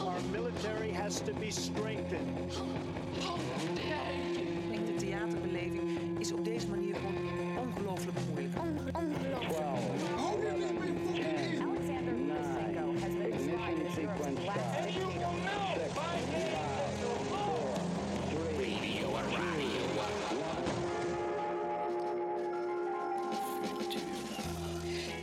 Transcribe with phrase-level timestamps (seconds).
[0.00, 2.52] Our military has to be strengthened.
[3.20, 3.36] how
[3.74, 4.12] dare?
[4.34, 6.83] Ik denk de theaterbeleving is op deze manier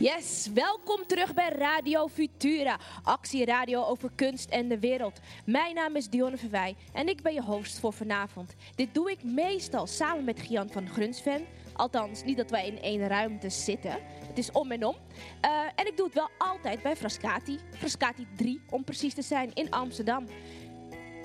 [0.02, 5.20] Yes, welkom terug bij Radio Futura, actieradio over kunst en de wereld.
[5.44, 8.54] Mijn naam is Dionne Verwij en ik ben je host voor vanavond.
[8.74, 11.46] Dit doe ik meestal samen met Gian van Grunsven.
[11.72, 13.96] Althans, niet dat wij in één ruimte zitten.
[14.26, 14.96] Het is om en om.
[15.40, 17.58] Eh, en ik doe het wel altijd bij Frascati.
[17.70, 20.26] Frascati 3, om precies te zijn, in Amsterdam.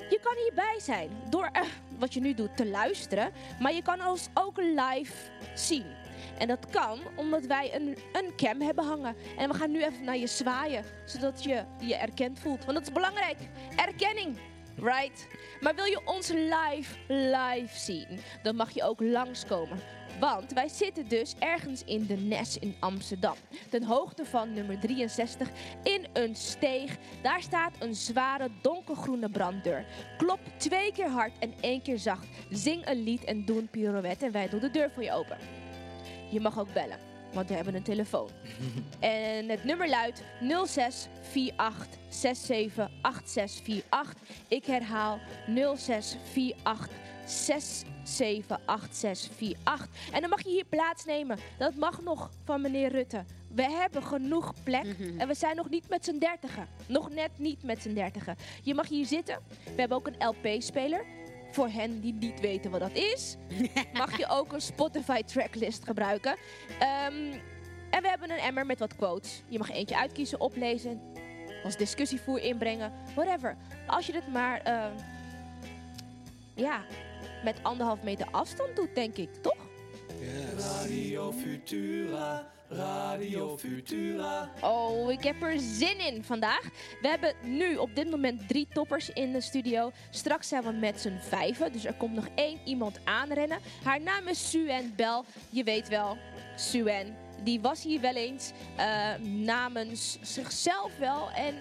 [0.09, 1.61] Je kan hierbij zijn door eh,
[1.99, 5.13] wat je nu doet te luisteren, maar je kan ons ook live
[5.55, 5.96] zien.
[6.37, 9.15] En dat kan omdat wij een, een cam hebben hangen.
[9.37, 12.65] En we gaan nu even naar je zwaaien, zodat je je erkend voelt.
[12.65, 13.37] Want dat is belangrijk.
[13.75, 14.37] Erkenning.
[14.75, 15.27] Right?
[15.59, 19.79] Maar wil je ons live, live zien, dan mag je ook langskomen.
[20.19, 23.35] Want wij zitten dus ergens in de Nes in Amsterdam.
[23.69, 25.49] Ten hoogte van nummer 63
[25.83, 26.97] in een steeg.
[27.21, 29.85] Daar staat een zware donkergroene branddeur.
[30.17, 32.27] Klop twee keer hard en één keer zacht.
[32.49, 35.37] Zing een lied en doe een pirouette en wij doen de deur voor je open.
[36.29, 36.99] Je mag ook bellen,
[37.33, 38.29] want we hebben een telefoon.
[38.99, 44.15] en het nummer luidt 0648 678648.
[44.47, 45.19] Ik herhaal
[45.75, 46.89] 0648
[47.25, 49.87] 678648.
[50.11, 51.37] En dan mag je hier plaatsnemen.
[51.57, 53.23] Dat mag nog van meneer Rutte.
[53.53, 54.85] We hebben genoeg plek
[55.17, 56.67] en we zijn nog niet met z'n dertigen.
[56.87, 58.35] Nog net niet met z'n dertigen.
[58.63, 59.39] Je mag hier zitten.
[59.63, 61.05] We hebben ook een LP-speler.
[61.57, 63.35] Voor hen die niet weten wat dat is,
[63.93, 66.35] mag je ook een Spotify tracklist gebruiken.
[66.79, 67.33] Ehm,
[67.89, 69.41] en we hebben een emmer met wat quotes.
[69.47, 71.01] Je mag eentje uitkiezen, oplezen,
[71.63, 73.57] als discussievoer inbrengen, whatever.
[73.87, 74.91] Als je het maar, ehm,
[76.55, 76.85] ja,
[77.43, 79.67] met anderhalf meter afstand doet, denk ik, toch?
[80.57, 84.49] Radio Futura, Radio Futura.
[84.61, 86.61] Oh, ik heb er zin in vandaag.
[87.01, 89.91] We hebben nu op dit moment drie toppers in de studio.
[90.09, 93.59] Straks zijn we met z'n vijven, dus er komt nog één iemand aanrennen.
[93.83, 95.25] Haar naam is Suen Bel.
[95.49, 96.17] Je weet wel,
[96.55, 97.15] Suen.
[97.43, 101.29] Die was hier wel eens eh, namens zichzelf wel.
[101.31, 101.55] En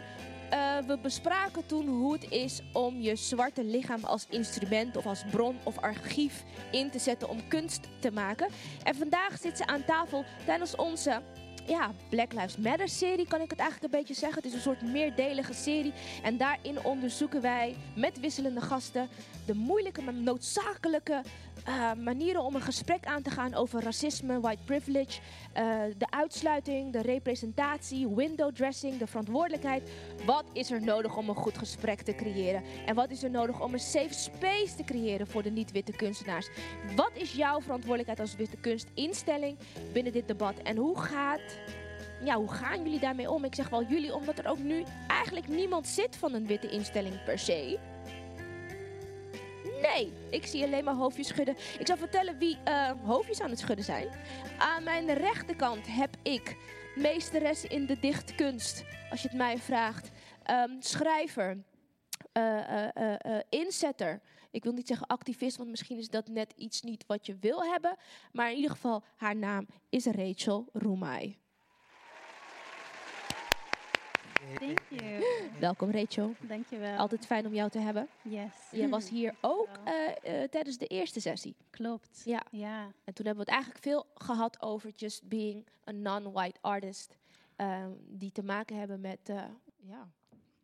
[0.51, 5.25] eh, we bespraken toen hoe het is om je zwarte lichaam als instrument of als
[5.31, 8.49] bron of archief in te zetten om kunst te maken.
[8.83, 11.23] En vandaag zit ze aan tafel tijdens onze
[11.67, 14.43] ja, Black Lives Matter serie, kan ik het eigenlijk een beetje zeggen.
[14.43, 15.93] Het is een soort meerdelige serie.
[16.23, 19.09] En daarin onderzoeken wij met wisselende gasten
[19.47, 21.23] de moeilijke, maar noodzakelijke
[21.66, 25.21] eh, manieren om een gesprek aan te gaan over racisme, white privilege,
[25.53, 29.91] eh, de uitsluiting, de representatie, window dressing, de verantwoordelijkheid.
[30.25, 32.62] Wat is er nodig om een goed gesprek te creëren?
[32.87, 36.49] En wat is er nodig om een safe space te creëren voor de niet-witte kunstenaars?
[36.97, 39.59] Wat is jouw verantwoordelijkheid als witte kunstinstelling
[39.93, 40.54] binnen dit debat?
[40.62, 41.59] En hoe gaat
[42.25, 43.44] ja, hoe gaan jullie daarmee om?
[43.44, 47.25] Ik zeg wel jullie, omdat er ook nu eigenlijk niemand zit van een witte instelling
[47.25, 47.78] per se.
[49.94, 51.56] Nee, ik zie alleen maar hoofdjes schudden.
[51.78, 54.08] Ik zal vertellen wie eh, hoofdjes aan het schudden zijn.
[54.58, 56.56] Aan mijn rechterkant heb ik
[56.94, 60.10] meesteres in de dichtkunst, als je het mij vraagt.
[60.42, 61.64] Ehm, schrijver,
[62.32, 64.20] eh, eh, inzetter.
[64.50, 67.64] Ik wil niet zeggen activist, want misschien is dat net iets niet wat je wil
[67.64, 67.97] hebben.
[68.32, 71.38] Maar in ieder geval, haar naam is Rachel Roemai.
[74.55, 75.25] Thank you.
[75.61, 76.34] Welkom Rachel.
[76.41, 76.97] Dankjewel.
[76.99, 78.09] Altijd fijn om jou te hebben.
[78.23, 78.53] Yes.
[78.71, 81.57] Jij was hier ook eh, eh, tijdens de eerste sessie.
[81.71, 82.23] Klopt.
[82.25, 82.43] Ja.
[82.51, 82.83] Ja.
[83.05, 87.17] En toen hebben we het eigenlijk veel gehad over just being a non-white artist.
[87.57, 89.45] ehm, die te maken hebben met, eh,
[89.77, 90.09] ja,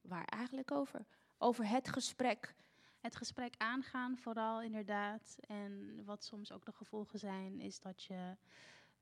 [0.00, 1.04] waar eigenlijk over?
[1.38, 2.54] Over het gesprek.
[3.00, 5.36] Het gesprek aangaan, vooral inderdaad.
[5.48, 8.36] En wat soms ook de gevolgen zijn, is dat je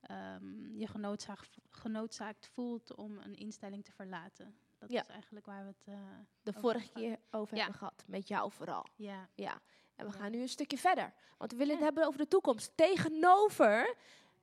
[0.00, 4.54] ehm, je genoodzaakt, genoodzaakt voelt om een instelling te verlaten.
[4.80, 5.00] Dat Ja.
[5.02, 5.84] is eigenlijk waar we het.
[5.94, 5.94] eh,
[6.42, 7.60] De vorige keer over Ja.
[7.62, 8.04] hebben gehad.
[8.06, 8.86] Met jou vooral.
[8.96, 9.28] Ja.
[9.34, 9.60] Ja.
[9.96, 11.12] En we gaan nu een stukje verder.
[11.38, 12.72] Want we willen het hebben over de toekomst.
[12.74, 13.94] Tegenover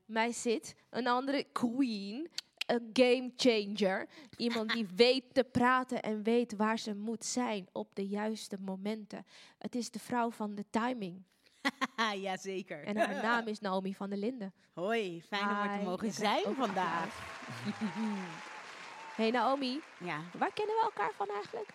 [0.06, 2.30] mij zit een andere queen.
[2.66, 4.07] Een game changer.
[4.36, 9.25] Iemand die weet te praten en weet waar ze moet zijn op de juiste momenten.
[9.57, 11.24] Het is de vrouw van de timing.
[12.22, 12.83] Jazeker.
[12.83, 14.54] En haar naam is Naomi van der Linden.
[14.74, 17.16] Hoi, fijn om er te mogen zijn vandaag.
[19.18, 21.69] Hey Naomi, Ja, waar kennen we elkaar van eigenlijk?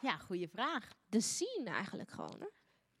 [0.00, 0.88] ja goede vraag.
[1.06, 2.46] De scene eigenlijk gewoon, hè?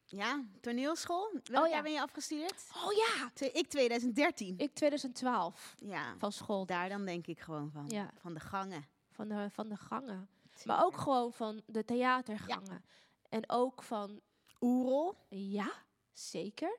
[0.04, 1.30] Ja, toneelschool.
[1.44, 1.74] Welk Oh, ja.
[1.74, 2.64] jaar ben je afgestudeerd?
[2.84, 3.30] Oh ja!
[3.52, 4.58] Ik 2013.
[4.58, 6.66] Ik 2012 Ja, van school.
[6.66, 7.86] daar dan denk ik gewoon van.
[7.88, 8.10] Ja.
[8.18, 8.86] Van de gangen.
[9.10, 10.28] Van de, van de gangen.
[10.64, 12.84] Maar ook gewoon van de theatergangen.
[13.28, 14.20] En ook van,
[14.60, 15.16] Oerol.
[15.28, 15.72] ja,
[16.12, 16.78] zeker.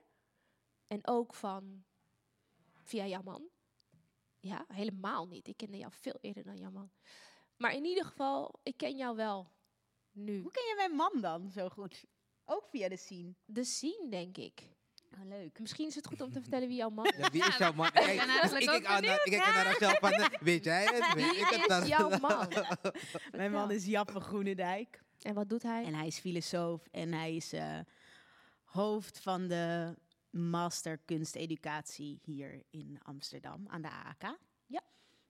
[0.88, 1.84] En ook van,
[2.84, 3.50] via jouw man.
[4.42, 5.48] Ja, helemaal niet.
[5.48, 6.92] Ik kende jou veel eerder dan jouw man.
[7.58, 9.52] Maar in ieder geval, ik ken jou wel
[10.12, 10.42] nu.
[10.42, 12.06] Hoe ken je mijn man dan zo goed?
[12.46, 13.34] Ook via de scene.
[13.46, 14.62] De scene, denk ik.
[15.14, 15.60] Oh, leuk.
[15.60, 17.18] Misschien is het goed om te vertellen wie jouw man is.
[17.18, 17.92] Ja, wie is jouw man?
[17.92, 21.14] Kijk, eigenlijk ik ook kijk aan naar- ik kijk naar Rachel van, weet jij het?
[21.14, 21.88] Weet Wie ik het dan?
[21.88, 22.48] jouw man?
[23.32, 25.04] Mijn man is Jappe Groenendijk.
[25.22, 25.86] En wat doet hij?
[25.86, 27.80] En hij is filosoof en hij is eh,
[28.64, 29.96] hoofd van de
[30.31, 34.38] master kunsteducatie hier in Amsterdam aan de AAK.
[34.66, 34.83] Ja.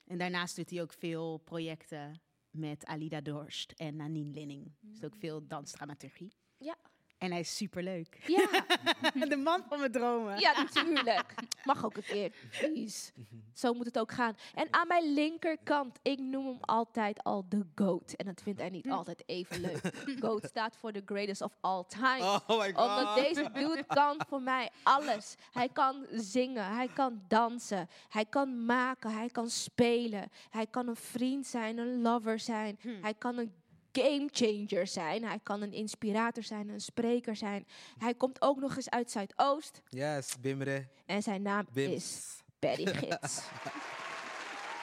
[0.04, 2.20] En daarnaast doet hij ook veel projecten
[2.50, 4.72] met Alida Dorst en Nanine Linning.
[4.80, 6.32] Dus ook veel dansdramaturgie.
[6.56, 6.76] Ja.
[7.22, 8.18] En hij is superleuk.
[8.26, 8.46] Ja,
[9.28, 10.40] de man van mijn dromen.
[10.40, 11.34] ja, natuurlijk.
[11.64, 12.32] Mag ook een keer.
[12.60, 13.12] Please.
[13.54, 14.36] Zo moet het ook gaan.
[14.54, 18.12] En aan mijn linkerkant, ik noem hem altijd al de GOAT.
[18.12, 19.80] En dat vindt hij niet altijd even leuk.
[20.20, 22.20] GOAT staat voor the greatest of all time.
[22.22, 22.88] Oh my god.
[22.88, 25.34] Omdat deze dude kan voor mij alles.
[25.52, 30.28] Hij kan zingen, hij kan dansen, hij kan maken, hij kan spelen.
[30.50, 32.78] Hij kan een vriend zijn, een lover zijn.
[33.00, 33.52] Hij kan een
[33.92, 35.24] game changer zijn.
[35.24, 37.66] Hij kan een inspirator zijn, een spreker zijn.
[37.98, 39.82] Hij komt ook nog eens uit Zuidoost.
[39.88, 40.86] Yes, Bimre.
[41.06, 42.40] En zijn naam is.
[42.58, 43.42] Perry Gids.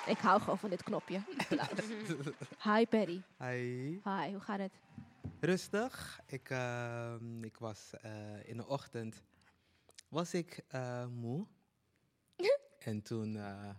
[0.06, 1.22] Ik hou gewoon van dit knopje.
[2.76, 3.24] Hi Perry.
[3.38, 4.00] Hi.
[4.04, 4.74] Hi, hoe gaat het?
[5.40, 6.20] Rustig.
[6.26, 9.24] Ik, ehm, ik was eh, in de ochtend
[10.10, 11.48] was ik eh, moe.
[12.80, 13.70] en toen eh,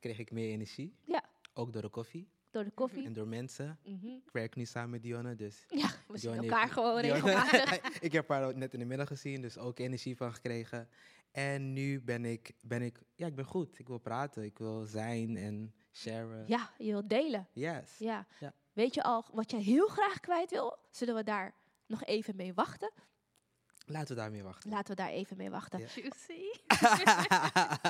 [0.00, 0.96] kreeg ik meer energie.
[1.04, 1.24] Ja.
[1.54, 3.04] Ook door de koffie Door de koffie.
[3.04, 3.78] en door mensen.
[3.84, 4.06] Mhm.
[4.06, 5.64] Ik werk nu samen met Dionne, dus...
[5.68, 7.78] Ja, we zien elkaar heeft- gewoon regelmatig.
[8.08, 10.88] ik heb haar net in de middag gezien, dus ook energie van gekregen.
[11.30, 13.78] En nu ben ik, ben ik, ja, ik ben goed.
[13.78, 16.44] Ik wil praten, ik wil zijn en sharen.
[16.46, 17.48] Ja, je wilt delen.
[17.52, 17.98] Yes.
[17.98, 18.26] Ja.
[18.40, 18.52] Ja.
[18.72, 20.76] Weet je al wat je heel graag kwijt wil?
[20.90, 21.54] Zullen we daar
[21.86, 22.90] nog even mee wachten?
[23.86, 24.70] Laten we daarmee wachten.
[24.70, 25.78] Laten we daar even mee wachten.
[25.78, 25.86] Ja.
[25.94, 26.42] Juicy.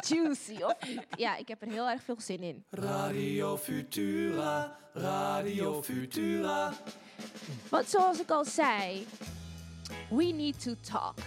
[0.14, 1.06] Juicy, of niet?
[1.17, 2.64] Ja, ik heb er heel erg veel zin in.
[2.70, 6.73] Radio Futura, Radio Futura.
[7.69, 9.06] Want zoals ik al zei,
[10.11, 11.19] we need to talk.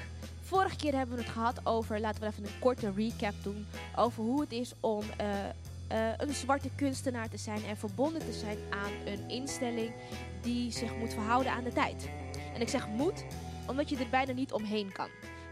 [0.42, 3.66] Vorige keer hebben we het gehad over, laten we even een korte recap doen,
[3.96, 5.46] over hoe het is om eh,
[5.88, 9.94] eh, een zwarte kunstenaar te zijn en verbonden te zijn aan een instelling
[10.42, 12.10] die zich moet verhouden aan de tijd.
[12.54, 13.25] En ik zeg moet,
[13.68, 15.10] omdat je er bijna niet omheen kan.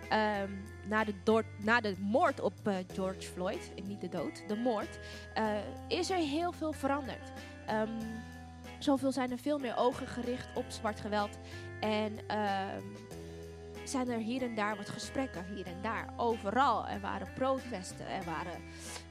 [0.09, 0.51] Ehm,
[0.87, 4.99] na, de na de moord op eh, George Floyd, niet de dood, de moord,
[5.33, 5.57] eh,
[5.87, 7.31] is er heel veel veranderd.
[7.65, 8.01] Ehm,
[8.79, 11.37] zoveel zijn er veel meer ogen gericht op zwart geweld.
[11.79, 12.83] En ehm,
[13.83, 16.13] zijn er hier en daar wat gesprekken, hier en daar.
[16.17, 16.87] Overal.
[16.87, 18.61] Er waren protesten, er waren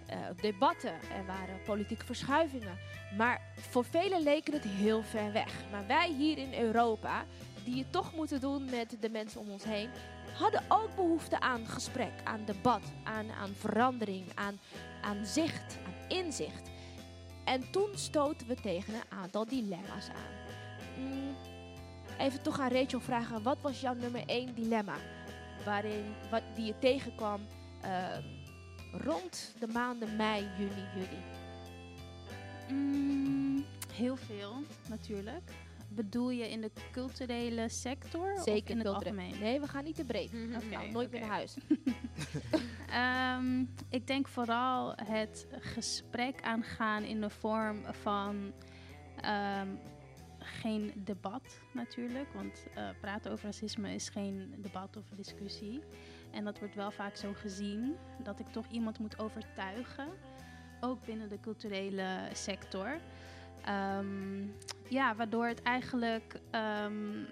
[0.07, 2.79] eh, debatten, er waren politieke verschuivingen.
[3.17, 5.53] Maar voor velen leken het heel ver weg.
[5.71, 7.25] Maar wij hier in Europa,
[7.65, 9.89] die het toch moeten doen met de mensen om ons heen,
[10.39, 14.59] hadden ook behoefte aan gesprek, aan debat, aan, aan verandering, aan,
[15.03, 16.71] aan zicht, aan inzicht.
[17.45, 20.35] En toen stoten we tegen een aantal dilemma's aan.
[21.05, 21.37] Mm,
[22.19, 24.97] even toch aan Rachel vragen, wat was jouw nummer één dilemma?
[25.65, 27.41] Waarin, wat, die je tegenkwam
[27.81, 28.23] ehm,
[28.93, 31.23] rond de maanden mei, juni, juli.
[32.69, 34.53] Mm, heel veel,
[34.89, 35.51] natuurlijk.
[35.95, 39.39] Bedoel je in de culturele sector of Zeker in het algemeen?
[39.41, 40.29] Nee, we gaan niet te breed.
[40.55, 41.29] Oké, nou, nooit meer oké.
[41.29, 41.57] naar huis.
[42.89, 48.53] Ehm, ik denk vooral het gesprek aangaan in de vorm van
[49.21, 49.69] ehm,
[50.39, 52.33] geen debat natuurlijk.
[52.33, 55.81] Want eh, praten over racisme is geen debat of discussie.
[56.31, 60.09] En dat wordt wel vaak zo gezien dat ik toch iemand moet overtuigen.
[60.81, 63.01] Ook binnen de culturele sector.
[63.65, 64.47] Ehm,
[64.89, 67.25] ja, waardoor het eigenlijk ehm,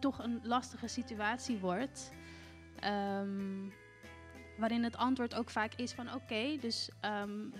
[0.00, 2.12] toch een lastige situatie wordt.
[2.80, 3.68] Ehm,
[4.58, 6.90] waarin het antwoord ook vaak is van oké, dus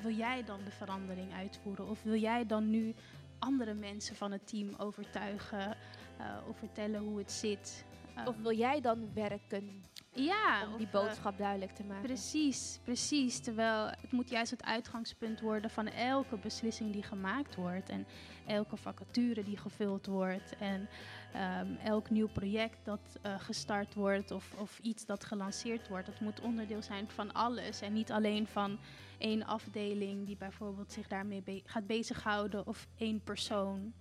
[0.02, 1.88] wil jij dan de verandering uitvoeren?
[1.88, 2.94] Of wil jij dan nu
[3.38, 5.76] andere mensen van het team overtuigen
[6.18, 7.84] eh, of vertellen hoe het zit?
[8.24, 12.02] Of Ehm, wil jij dan werken ja, om die boodschap duidelijk te maken?
[12.06, 13.38] Precies, precies.
[13.40, 17.88] Terwijl het moet juist het uitgangspunt worden van elke beslissing die gemaakt wordt.
[17.88, 18.06] En
[18.46, 20.56] elke vacature die gevuld wordt.
[20.58, 20.88] En
[21.32, 26.06] ehm, elk nieuw project dat eh, gestart wordt of, of iets dat gelanceerd wordt.
[26.06, 27.80] Het moet onderdeel zijn van alles.
[27.80, 28.78] En niet alleen van
[29.18, 32.66] één afdeling die bijvoorbeeld zich daarmee be- gaat bezighouden.
[32.66, 33.92] Of één persoon.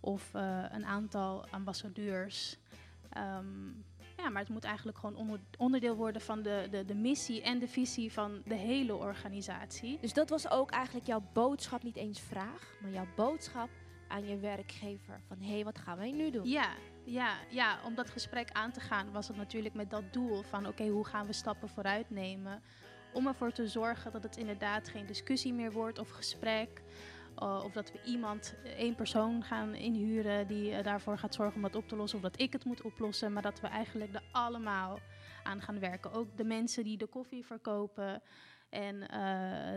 [0.00, 2.56] Of eh, een aantal ambassadeurs.
[3.10, 3.68] Ehm,
[4.16, 7.58] Ja, maar het moet eigenlijk gewoon onder- onderdeel worden van de, de, de missie en
[7.58, 9.98] de visie van de hele organisatie.
[10.00, 13.68] Dus dat was ook eigenlijk jouw boodschap, niet eens vraag, maar jouw boodschap
[14.08, 15.20] aan je werkgever.
[15.28, 16.48] Van hé, hey, wat gaan wij nu doen?
[16.48, 16.68] Ja,
[17.04, 20.66] ja, ja, om dat gesprek aan te gaan was het natuurlijk met dat doel van
[20.66, 22.62] oké, hoe gaan we stappen vooruit nemen?
[23.12, 26.82] Om ervoor te zorgen dat het inderdaad geen discussie meer wordt of gesprek.
[27.40, 31.56] Eh, of dat we iemand, eh, één persoon gaan inhuren die eh, daarvoor gaat zorgen
[31.56, 32.18] om dat op te lossen.
[32.18, 33.32] Of dat ik het moet oplossen.
[33.32, 34.98] Maar dat we eigenlijk er allemaal
[35.42, 36.12] aan gaan werken.
[36.12, 38.22] Ook de mensen die de koffie verkopen
[38.68, 38.98] en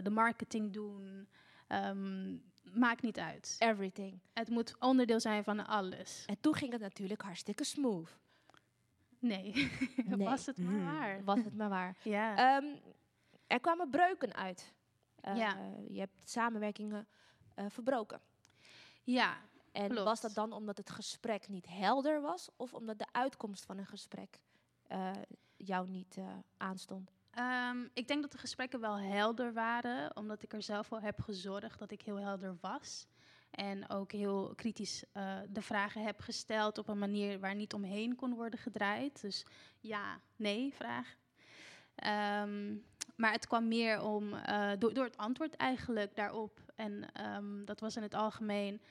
[0.03, 1.27] de marketing doen.
[1.67, 2.37] Ehm,
[2.73, 3.55] maakt niet uit.
[3.59, 4.19] Everything.
[4.33, 6.23] Het moet onderdeel zijn van alles.
[6.25, 8.17] En toen ging het natuurlijk hartstikke smooth.
[9.19, 9.51] Nee,
[10.05, 10.27] Nee.
[10.27, 11.23] was het maar waar.
[11.23, 11.95] Was het maar waar.
[12.03, 12.57] Ja.
[12.57, 12.65] Ehm,
[13.47, 14.73] er kwamen breuken uit.
[15.21, 15.57] Ja.
[15.89, 17.07] Je hebt samenwerkingen
[17.53, 18.21] eh, verbroken.
[19.03, 19.37] ja,
[19.71, 20.03] En Klopt.
[20.03, 22.49] was dat dan omdat het gesprek niet helder was?
[22.55, 24.39] Of omdat de uitkomst van een gesprek
[24.87, 25.11] eh,
[25.57, 26.25] jou niet eh,
[26.57, 27.11] aanstond?
[27.31, 31.21] Ehm, ik denk dat de gesprekken wel helder waren, omdat ik er zelf wel heb
[31.21, 33.07] gezorgd dat ik heel helder was.
[33.51, 35.03] En ook heel kritisch
[35.49, 39.21] de vragen heb gesteld op een manier waar niet omheen kon worden gedraaid.
[39.21, 39.45] Dus
[39.79, 41.15] ja, nee, vraag.
[41.95, 42.75] Ehm,
[43.15, 44.29] maar het kwam meer om,
[44.79, 46.62] door, door het antwoord eigenlijk daarop.
[46.75, 48.81] En ehm, dat was in het algemeen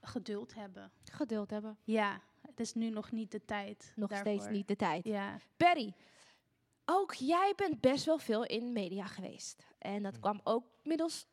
[0.00, 0.90] geduld hebben.
[1.04, 1.78] Geduld hebben.
[1.84, 3.92] Ja, het is nu nog niet de tijd.
[3.96, 4.32] Nog daarvoor.
[4.32, 5.04] steeds niet de tijd.
[5.04, 5.38] Ja.
[5.56, 5.94] Perry,
[6.84, 9.66] ook jij bent best wel veel in media geweest.
[9.78, 11.26] En dat kwam ook middels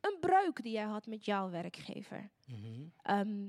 [0.00, 2.30] een breuk die jij had met jouw werkgever.
[2.46, 2.86] Mhm.
[3.02, 3.48] Ehm,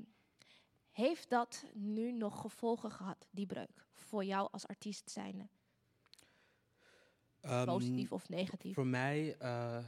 [0.92, 3.86] heeft dat nu nog gevolgen gehad, die breuk?
[3.92, 5.48] Voor jou als artiest zijnde?
[7.42, 8.74] Ehm, Positief of negatief?
[8.74, 9.86] Voor mij, eh,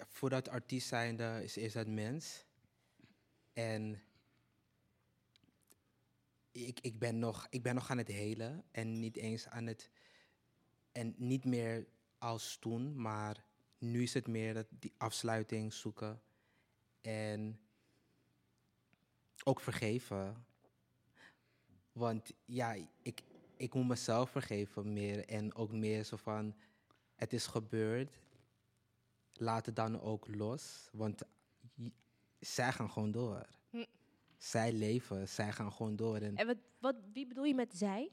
[0.00, 2.44] ja, voordat artiest zijnde, is eerst het mens.
[3.52, 4.02] En
[6.52, 9.90] ik, ik, ben nog, ik ben nog aan het helen en niet eens aan het.
[10.92, 11.86] En niet meer
[12.18, 13.44] als toen, maar
[13.78, 16.22] nu is het meer dat die afsluiting zoeken.
[17.00, 17.60] En
[19.44, 20.46] ook vergeven.
[21.92, 23.22] Want ja, ik,
[23.56, 25.28] ik moet mezelf vergeven meer.
[25.28, 26.54] En ook meer zo van,
[27.14, 28.18] het is gebeurd.
[29.40, 30.88] Laat het dan ook los.
[30.92, 31.22] Want
[31.74, 31.88] j-
[32.40, 33.46] zij gaan gewoon door.
[33.70, 33.84] Hm.
[34.36, 36.16] Zij leven, zij gaan gewoon door.
[36.16, 38.10] En En wat, wat, wie bedoel je met zij?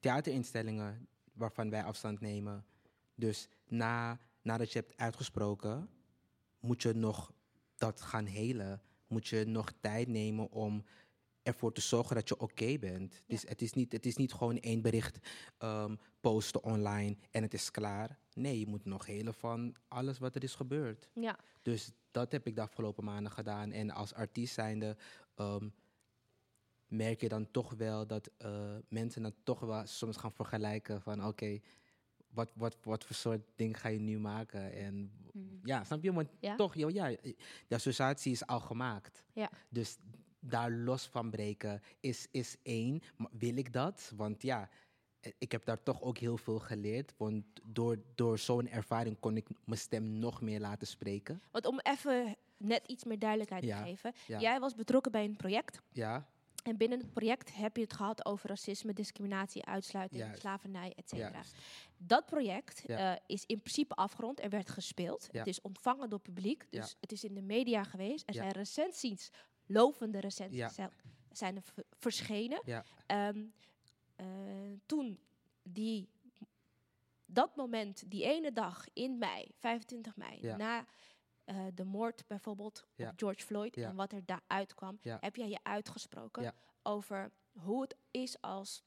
[0.00, 2.64] theaterinstellingen waarvan wij afstand nemen.
[3.14, 5.88] Dus na, nadat je hebt uitgesproken,
[6.60, 7.32] moet je nog
[7.76, 8.82] dat gaan helen.
[9.06, 10.84] Moet je nog tijd nemen om
[11.42, 13.22] ervoor te zorgen dat je oké bent.
[13.26, 15.18] Dus het, is niet, het is niet gewoon één bericht
[15.58, 18.18] ehm, posten online en het is klaar.
[18.34, 21.08] Nee, je moet nog helen van alles wat er is gebeurd.
[21.14, 21.38] Ja.
[21.62, 23.72] Dus dat heb ik de afgelopen maanden gedaan.
[23.72, 24.96] En als artiest zijnde
[25.34, 25.68] ehm,
[26.88, 31.26] merk je dan toch wel dat eh, mensen dan toch wel soms gaan vergelijken van
[31.26, 31.58] oké,
[32.30, 34.72] wat, wat, wat voor soort ding ga je nu maken?
[34.72, 35.12] En
[35.62, 36.12] ja, snap je?
[36.12, 36.56] Want Ja.
[36.56, 37.06] toch, ja,
[37.68, 39.24] de associatie is al gemaakt.
[39.32, 39.50] Ja.
[39.68, 39.96] Dus
[40.40, 43.02] daar los van breken is, is één.
[43.30, 44.12] Wil ik dat?
[44.16, 44.68] Want ja,
[45.38, 47.14] ik heb daar toch ook heel veel geleerd.
[47.16, 51.42] Want door, door zo'n ervaring kon ik mijn stem nog meer laten spreken.
[51.50, 54.12] Want om even net iets meer duidelijkheid Ja, te geven.
[54.26, 54.40] ja.
[54.40, 55.80] Jij was betrokken bij een project.
[55.92, 56.28] Ja,
[56.62, 60.40] En binnen het project heb je het gehad over racisme, discriminatie, uitsluiting, Juist.
[60.40, 61.42] slavernij, et cetera.
[61.96, 63.14] Dat project Ja.
[63.14, 64.40] eh, is in principe afgerond.
[64.42, 65.28] Er werd gespeeld.
[65.30, 65.38] Ja.
[65.38, 66.66] Het is ontvangen door publiek.
[66.70, 66.96] Dus Ja.
[67.00, 68.28] het is in de media geweest.
[68.28, 69.30] Er zijn recensies,
[69.72, 70.68] lovende recensies, Ja.
[70.68, 70.90] zijn,
[71.30, 72.60] zijn er verschenen.
[72.64, 72.84] Ja.
[73.06, 73.44] Ehm,
[74.16, 74.26] eh,
[74.86, 75.18] toen
[75.62, 76.08] die,
[77.24, 80.56] dat moment, die ene dag in mei, 25 mei, Ja.
[80.56, 80.86] na
[81.44, 85.16] eh, de moord bijvoorbeeld op George Floyd en wat er daar uitkwam, Ja.
[85.20, 88.82] heb jij je uitgesproken over hoe het is als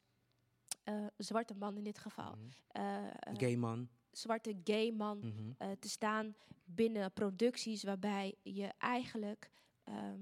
[0.84, 2.34] eh, zwarte man in dit geval.
[2.36, 3.36] Mhm.
[3.36, 3.88] Gay man.
[4.10, 5.76] zwarte gay man Mhm.
[5.78, 9.50] te staan binnen producties waarbij je eigenlijk
[9.84, 10.20] ehm,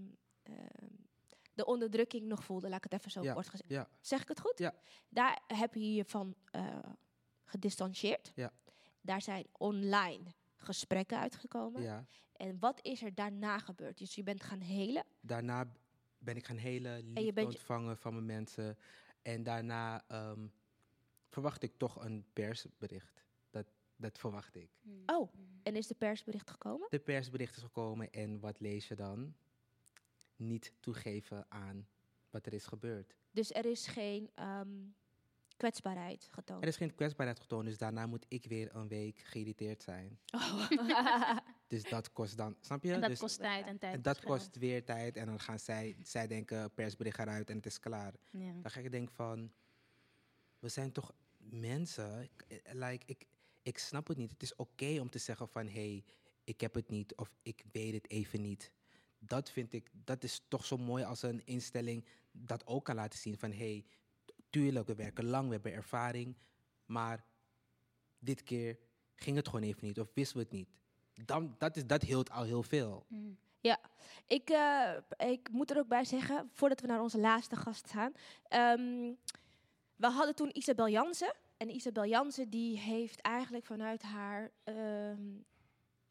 [1.55, 3.71] de onderdrukking nog voelde, laat ik het even zo Ja, kort gezegd.
[3.71, 3.89] ja.
[4.01, 4.59] Zeg ik het goed?
[4.59, 4.75] Ja.
[5.09, 6.79] Daar heb je je van eh,
[7.45, 8.33] gedistanceerd.
[8.35, 8.53] Ja.
[9.01, 10.25] Daar zijn online
[10.57, 11.83] gesprekken uitgekomen.
[11.83, 12.05] Ja.
[12.33, 13.99] En wat is er daarna gebeurd?
[13.99, 15.05] Dus je bent gaan helen.
[15.21, 15.73] Daarna
[16.19, 18.79] ben ik gaan hele liefde ontvangen van mijn mensen.
[19.23, 20.47] En daarna ehm,
[21.29, 23.25] verwacht ik toch een persbericht.
[23.51, 23.67] Dat,
[23.97, 24.71] dat verwacht ik.
[25.07, 25.33] Oh,
[25.63, 26.87] en is de persbericht gekomen?
[26.91, 29.35] De persbericht is gekomen en wat lees je dan?
[30.47, 31.87] Niet toegeven aan
[32.31, 33.15] wat er is gebeurd.
[33.31, 34.69] Dus er is geen ehm,
[35.57, 36.63] kwetsbaarheid getoond.
[36.63, 40.19] Er is geen kwetsbaarheid getoond, dus daarna moet ik weer een week geïrriteerd zijn.
[40.35, 40.71] Oh.
[41.67, 42.93] Dus dat kost dan, snap je?
[42.93, 43.95] En dat dus, kost tijd en tijd.
[43.95, 47.67] en dat kost weer tijd en dan gaan zij, zij denken persbericht eruit en het
[47.67, 48.15] is klaar.
[48.31, 48.53] Ja.
[48.53, 49.53] Dan ga ik denken van,
[50.59, 52.23] we zijn toch mensen.
[52.23, 53.27] Ik- eh, Like, ik,
[53.63, 54.31] ik snap het niet.
[54.31, 56.05] Het is oké om te zeggen van hé, hey,
[56.45, 58.73] ik heb het niet of ik weet het even niet.
[59.25, 63.19] Dat vind ik, dat is toch zo mooi als een instelling dat ook kan laten
[63.19, 63.85] zien van hé, hey,
[64.51, 66.37] tuurlijk, we werken lang, we hebben ervaring,
[66.85, 67.25] maar
[68.19, 68.79] dit keer
[69.15, 70.69] ging het gewoon even niet of wisten we het niet.
[71.25, 73.07] Dan, dat, is, dat hield al heel veel.
[73.61, 73.81] Ja,
[74.27, 74.93] ik, eh,
[75.31, 78.13] ik moet er ook bij zeggen, voordat we naar onze laatste gast gaan.
[78.49, 79.13] ehm,
[79.97, 81.35] we hadden toen Isabel Jansen.
[81.57, 85.21] En Isabel Jansen die heeft eigenlijk vanuit haar ehm,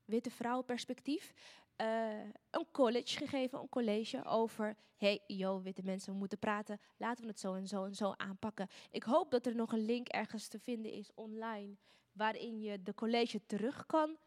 [0.06, 1.34] witte vrouwenperspectief
[1.82, 4.76] eh, een college gegeven, een college over...
[4.98, 6.80] hey, yo, witte mensen, we moeten praten.
[6.98, 8.68] Laten we het zo en zo en zo aanpakken.
[8.92, 11.76] Ik hoop dat er nog een link ergens te vinden is online...
[12.12, 14.18] waarin je de college terug kan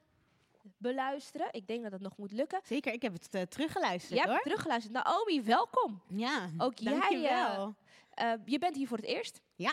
[0.76, 1.48] beluisteren.
[1.50, 2.60] Ik denk dat dat nog moet lukken.
[2.64, 4.40] Zeker, ik heb het eh, teruggeluisterd hebt hoor.
[4.42, 4.94] teruggeluisterd.
[4.94, 6.02] Naomi, welkom.
[6.08, 7.74] Ja, Ook jij, dankjewel.
[8.10, 9.40] eh, eh, je bent hier voor het eerst.
[9.54, 9.72] Ja,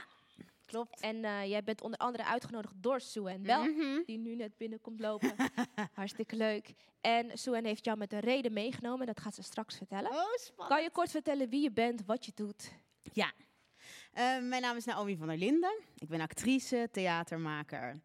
[0.72, 1.00] klopt.
[1.00, 4.02] En eh, jij bent onder andere uitgenodigd door Sue en Bel, Mhm.
[4.06, 5.34] die nu net binnenkomt lopen.
[5.94, 6.74] Hartstikke leuk.
[7.02, 9.06] En Sue heeft jou met een reden meegenomen.
[9.08, 10.12] Dat gaat ze straks vertellen.
[10.12, 10.68] Oh, spannend.
[10.76, 12.72] Kan je kort vertellen wie je bent, wat je doet?
[13.14, 13.32] Ja.
[14.12, 15.80] Eh, mijn naam is Naomi van der Linden.
[15.98, 18.00] Ik ben actrice, theatermaker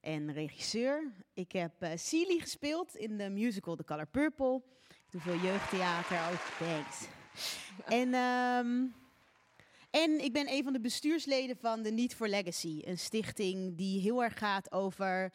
[0.00, 1.12] en regisseur.
[1.34, 4.62] Ik heb Celie gespeeld in de musical The Color Purple.
[4.88, 6.66] Ik doe veel jeugdtheater ook.
[6.68, 7.06] Thanks.
[8.00, 8.86] En, ehm,
[9.92, 12.82] en ik ben een van de bestuursleden van de Need for Legacy.
[12.84, 15.32] Een stichting die heel erg gaat over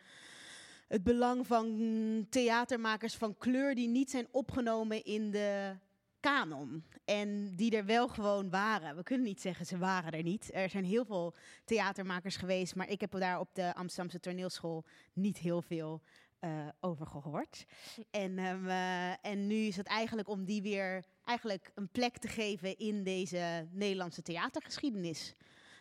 [0.88, 5.76] het belang van theatermakers van kleur die niet zijn opgenomen in de
[6.20, 6.84] kanon.
[7.06, 8.96] En die er wel gewoon waren.
[8.96, 10.50] We kunnen niet zeggen ze waren er niet.
[10.54, 11.36] Er zijn heel veel
[11.66, 16.02] theatermakers geweest, maar ik heb daar op de Amsterdamse toneelschool niet heel veel
[16.40, 17.66] eh, over gehoord.
[18.12, 22.28] En, ehm, eh, en nu is het eigenlijk om die weer eigenlijk een plek te
[22.28, 25.34] geven in deze Nederlandse theatergeschiedenis.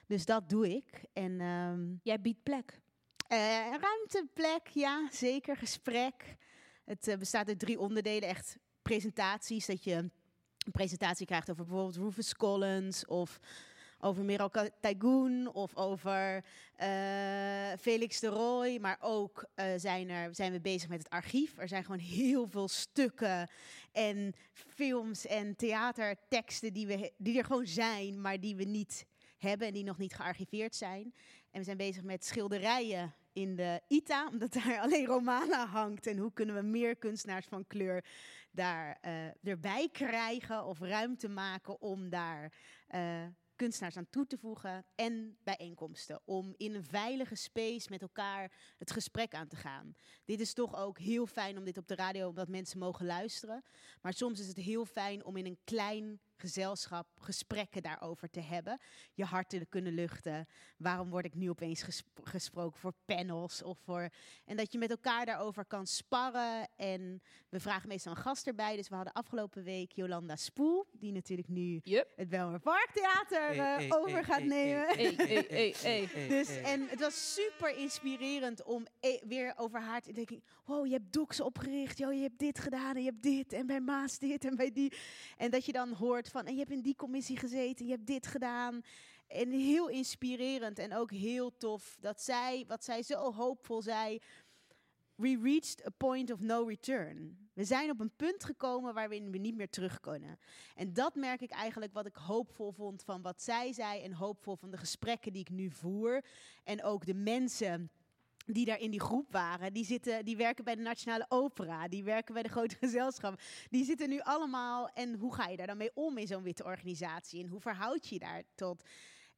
[0.07, 1.05] Dus dat doe ik.
[1.13, 2.81] En, ehm, Jij biedt plek.
[3.29, 3.39] eh,
[3.81, 5.57] ruimte, plek, ja, zeker.
[5.57, 6.37] Gesprek.
[6.85, 8.29] Het eh, bestaat uit drie onderdelen.
[8.29, 9.67] Echt presentaties.
[9.67, 13.41] Dat je een presentatie krijgt over bijvoorbeeld Rufus Collins of
[14.01, 16.45] over Meral Taigoen of over
[16.77, 16.89] eh,
[17.81, 18.79] Felix de Roy.
[18.81, 21.59] Maar ook eh, zijn, er, zijn we bezig met het archief.
[21.59, 23.49] Er zijn gewoon heel veel stukken
[23.93, 29.07] en films en theaterteksten die, we, die er gewoon zijn, maar die we niet
[29.39, 31.15] hebben en die nog niet gearchiveerd zijn.
[31.51, 36.07] En we zijn bezig met schilderijen in de ITA, omdat daar alleen Romana hangt.
[36.07, 38.05] En hoe kunnen we meer kunstenaars van kleur
[38.51, 42.53] daar eh, erbij krijgen of ruimte maken om daar
[43.57, 44.85] kunstenaars aan toe te voegen.
[44.95, 49.95] En bijeenkomsten, om in een veilige space met elkaar het gesprek aan te gaan.
[50.25, 53.63] Dit is toch ook heel fijn om dit op de radio, omdat mensen mogen luisteren.
[54.01, 58.79] Maar soms is het heel fijn om in een klein gezelschap gesprekken daarover te hebben.
[59.15, 60.47] Je hart te kunnen luchten.
[60.79, 63.63] Waarom word ik nu opeens gesp- gesproken voor panels?
[63.63, 64.09] Of voor,
[64.45, 66.69] en dat je met elkaar daarover kan sparren.
[66.77, 68.77] En we vragen meestal een gast erbij.
[68.77, 72.13] Dus we hadden afgelopen week Jolanda Spoel, die natuurlijk nu Yep.
[72.17, 74.87] het Belmer Parktheater eh, Hey, hey, over hey, gaat hey, nemen.
[74.87, 76.09] hey, Hey, hey, hey, hey.
[76.13, 80.43] hey, Dus, en het was super inspirerend om e- weer over haar te denken.
[80.65, 81.99] Wow, je hebt docs opgericht.
[81.99, 83.53] Yo, je hebt dit gedaan en je hebt dit.
[83.53, 84.93] En bij Maas dit en bij die.
[85.37, 87.87] En dat je dan hoort van, en je hebt in die commissie gezeten.
[87.87, 88.81] Je hebt dit gedaan.
[89.27, 94.19] En heel inspirerend en ook heel tof dat zij, wat zij zo hoopvol zei.
[95.15, 97.49] We reached a point of no return.
[97.53, 100.39] We zijn op een punt gekomen waarin we niet meer terug kunnen.
[100.75, 104.57] En dat merk ik eigenlijk wat ik hoopvol vond van wat zij zei en hoopvol
[104.57, 106.25] van de gesprekken die ik nu voer.
[106.65, 107.91] En ook de mensen
[108.47, 112.05] die daar in die groep waren, die, zitten, die werken bij de Nationale Opera, die
[112.05, 113.41] werken bij de grote gezelschap.
[113.71, 114.89] Die zitten nu allemaal.
[114.89, 117.43] En hoe ga je daar dan mee om in zo'n witte organisatie?
[117.43, 118.83] En hoe verhoud je je daar tot?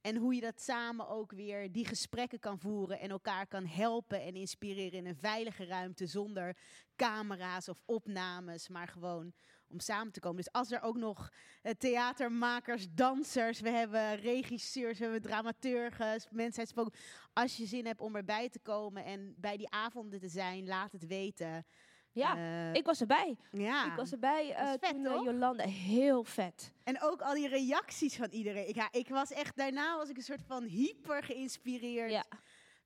[0.01, 4.21] En hoe je dat samen ook weer die gesprekken kan voeren en elkaar kan helpen
[4.21, 6.57] en inspireren in een veilige ruimte zonder
[6.95, 9.33] camera's of opnames, maar gewoon
[9.71, 10.37] om samen te komen.
[10.37, 11.29] Dus als er ook nog
[11.61, 16.99] eh, theatermakers, dansers, we hebben regisseurs, we hebben dramaturgen, mensen uit spoken.
[17.33, 20.91] Als je zin hebt om erbij te komen en bij die avonden te zijn, laat
[20.91, 21.65] het weten.
[22.11, 23.37] Ja, Eh, ik was erbij.
[23.51, 23.85] ja.
[23.85, 25.21] Ik was erbij vet, toen eh?
[25.23, 25.63] Jolanda.
[25.63, 26.73] Heel vet.
[26.83, 28.67] En ook al die reacties van iedereen.
[28.69, 32.23] Ik, ja, ik was echt, daarna was ik een soort van hyper geïnspireerd Ja.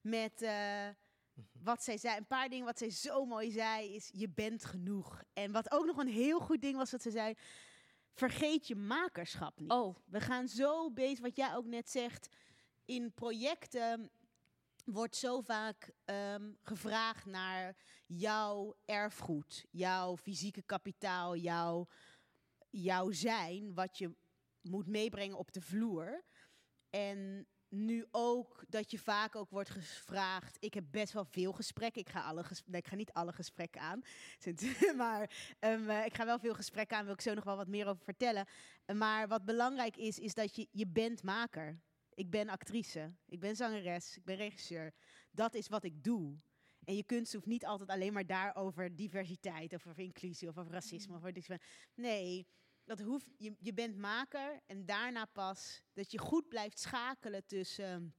[0.02, 0.46] met
[1.64, 2.18] wat zij zei.
[2.18, 5.24] Een paar dingen wat zij zo mooi zei is, je bent genoeg.
[5.34, 7.34] En wat ook nog een heel goed ding was, dat ze zei,
[8.14, 9.72] vergeet je makerschap niet.
[9.72, 12.30] Oh, We gaan zo bezig, wat jij ook net zegt,
[12.86, 14.12] in projecten
[14.86, 21.88] wordt zo vaak ehm, gevraagd naar jouw erfgoed, jouw fysieke kapitaal, jouw,
[22.70, 24.16] jouw zijn, wat je
[24.62, 26.24] moet meebrengen op de vloer.
[26.90, 30.58] En nu ook dat je vaak ook wordt gevraagd.
[30.60, 32.02] Ik heb best wel veel gesprekken.
[32.02, 34.02] Ik ga, alle ik ga niet alle gesprekken aan.
[34.98, 37.06] Maar ehm, eh, ik ga wel veel gesprekken aan.
[37.06, 38.46] Wil ik zo nog wel wat meer over vertellen.
[38.96, 41.80] Maar wat belangrijk is, is dat je, je bent maker.
[42.14, 43.14] Ik ben actrice.
[43.26, 44.18] Ik ben zangeres.
[44.18, 44.94] Ik ben regisseur.
[45.32, 46.38] Dat is wat ik doe.
[46.84, 50.72] En je kunst hoeft niet altijd alleen maar daarover diversiteit, of over inclusie, of over
[50.72, 51.16] racisme.
[51.16, 51.62] Of over
[51.96, 52.48] nee,
[52.86, 58.14] dat hoeft, je, je bent maker en daarna pas dat je goed blijft schakelen tussen,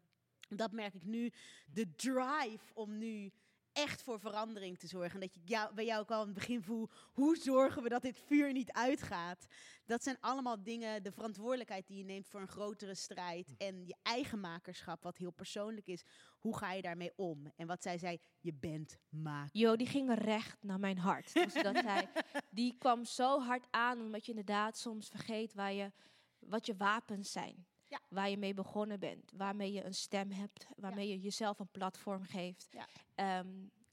[0.49, 1.33] dat merk ik nu,
[1.67, 3.33] de drive om nu
[3.75, 5.15] echt voor verandering te zorgen.
[5.15, 7.89] En dat je jou, bij jou ook al in het begin voel, hoe zorgen we
[7.89, 9.47] dat dit vuur niet uitgaat?
[9.87, 13.97] Dat zijn allemaal dingen, de verantwoordelijkheid die je neemt voor een grotere strijd en je
[14.03, 16.05] eigen makerschap, wat heel persoonlijk is.
[16.39, 17.53] Hoe ga je daarmee om?
[17.57, 19.61] En wat zij zei, je bent maker.
[19.61, 21.33] Jo, die ging recht naar mijn hart.
[21.33, 22.09] Toen ze dat zei.
[22.51, 25.93] Die kwam zo hard aan, omdat je inderdaad soms vergeet waar je,
[26.39, 27.67] wat je wapens zijn.
[27.95, 28.01] Ja.
[28.09, 29.33] Waar je mee begonnen bent.
[29.37, 30.67] Waarmee je een stem hebt.
[30.77, 32.69] Waarmee je jezelf een platform geeft.
[32.71, 32.87] Ja.
[33.15, 33.49] Ehm,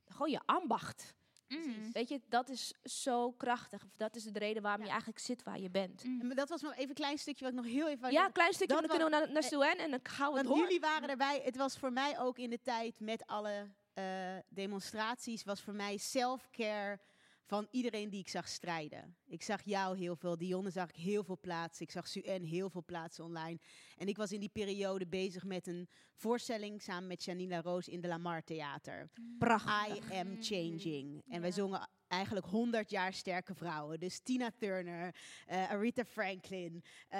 [0.05, 1.15] gewoon je ambacht.
[1.47, 1.91] Mm.
[1.91, 3.85] Weet je, dat is zo krachtig.
[3.95, 6.03] Dat is de reden waarom je eigenlijk zit waar je bent.
[6.03, 8.11] En maar dat was nog even een klein stukje wat ik nog heel even...
[8.11, 10.47] Ja, een klein stukje, dan kunnen we naar, naar Suen en dan gaan we Want
[10.47, 10.57] door.
[10.57, 11.41] jullie waren erbij.
[11.43, 14.03] Het was voor mij ook in de tijd met alle eh,
[14.49, 16.99] demonstraties, was voor mij self-care
[17.51, 19.15] van iedereen die ik zag strijden.
[19.25, 21.85] Ik zag jou heel veel, Dionne zag ik heel veel plaatsen.
[21.85, 23.59] Ik zag Suen heel veel plaatsen online.
[23.97, 28.01] En ik was in die periode bezig met een voorstelling samen met Janila Roos in
[28.01, 29.09] de Lamar Theater.
[29.39, 30.11] Prachtig.
[30.11, 31.23] I am changing.
[31.27, 33.99] En wij zongen eigenlijk 100 jaar sterke vrouwen.
[33.99, 37.19] Dus Tina Turner, eh, Aretha Franklin, eh,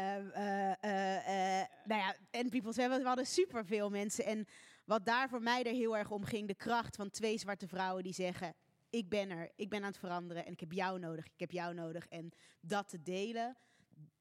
[1.86, 4.26] nou ja, en People's we hadden- we hadden superveel mensen.
[4.26, 4.46] En
[4.86, 8.04] wat daar voor mij er heel erg om ging, de kracht van twee zwarte vrouwen
[8.04, 8.54] die zeggen:
[8.92, 11.52] ik ben er, ik ben aan het veranderen en ik heb jou nodig, ik heb
[11.52, 12.08] jou nodig.
[12.08, 13.58] En dat te delen.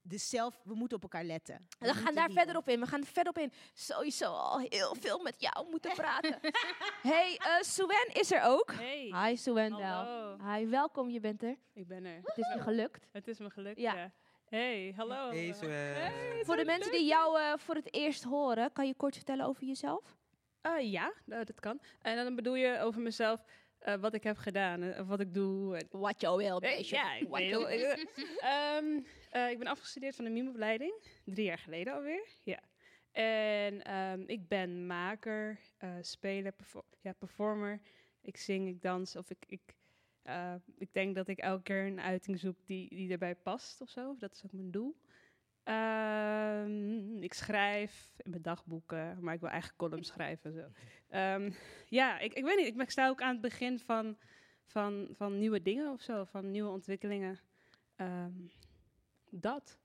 [0.02, 1.66] Dus zelf, we moeten op elkaar letten.
[1.78, 2.80] We We gaan daar niet- verder op in.
[2.80, 3.52] We gaan er verder op in.
[3.72, 6.38] Sowieso al heel veel met jou moeten praten.
[7.12, 8.72] hey, eh Suen is er ook.
[8.72, 10.36] Hey, Hi Suen hallo.
[10.52, 11.56] Hi, welkom, je bent er.
[11.72, 12.20] Ik ben er.
[12.22, 13.06] Het is je gelukt.
[13.12, 13.78] Het is me gelukt.
[13.80, 13.94] Ja.
[13.94, 14.12] Ja.
[14.44, 15.28] Hey, hallo.
[15.30, 15.54] Hey.
[15.60, 19.46] Hey, Voor de mensen die jou eh, voor het eerst horen, kan je kort vertellen
[19.46, 20.16] over jezelf?
[20.60, 21.80] Eh, ja, dat kan.
[22.02, 23.44] En dan bedoel je over mezelf
[23.80, 25.80] eh, wat ik heb gedaan, en wat ik doe.
[25.90, 27.68] Wat jou wil, Eh, ja, ik wil.
[28.38, 30.92] Ehm, eh, ik ben afgestudeerd van de mimeopleiding,
[31.24, 32.28] drie jaar geleden alweer.
[32.44, 32.58] Ja.
[33.12, 37.80] En ehm, ik ben maker, eh, speler, perfor- ja, performer.
[38.22, 39.60] Ik zing, ik dans of ik, ik,
[40.22, 43.88] eh, ik denk dat ik elke keer een uiting zoek die, die erbij past of
[43.88, 44.16] zo.
[44.18, 44.96] Dat is ook mijn doel.
[45.62, 50.52] Ehm, ik schrijf in mijn dagboeken, maar ik wil eigenlijk columns schrijven.
[50.52, 50.64] Zo.
[51.08, 51.50] Ehm,
[51.88, 52.80] ja, ik, ik weet niet.
[52.80, 54.16] Ik sta ook aan het begin van,
[54.64, 57.40] van, van nieuwe dingen of zo, van nieuwe ontwikkelingen.
[57.96, 58.32] Ehm,
[59.30, 59.78] dat.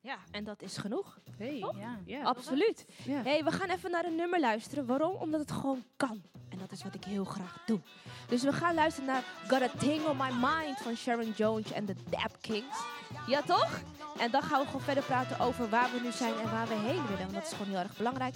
[0.00, 1.20] Ja, en dat is genoeg.
[1.36, 1.58] Hey.
[1.58, 2.00] Ja.
[2.04, 2.22] Ja.
[2.22, 2.86] Absoluut.
[3.04, 3.22] Ja.
[3.22, 4.86] hey, we gaan even naar een nummer luisteren.
[4.86, 5.16] Waarom?
[5.16, 6.22] Omdat het gewoon kan.
[6.48, 7.80] En dat is wat ik heel graag doe.
[8.28, 11.84] Dus we gaan luisteren naar Got a Thing on My Mind van Sharon Jones en
[11.84, 12.84] de Dap Kings.
[13.26, 13.82] Ja, toch?
[14.18, 16.74] En dan gaan we gewoon verder praten over waar we nu zijn en waar we
[16.74, 17.18] heen willen.
[17.18, 18.34] Want dat is gewoon heel erg belangrijk.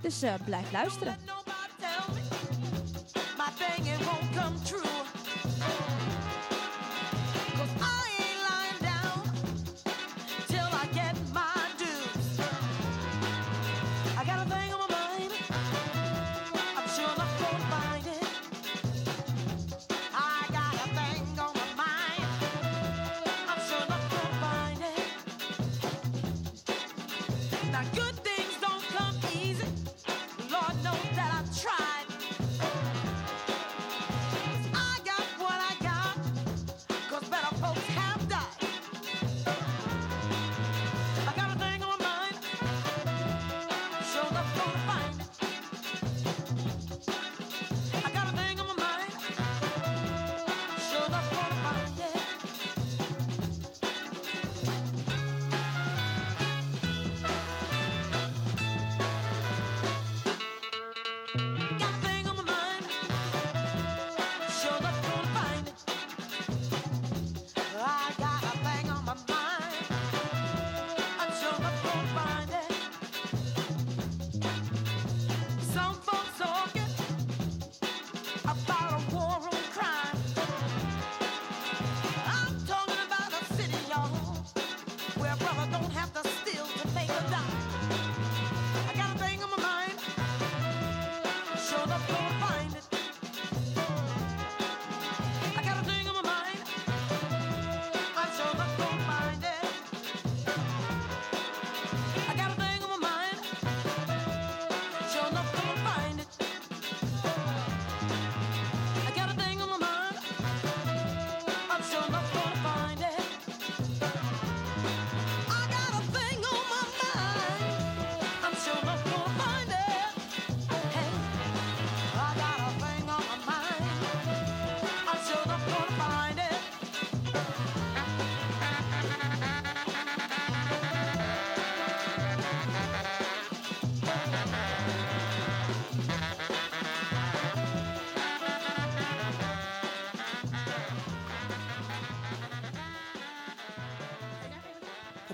[0.00, 1.16] Dus eh, blijf luisteren.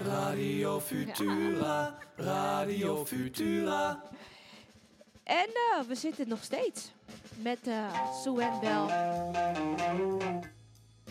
[0.05, 4.03] Radio Futura, Radio Futura.
[5.25, 6.91] En eh, we zitten nog steeds
[7.37, 8.87] met eh Sue en Bel.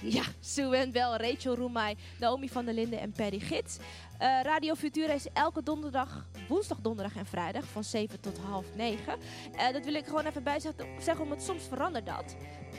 [0.01, 3.77] Ja, Sue en Bel, Rachel Roemai, Naomi van der Linden en Perry Gids.
[4.21, 9.17] Eh, Radio Futura is elke donderdag, woensdag, donderdag en vrijdag van 7 tot half 9.
[9.55, 12.35] Eh, dat wil ik gewoon even bijzetten, zeggen, omdat soms verandert dat.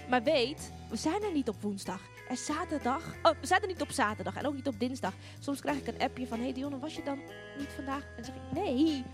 [0.09, 2.01] Maar weet, we zijn er niet op woensdag.
[2.29, 5.13] En zaterdag, oh, we zijn er niet op zaterdag en ook niet op dinsdag.
[5.39, 7.21] Soms krijg ik een appje van, hey Dionne, was je dan
[7.59, 8.03] niet vandaag?
[8.03, 9.05] En dan zeg ik, nee,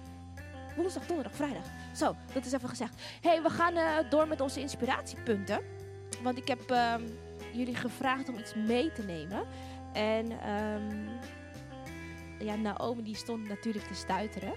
[0.77, 1.65] woensdag, donderdag, vrijdag.
[1.97, 3.03] Zo, dat is even gezegd.
[3.21, 5.61] hey, we gaan eh, door met onze inspiratiepunten.
[6.23, 7.03] Want ik heb ehm,
[7.53, 9.47] jullie gevraagd om iets mee te nemen.
[9.93, 11.07] En ehm,
[12.41, 14.55] ja, Naomi die stond natuurlijk te stuiteren.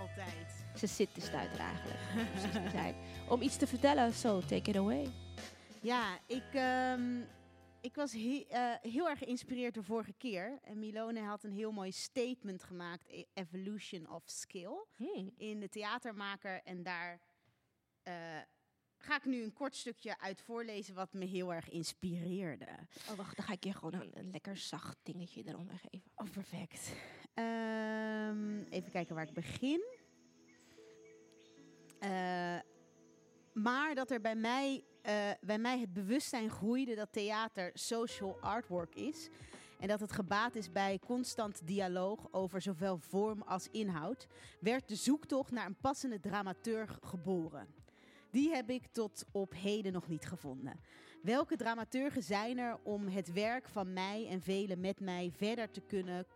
[0.00, 0.64] Altijd.
[0.76, 2.94] Ze zit te stuiteren eigenlijk, om precies te zijn.
[3.28, 5.08] Om iets te vertellen, so take it away.
[5.80, 7.20] Ja, ik, ehm,
[7.80, 10.58] ik was he- eh, heel erg geïnspireerd door vorige keer.
[10.62, 14.84] En Milone had een heel mooi statement gemaakt, E- Evolution of Skill,
[15.36, 16.60] in de theatermaker.
[16.64, 17.20] En daar
[18.02, 18.14] eh,
[19.04, 22.68] ga ik nu een kort stukje uit voorlezen wat me heel erg inspireerde.
[23.10, 26.10] Oh, wacht, dan ga ik je gewoon een, een lekker zacht dingetje eronder geven.
[26.14, 26.92] Oh, perfect.
[27.34, 29.84] Ehm, even kijken waar ik begin.
[31.98, 32.58] Eh,
[33.52, 38.94] maar dat er bij mij, eh, bij mij het bewustzijn groeide dat theater social artwork
[38.94, 39.28] is.
[39.78, 44.26] En dat het gebaat is bij constant dialoog over zowel vorm als inhoud,
[44.60, 47.81] werd de zoektocht naar een passende dramaturg geboren.
[48.32, 50.80] Die heb ik tot op heden nog niet gevonden.
[51.22, 55.80] Welke dramaturgen zijn er om het werk van mij en velen met mij verder te
[55.80, 56.26] kunnen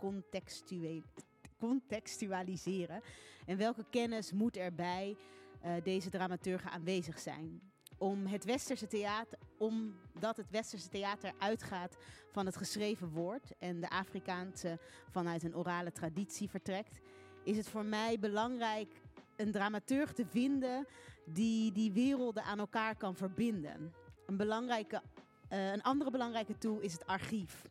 [1.58, 3.02] contextualiseren?
[3.46, 5.16] En welke kennis moet er bij
[5.60, 7.60] eh, deze dramaturgen aanwezig zijn?
[7.98, 11.96] Om het westerse theater, omdat het westerse theater uitgaat
[12.30, 14.78] van het geschreven woord en de Afrikaanse
[15.10, 17.00] vanuit een orale traditie vertrekt,
[17.44, 18.94] is het voor mij belangrijk
[19.36, 20.86] een dramaturg te vinden
[21.24, 23.94] die die werelden aan elkaar kan verbinden.
[24.26, 25.02] Een, belangrijke,
[25.48, 27.62] eh, een andere belangrijke tool is het archief.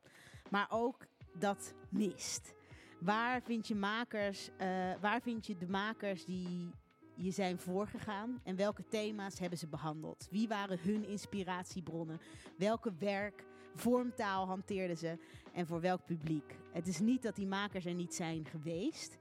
[0.50, 1.06] Maar ook
[1.40, 2.54] dat mist.
[3.00, 4.68] Waar vind je makers, eh,
[5.02, 6.72] waar vind je de makers die
[7.16, 10.28] je zijn voorgegaan en welke thema's hebben ze behandeld?
[10.32, 12.20] Wie waren hun inspiratiebronnen?
[12.58, 15.18] Welke werk, vormtaal hanteerden ze
[15.54, 16.58] en voor welk publiek?
[16.72, 19.18] Het is niet dat die makers er niet zijn geweest.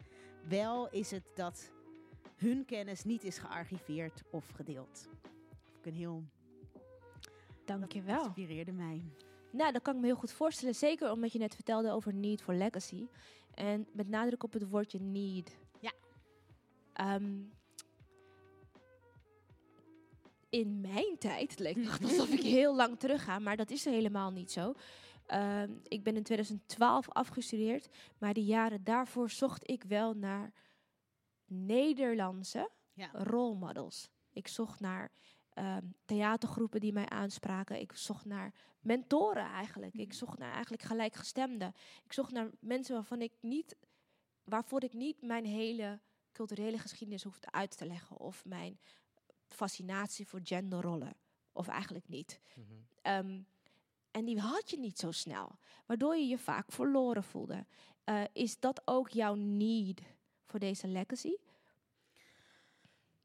[0.49, 1.73] Wel is het dat
[2.37, 5.09] hun kennis niet is gearchiveerd of gedeeld.
[5.79, 6.25] Ik een heel
[7.65, 8.25] Dankjewel.
[8.25, 9.03] inspireerde mij.
[9.51, 10.75] Nou, dat kan ik me heel goed voorstellen.
[10.75, 13.07] Zeker omdat je net vertelde over need for legacy.
[13.55, 15.57] En met nadruk op het woordje need.
[15.81, 15.93] Ja.
[16.93, 17.41] Ehm,
[20.51, 23.85] in mijn tijd, het leek echt alsof ik heel lang terug ga, maar dat is
[23.85, 24.75] helemaal niet zo.
[25.27, 30.53] Ehm, ik ben in 2012 afgestudeerd, maar de jaren daarvoor zocht ik wel naar
[31.55, 33.11] Nederlandse Ja.
[33.13, 34.11] rolmodels.
[34.33, 35.13] Ik zocht naar
[35.55, 37.81] ehm, theatergroepen die mij aanspraken.
[37.81, 39.95] Ik zocht naar mentoren eigenlijk.
[39.95, 41.75] Ik zocht naar eigenlijk gelijkgestemden.
[42.05, 43.77] Ik zocht naar mensen waarvan ik niet,
[44.45, 46.01] waarvoor ik niet mijn hele
[46.33, 48.19] culturele geschiedenis hoefde uit te leggen.
[48.19, 48.79] Of mijn
[49.49, 51.17] fascinatie voor genderrollen.
[51.53, 52.41] Of eigenlijk niet.
[53.03, 53.41] Ehm,
[54.11, 55.59] en die had je niet zo snel.
[55.87, 57.67] Waardoor je je vaak verloren voelde.
[58.05, 60.01] Eh, is dat ook jouw need
[60.55, 61.37] voor deze legacy?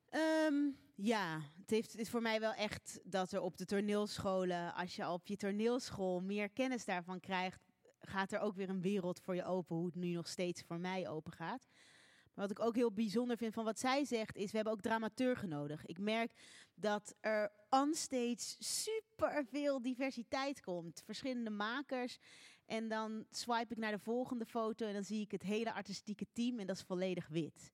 [0.10, 4.74] Ehm, ja, het, heeft, het is voor mij wel echt dat er op de toneelscholen,
[4.74, 7.60] als je op je toneelschool meer kennis daarvan krijgt,
[8.00, 10.80] gaat er ook weer een wereld voor je open, hoe het nu nog steeds voor
[10.80, 11.68] mij open gaat.
[12.34, 14.82] Maar wat ik ook heel bijzonder vind van wat zij zegt, is we hebben ook
[14.82, 15.86] dramaturgen nodig.
[15.86, 16.34] Ik merk
[16.74, 21.02] dat er onstage super veel diversiteit komt.
[21.06, 22.20] Verschillende makers.
[22.70, 26.26] En dan swipe ik naar de volgende foto en dan zie ik het hele artistieke
[26.34, 27.74] team en dat is volledig wit.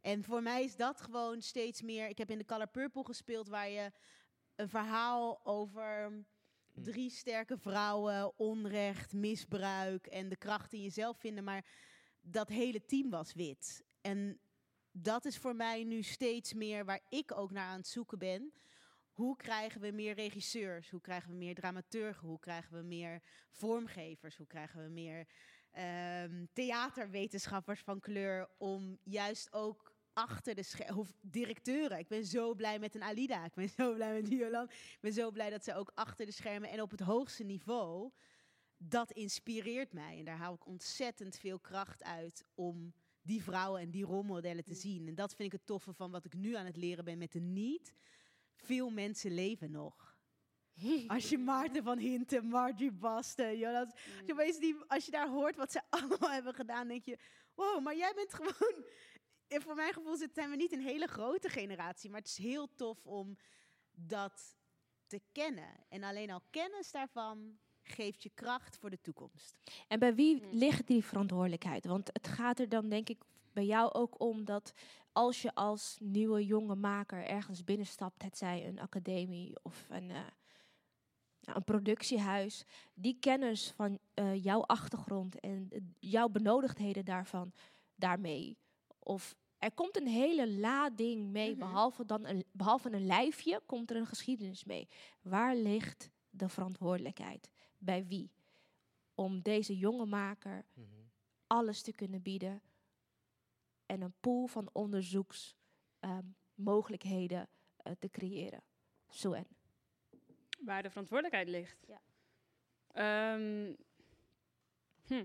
[0.00, 2.08] En voor mij is dat gewoon steeds meer.
[2.08, 3.92] Ik heb in de Color Purple gespeeld, waar je
[4.54, 6.24] een verhaal over
[6.72, 11.44] drie sterke vrouwen, onrecht, misbruik en de kracht in jezelf vinden.
[11.44, 11.66] Maar
[12.20, 13.84] dat hele team was wit.
[14.00, 14.40] En
[14.90, 18.52] dat is voor mij nu steeds meer waar ik ook naar aan het zoeken ben.
[19.12, 20.90] Hoe krijgen we meer regisseurs?
[20.90, 22.28] Hoe krijgen we meer dramaturgen?
[22.28, 24.36] Hoe krijgen we meer vormgevers?
[24.36, 25.26] Hoe krijgen we meer
[25.70, 31.98] ehm, theaterwetenschappers van kleur om juist ook achter de schermen, of directeuren.
[31.98, 33.44] Ik ben zo blij met een Alida.
[33.44, 34.64] Ik ben zo blij met Violan.
[34.70, 38.10] Ik ben zo blij dat ze ook achter de schermen en op het hoogste niveau.
[38.76, 40.18] Dat inspireert mij.
[40.18, 44.74] En daar haal ik ontzettend veel kracht uit om die vrouwen en die rolmodellen te
[44.74, 45.08] zien.
[45.08, 47.32] En dat vind ik het toffe van wat ik nu aan het leren ben met
[47.32, 47.94] de niet.
[48.62, 50.16] Veel mensen leven nog.
[51.06, 55.28] Als je Maarten van Hinten, Margie Basten, Jonas, als je, opeens die, als je daar
[55.28, 57.18] hoort wat ze allemaal hebben gedaan, denk je,
[57.54, 58.84] wow, maar jij bent gewoon,
[59.48, 62.74] en voor mijn gevoel zijn we niet een hele grote generatie, maar het is heel
[62.74, 63.36] tof om
[63.90, 64.56] dat
[65.06, 65.84] te kennen.
[65.88, 69.56] En alleen al kennis daarvan geeft je kracht voor de toekomst.
[69.88, 71.86] En bij wie ligt die verantwoordelijkheid?
[71.86, 73.22] Want het gaat er dan denk ik
[73.52, 74.72] bij jou ook om dat
[75.12, 80.20] als je als nieuwe jonge maker ergens binnenstapt, het zij een academie of een, eh,
[81.40, 87.52] nou, een productiehuis, die kennis van eh, jouw achtergrond en jouw benodigdheden daarvan,
[87.94, 88.58] daarmee.
[88.98, 93.96] Of er komt een hele lading mee, behalve, dan een, behalve een lijfje, komt er
[93.96, 94.88] een geschiedenis mee.
[95.20, 97.50] Waar ligt de verantwoordelijkheid?
[97.78, 98.30] Bij wie?
[99.14, 100.64] Om deze jonge maker
[101.46, 102.62] alles te kunnen bieden
[103.92, 108.62] en een pool van onderzoeksmogelijkheden eh, te creëren.
[109.08, 109.46] Zo en.
[110.64, 111.84] Waar de verantwoordelijkheid ligt.
[111.86, 112.00] Ja.
[112.86, 113.74] Ehm,
[115.06, 115.24] hm.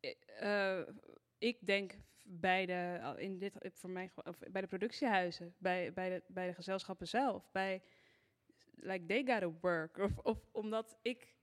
[0.00, 0.80] I- eh,
[1.38, 6.22] ik denk bij de, in dit, voor mij, of bij de productiehuizen, bij, bij, de,
[6.28, 7.82] bij de gezelschappen zelf, bij,
[8.74, 9.96] like they gotta work.
[9.98, 11.34] Of, of omdat ik,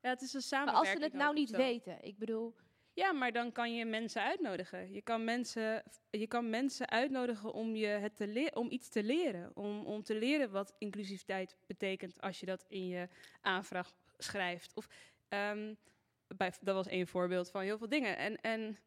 [0.00, 0.92] ja, het is een Maar samenwerking.
[0.94, 1.56] als ze het nou niet zo.
[1.56, 2.54] weten, ik bedoel,
[2.94, 4.92] Ja, maar dan kan je mensen uitnodigen.
[4.92, 9.50] Je kan mensen, je kan mensen uitnodigen om, je het te om iets te leren.
[9.54, 13.08] Om, om te leren wat inclusiviteit betekent als je dat in je
[13.40, 14.74] aanvraag schrijft.
[14.74, 14.88] Of,
[15.28, 15.74] ehm,
[16.36, 18.16] bij, dat was één voorbeeld van heel veel dingen.
[18.16, 18.78] En, en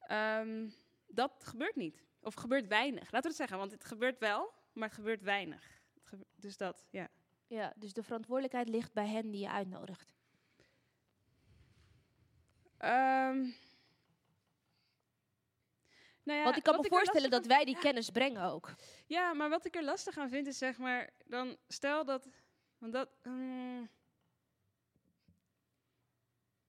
[0.00, 0.68] ehm,
[1.06, 2.04] dat gebeurt niet.
[2.20, 3.02] Of gebeurt weinig.
[3.02, 5.80] Laten we het zeggen, want het gebeurt wel, maar het gebeurt weinig.
[6.36, 7.08] Dus dat, ja.
[7.46, 10.15] ja, dus de verantwoordelijkheid ligt bij hen die je uitnodigt.
[12.86, 13.38] Ehm,
[16.22, 18.74] nou ja, Want ik kan me voorstellen dat wij die kennis brengen ook.
[19.06, 22.28] Ja, maar wat ik er lastig aan vind is zeg maar, dan stel dat,
[22.78, 23.88] want dat, mm,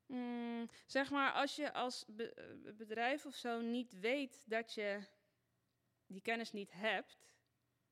[0.05, 4.99] mm, zeg maar, als je als be- eh, bedrijf of zo niet weet dat je
[6.07, 7.17] die kennis niet hebt,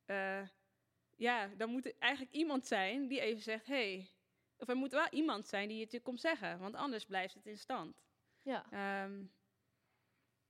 [0.06, 0.48] eh,
[1.16, 4.10] ja, dan moet er eigenlijk iemand zijn die even zegt, hey,
[4.58, 7.46] of er moet wel iemand zijn die het je komt zeggen, want anders blijft het
[7.46, 8.04] in stand.
[8.46, 8.66] Ja.
[8.72, 9.24] Ehm,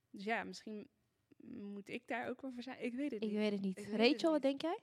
[0.09, 0.89] dus ja, misschien
[1.37, 2.83] moet ik daar ook wel voor zijn.
[2.83, 3.37] Ik weet het Ik niet.
[3.37, 3.77] weet het niet.
[3.79, 4.79] Ik weet Rachel, wat denk jij?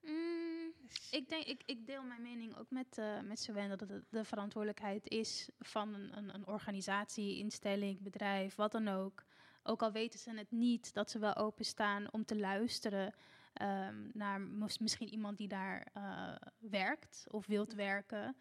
[0.00, 0.72] Mm,
[1.10, 4.24] ik, denk, ik, ik deel mijn mening ook met, eh met Sven dat het de
[4.24, 9.24] verantwoordelijkheid is van een, een, een organisatie, instelling, bedrijf, wat dan ook.
[9.62, 13.14] Ook al weten ze het niet, dat ze wel openstaan om te luisteren
[13.52, 18.36] ehm, naar mis- misschien iemand die daar eh, werkt of wilt werken.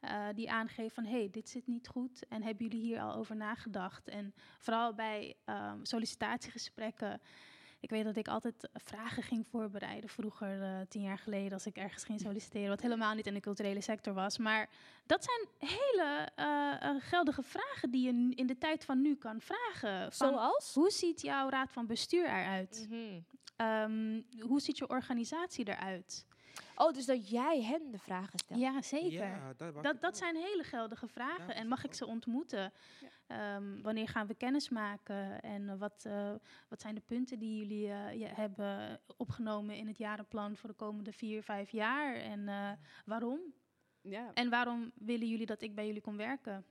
[0.00, 3.14] Eh, die aangeeft van, hé, hey, dit zit niet goed en hebben jullie hier al
[3.14, 4.08] over nagedacht?
[4.08, 7.20] En vooral bij ehm, sollicitatiegesprekken
[7.80, 11.76] ik weet dat ik altijd vragen ging voorbereiden vroeger, eh, tien jaar geleden, als ik
[11.76, 14.38] ergens ging solliciteren, wat helemaal niet in de culturele sector was.
[14.38, 14.68] Maar
[15.06, 20.12] dat zijn hele eh, geldige vragen die je in de tijd van nu kan vragen.
[20.12, 20.74] Van, Zoals?
[20.74, 22.86] Hoe ziet jouw raad van bestuur eruit?
[22.90, 23.20] Mhm.
[23.56, 26.25] Ehm, hoe ziet je organisatie eruit?
[26.76, 28.60] Oh, dus dat jij hen de vragen stelt.
[28.60, 29.26] Ja, zeker.
[29.26, 31.46] Ja, dat dat, zijn hele geldige vragen.
[31.46, 32.72] Ja, en mag ik ze ontmoeten?
[33.26, 35.40] Ehm, wanneer gaan we kennis maken?
[35.40, 36.34] En wat, eh,
[36.68, 40.74] wat zijn de punten die jullie eh, je hebben opgenomen in het jarenplan voor de
[40.74, 42.14] komende vier, vijf jaar?
[42.14, 42.72] En eh,
[43.04, 43.40] waarom?
[44.00, 44.30] Ja.
[44.34, 46.64] En waarom willen jullie dat ik bij jullie kom werken?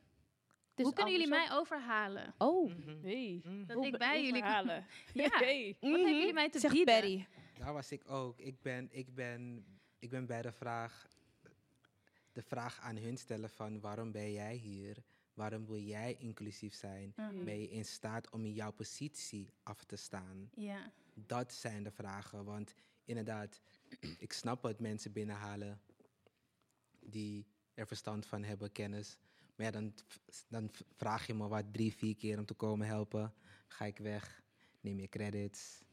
[0.76, 2.34] Dus Hoe kunnen jullie mij overhalen?
[2.38, 2.72] Oh.
[3.02, 3.42] Hey.
[3.68, 4.70] Dat Hoe ik bij jullie kom-.
[5.24, 5.30] Ja.
[5.38, 5.78] Hey.
[5.80, 6.94] Wat hebben jullie mij te Zegt bieden?
[6.94, 7.28] Barry.
[7.58, 8.40] Daar was ik ook.
[8.40, 9.66] Ik ben, ik ben,
[10.06, 11.08] ik ben bij de vraag,
[12.32, 15.04] de vraag aan hun stellen van waarom ben jij hier?
[15.34, 17.14] Waarom wil jij inclusief zijn?
[17.16, 17.44] Mhm.
[17.44, 20.50] Ben je in staat om in jouw positie af te staan?
[20.56, 20.92] Ja.
[21.14, 22.46] Dat zijn de vragen.
[22.46, 22.74] Want
[23.06, 23.62] inderdaad,
[24.26, 25.82] ik snap het mensen binnenhalen
[27.00, 29.18] die er verstand van hebben, kennis.
[29.56, 29.94] Maar ja, dan,
[30.48, 33.34] dan vraag je me wat drie, vier keer om te komen helpen.
[33.68, 34.44] Ga ik weg,
[34.82, 35.84] neem je credits.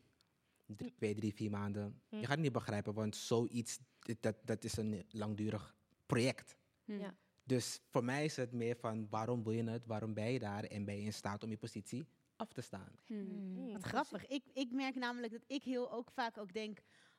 [0.66, 2.00] Drie- twee, drie, vier maanden.
[2.08, 3.78] Je gaat het niet begrijpen, want zoiets,
[4.20, 5.74] dat, dat is een langdurig
[6.06, 6.56] project.
[6.84, 6.98] Hm.
[6.98, 7.14] Ja.
[7.44, 10.64] Dus voor mij is het meer van waarom wil je het, waarom ben je daar
[10.64, 12.98] en ben je in staat om je positie af te staan.
[13.06, 14.26] Mm, Wat grappig.
[14.26, 16.78] Ik, ik merk namelijk dat ik heel ook vaak ook denk,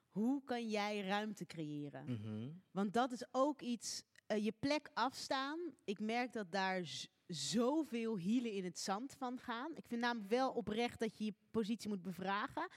[0.09, 2.05] hoe kan jij ruimte creëren?
[2.05, 2.49] Mhm.
[2.71, 5.59] Want dat is ook iets, eh, je plek afstaan.
[5.84, 9.75] Ik merk dat daar zoveel hielen in het zand van gaan.
[9.75, 12.67] Ik vind namelijk wel oprecht dat je je positie moet bevragen.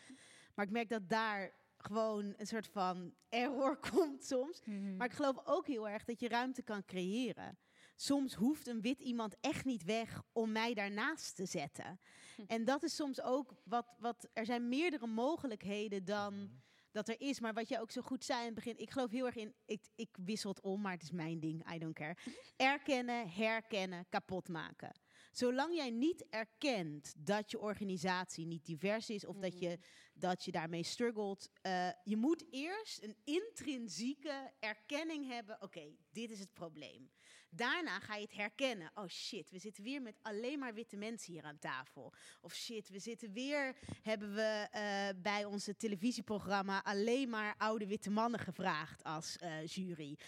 [0.55, 4.61] Maar ik merk dat daar gewoon een soort van error komt soms.
[4.65, 4.97] Mhm.
[4.97, 7.59] Maar ik geloof ook heel erg dat je ruimte kan creëren.
[7.97, 12.01] Soms hoeft een wit iemand echt niet weg om mij daarnaast te zetten.
[12.47, 16.51] En dat is soms ook wat, wat er zijn meerdere mogelijkheden dan,
[16.91, 17.41] dat er is.
[17.41, 19.55] Maar wat je ook zo goed zei in het begin, ik geloof heel erg in,
[19.65, 22.17] ik, ik wissel het om, maar het is mijn ding, I don't care.
[22.57, 24.93] Erkennen, herkennen, kapot maken.
[25.37, 29.79] Zolang jij niet erkent dat je organisatie niet divers is of dat, je,
[30.15, 35.63] dat je daarmee struggelt, eh, je moet eerst een intrinsieke erkenning hebben.
[35.63, 37.11] Oké, dit is het probleem.
[37.51, 38.91] Daarna ga je het herkennen.
[38.95, 42.13] Oh shit, we zitten weer met alleen maar witte mensen hier aan tafel.
[42.41, 48.11] Of shit, we zitten weer, hebben we eh, bij onze televisieprogramma alleen maar oude witte
[48.11, 50.19] mannen gevraagd als eh, jury.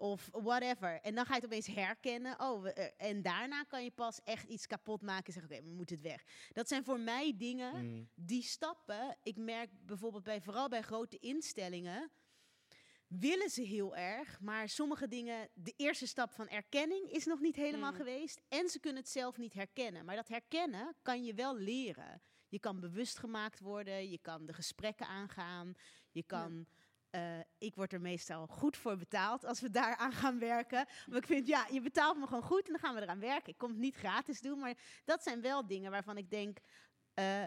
[0.00, 1.00] Of whatever.
[1.00, 2.40] En dan ga je het opeens herkennen.
[2.40, 5.62] Oh, we- eh, en daarna kan je pas echt iets kapot maken en zeggen: Oké,
[5.64, 6.24] we moeten het weg.
[6.52, 8.08] Dat zijn voor mij dingen, Mm.
[8.14, 9.16] die stappen.
[9.22, 12.10] Ik merk bijvoorbeeld bij, vooral bij grote instellingen
[13.06, 17.56] willen ze heel erg, maar sommige dingen, de eerste stap van erkenning is nog niet
[17.56, 17.96] helemaal Mm.
[17.96, 20.04] geweest en ze kunnen het zelf niet herkennen.
[20.04, 22.22] Maar dat herkennen kan je wel leren.
[22.48, 25.74] Je kan bewust gemaakt worden, je kan de gesprekken aangaan,
[26.10, 26.66] je kan.
[27.10, 30.86] Eh, ik word er meestal goed voor betaald als we daaraan gaan werken.
[31.06, 33.52] Maar ik vind, ja, je betaalt me gewoon goed en dan gaan we eraan werken.
[33.52, 36.58] Ik kom het niet gratis doen, maar dat zijn wel dingen waarvan ik denk,
[37.14, 37.44] eh,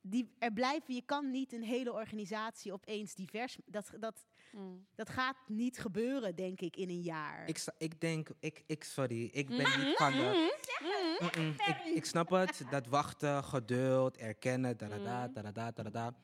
[0.00, 0.94] die er blijven.
[0.94, 3.58] Je kan niet een hele organisatie opeens divers.
[3.64, 4.86] Dat, dat, Mm.
[4.94, 7.48] dat gaat niet gebeuren, denk ik, in een jaar.
[7.48, 10.58] Ik, ik denk, ik, ik, sorry, ik ben niet van de...
[11.20, 16.14] Mm-mm, ik, ik snap het, dat wachten, geduld, erkennen, da-da-da, da-da-da, da-da-da.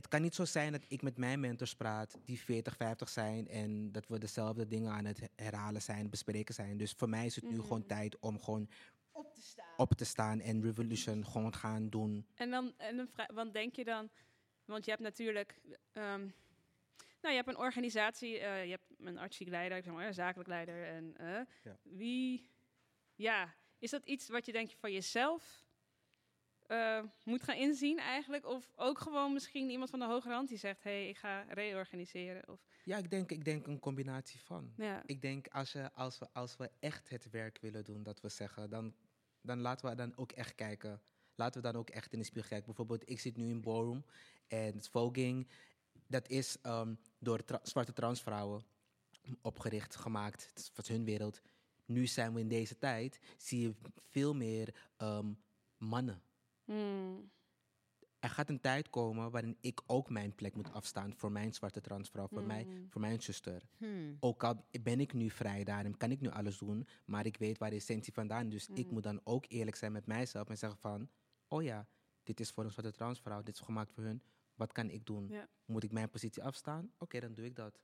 [0.00, 3.48] Het kan niet zo zijn dat ik met mijn mentors praat die 40, 50 zijn
[3.48, 6.76] en dat we dezelfde dingen aan het herhalen zijn, bespreken zijn.
[6.76, 8.68] Dus voor mij is het nu gewoon tijd om gewoon
[9.12, 9.74] op te staan.
[9.76, 12.26] op te staan en Revolution gewoon gaan doen.
[12.34, 14.10] En dan, en dan want denk je dan,
[14.64, 15.60] want je hebt natuurlijk,
[15.92, 16.20] ehm,
[17.20, 20.48] nou je hebt een organisatie, eh, je hebt een artistiek leider, zeg maar, een zakelijk
[20.48, 21.78] leider en eh, Ja.
[21.82, 22.50] wie,
[23.14, 25.68] ja, is dat iets wat je denk je van jezelf
[26.70, 30.58] eh, moet gaan inzien eigenlijk, of ook gewoon misschien iemand van de hogere hand die
[30.58, 34.72] zegt, hé, hey, ik ga reorganiseren, of Ja, ik denk, ik denk een combinatie van.
[34.76, 38.20] ja, Ik denk als, je, als, we, als we echt het werk willen doen, dat
[38.20, 38.94] we zeggen, dan,
[39.40, 41.00] dan laten we dan ook echt kijken.
[41.34, 42.66] Laten we dan ook echt in de spiegel kijken.
[42.66, 44.04] Bijvoorbeeld, ik zit nu in Ballroom
[44.48, 45.48] en het Voging,
[46.06, 48.64] dat is ehm, door tra- zwarte transvrouwen
[49.42, 50.46] opgericht, gemaakt.
[50.54, 51.40] Het was hun wereld.
[51.86, 53.74] Nu zijn we in deze tijd, zie je
[54.08, 55.32] veel meer ehm,
[55.76, 56.22] mannen.
[56.72, 57.30] Hmm.
[58.18, 61.80] Er gaat een tijd komen waarin ik ook mijn plek moet afstaan voor mijn zwarte
[61.80, 62.90] transvrouw, voor, mij, Mm.
[62.90, 63.62] voor mijn zuster.
[63.76, 64.16] Hmm.
[64.20, 67.58] Ook al ben ik nu vrij daarin, kan ik nu alles doen, maar ik weet
[67.58, 68.66] waar de essentie vandaan is.
[68.66, 71.08] Dus ik moet dan ook eerlijk zijn met mijzelf en zeggen van,
[71.48, 71.86] oh ja,
[72.22, 74.22] dit is voor een zwarte transvrouw, dit is gemaakt voor hun.
[74.54, 75.32] Wat kan ik doen?
[75.64, 76.90] Moet ik mijn positie afstaan?
[76.98, 77.78] Oké, dan doe ik dat.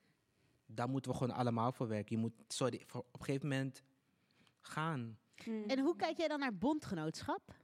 [0.66, 2.16] Daar moeten we gewoon allemaal voor werken.
[2.16, 3.82] Je moet, sorry, voor, op een gegeven moment
[4.60, 5.18] gaan.
[5.44, 5.64] Hmm.
[5.64, 7.54] En hoe kijk jij dan naar bondgenootschap?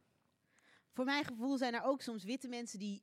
[0.93, 3.03] Voor mijn gevoel zijn er ook soms witte mensen die.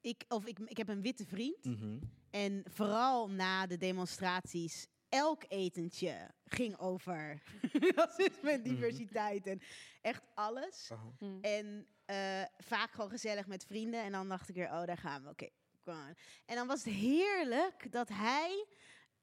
[0.00, 1.64] Ik, of ik, ik heb een witte vriend.
[1.64, 1.98] Mhm.
[2.30, 7.42] En vooral na de demonstraties, elk etentje ging over
[7.96, 9.60] racisme en diversiteit en
[10.00, 10.90] echt alles.
[11.18, 11.38] Hmm.
[11.40, 14.02] En eh, vaak gewoon gezellig met vrienden.
[14.02, 15.28] En dan dacht ik weer, oh, daar gaan we.
[15.28, 15.48] Oké,
[15.84, 16.14] kom aan.
[16.46, 18.66] En dan was het heerlijk dat hij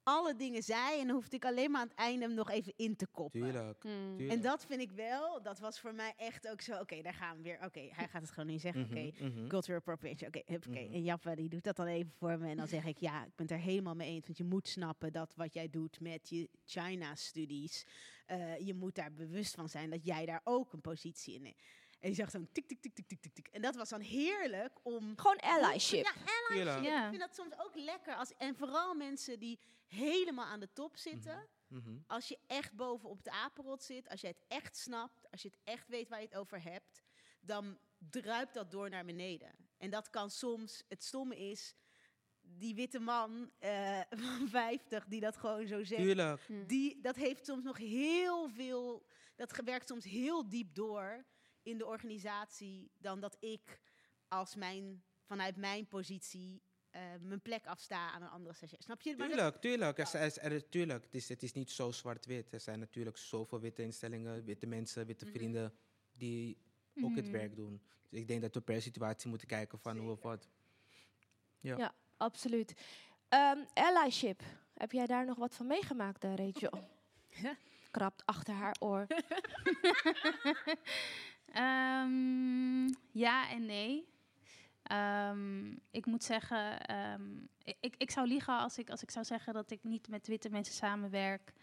[0.03, 0.99] alle dingen zei.
[0.99, 3.41] En dan hoefde ik alleen maar aan het einde hem nog even in te koppen.
[3.41, 3.83] Tuurlijk.
[3.83, 4.15] Hmm.
[4.17, 4.37] tuurlijk.
[4.37, 7.37] En dat vind ik wel, dat was voor mij echt ook zo, oké, daar gaan
[7.37, 7.59] we weer.
[7.65, 9.23] Oké, hij gaat het gewoon niet zeggen, Mhm, oké.
[9.23, 9.47] mhm.
[9.47, 10.85] Cultural appropriation, oké, huppakee.
[10.85, 10.93] Mhm.
[10.93, 12.49] En Jappa, die doet dat dan even voor me.
[12.49, 14.25] En dan zeg ik, ja, ik ben het er helemaal mee eens.
[14.25, 17.85] Want je moet snappen dat wat jij doet met je China-studies,
[18.25, 21.61] eh, je moet daar bewust van zijn dat jij daar ook een positie in hebt.
[21.99, 23.47] En die zag zo'n tik, tik, tik, tik, tik, tik, tik.
[23.47, 25.17] En dat was dan heerlijk om...
[25.17, 26.05] Gewoon allyship.
[26.05, 26.13] Ja,
[26.49, 26.83] allyship.
[26.83, 27.03] Ja.
[27.03, 28.15] Ik vind dat soms ook lekker.
[28.15, 31.47] Als, en vooral mensen die helemaal aan de top zitten.
[31.67, 31.97] Mhm.
[32.07, 35.47] Als je echt boven op de apenrot zit, als je het echt snapt, als je
[35.47, 37.01] het echt weet waar je het over hebt,
[37.39, 39.51] dan druipt dat door naar beneden.
[39.77, 41.75] En dat kan soms, het stomme is,
[42.41, 43.99] die witte man eh,
[44.37, 46.67] van 50 die dat gewoon zo zegt, Tuurlijk.
[46.67, 51.25] die, dat heeft soms nog heel veel, dat werkt soms heel diep door
[51.69, 53.79] in de organisatie dan dat ik
[54.27, 58.83] als mijn, vanuit mijn positie eh, mijn plek afsta aan een andere stagiair.
[58.83, 59.15] Snap je?
[59.17, 59.97] Maar dat- Tuurlijk, tuurlijk.
[59.97, 61.03] Er, er, er- tuurlijk.
[61.03, 62.51] Het, is, het is niet zo zwart-wit.
[62.51, 65.73] Er zijn natuurlijk zoveel witte instellingen, witte mensen, witte vrienden
[66.11, 66.57] die
[67.01, 67.33] ook het Mhm.
[67.33, 67.81] werk doen.
[68.09, 70.47] Dus ik denk dat we per situatie moeten kijken van hoe of wat.
[71.59, 71.77] Ja.
[71.77, 71.93] Ja.
[72.17, 72.73] Absoluut.
[73.29, 74.41] Ehm, allyship.
[74.73, 76.87] Heb jij daar nog wat van meegemaakt, eh, Rachel?
[77.91, 79.07] Krapt achter haar oor.
[81.53, 84.07] Ehm, ja en nee.
[84.83, 87.37] Ehm, ik moet zeggen, ehm,
[87.79, 90.49] ik- ik, zou liegen als ik, als ik zou zeggen dat ik niet met witte
[90.49, 91.53] mensen samenwerk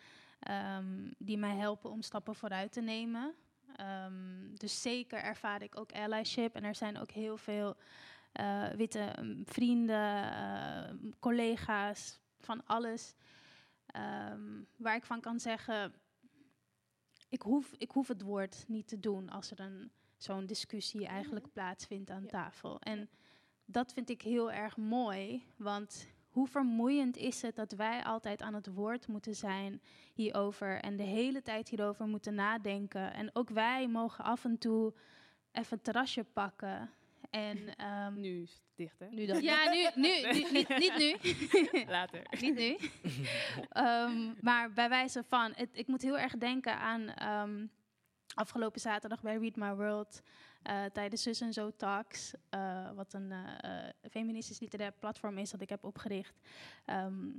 [1.19, 3.35] die mij helpen om stappen vooruit te nemen.
[4.55, 7.77] Dus zeker ervaar ik ook allyship en er zijn ook heel veel
[8.33, 9.13] eh, witte
[9.45, 13.15] vrienden, collega's, van alles.
[14.77, 15.95] Waar ik van kan zeggen,
[17.29, 21.53] ik hoef, ik hoef het woord niet te doen als er een, zo'n discussie eigenlijk
[21.53, 22.81] plaatsvindt aan tafel.
[22.81, 23.09] En
[23.65, 28.55] dat vind ik heel erg mooi, want hoe vermoeiend is het dat wij altijd aan
[28.55, 29.83] het woord moeten zijn
[30.15, 33.15] hierover en de hele tijd hierover moeten nadenken.
[33.15, 34.95] En ook wij mogen af en toe
[35.53, 36.91] even een terrasje pakken.
[37.31, 39.07] En, ehm, Nu is het dicht, hè?
[39.11, 39.43] nu dan.
[39.43, 41.85] Ja, nu, nu, nu niet, niet nu.
[41.97, 42.23] Later.
[42.41, 42.77] niet nu.
[43.69, 47.67] Ehm, maar bij wijze van, het, ik moet heel erg denken aan ehm,
[48.35, 50.23] afgelopen zaterdag bij Read My World
[50.67, 55.61] eh, tijdens Zus en Zo Talks, eh, wat een eh, feministisch literair platform is dat
[55.61, 56.41] ik heb opgericht.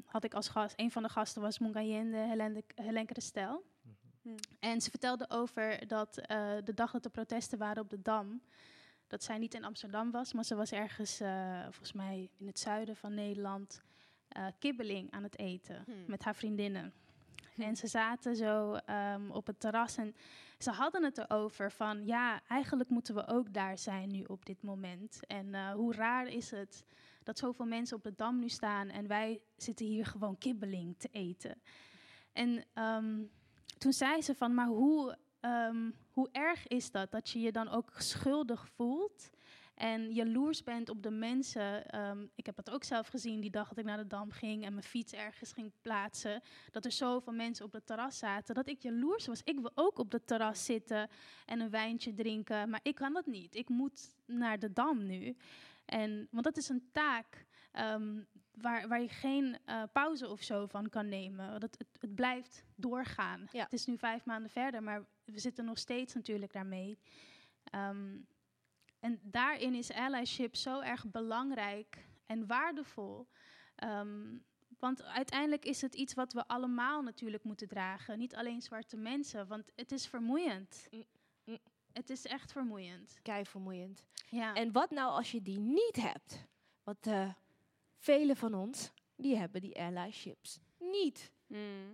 [0.05, 3.63] had ik als gast, een van de gasten was Mungayende Helen, Helen Christel.
[4.59, 6.13] En ze vertelde over dat
[6.63, 8.41] de dag dat de protesten waren op de Dam,
[9.07, 12.59] dat zij niet in Amsterdam was, maar ze was ergens, eh, volgens mij in het
[12.59, 13.81] zuiden van Nederland,
[14.27, 16.93] eh, kibbeling aan het eten met haar vriendinnen.
[17.57, 20.15] En ze zaten zo ehm, op het terras en
[20.57, 24.63] ze hadden het erover van, ja, eigenlijk moeten we ook daar zijn nu op dit
[24.63, 25.25] moment.
[25.25, 26.85] En eh, hoe raar is het
[27.23, 31.09] dat zoveel mensen op de Dam nu staan en wij zitten hier gewoon kibbeling te
[31.11, 31.61] eten.
[32.33, 33.23] En ehm,
[33.77, 37.11] toen zei ze van, maar hoe, ehm, hoe erg is dat?
[37.11, 39.29] Dat je je dan ook schuldig voelt
[39.77, 41.89] en jaloers bent op de mensen.
[41.89, 44.65] Ehm, ik heb het ook zelf gezien die dag dat ik naar de Dam ging
[44.65, 46.41] en mijn fiets ergens ging plaatsen.
[46.71, 49.41] Dat er zoveel mensen op het terras zaten, dat ik jaloers was.
[49.43, 51.09] Ik wil ook op het terras zitten
[51.45, 53.55] en een wijntje drinken, maar ik kan dat niet.
[53.55, 55.35] Ik moet naar de Dam nu.
[55.85, 58.19] En, want dat is een taak ehm,
[58.61, 61.59] waar, waar je geen eh, pauze of zo van kan nemen.
[61.59, 63.47] Dat, het, het blijft doorgaan.
[63.51, 66.97] Het is nu vijf maanden verder, maar we zitten nog steeds natuurlijk daarmee.
[67.63, 68.17] Ehm,
[68.99, 73.27] en daarin is allyship zo erg belangrijk en waardevol.
[73.75, 74.37] Ehm,
[74.79, 78.17] want uiteindelijk is het iets wat we allemaal natuurlijk moeten dragen.
[78.17, 80.87] Niet alleen zwarte mensen, want het is vermoeiend.
[81.93, 83.19] Het is echt vermoeiend.
[83.21, 84.05] Kei vermoeiend.
[84.29, 84.53] Ja.
[84.53, 86.45] En wat nou als je die niet hebt?
[86.83, 87.29] Want eh
[87.97, 91.31] velen van ons, die hebben die allyships niet.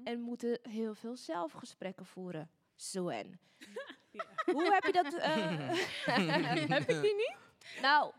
[0.03, 2.49] En moeten heel veel zelfgesprekken voeren.
[2.75, 3.39] Zoen.
[4.55, 5.13] Hoe heb je dat?
[5.13, 5.69] eh,
[6.75, 7.35] heb ik die niet?
[7.81, 8.11] Nou,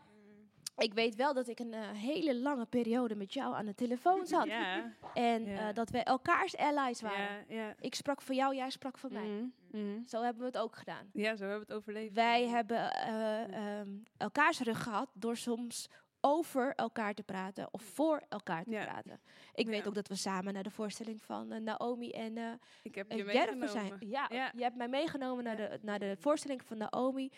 [0.77, 4.25] ik weet wel dat ik een eh, hele lange periode met jou aan de telefoon
[4.27, 4.45] zat.
[4.47, 4.93] Ja.
[5.13, 5.67] En Ja.
[5.69, 7.45] eh, dat wij elkaars allies waren.
[7.47, 7.75] Ja, ja.
[7.79, 9.49] Ik sprak voor jou, jij sprak voor mij.
[9.71, 9.99] Mhm.
[10.05, 11.09] Zo hebben we het ook gedaan.
[11.13, 12.13] Ja, zo hebben we het overleefd.
[12.13, 15.89] Wij hebben eh, ehm, elkaars rug gehad door soms
[16.27, 19.19] over elkaar te praten of voor elkaar te praten.
[19.53, 22.51] Ik weet ook dat we samen naar de voorstelling van eh, Naomi en eh
[22.83, 23.83] Ik heb je Jennifer zijn.
[23.83, 24.07] meegenomen.
[24.09, 27.31] Ja, je hebt mij meegenomen naar, de, naar de voorstelling van Naomi.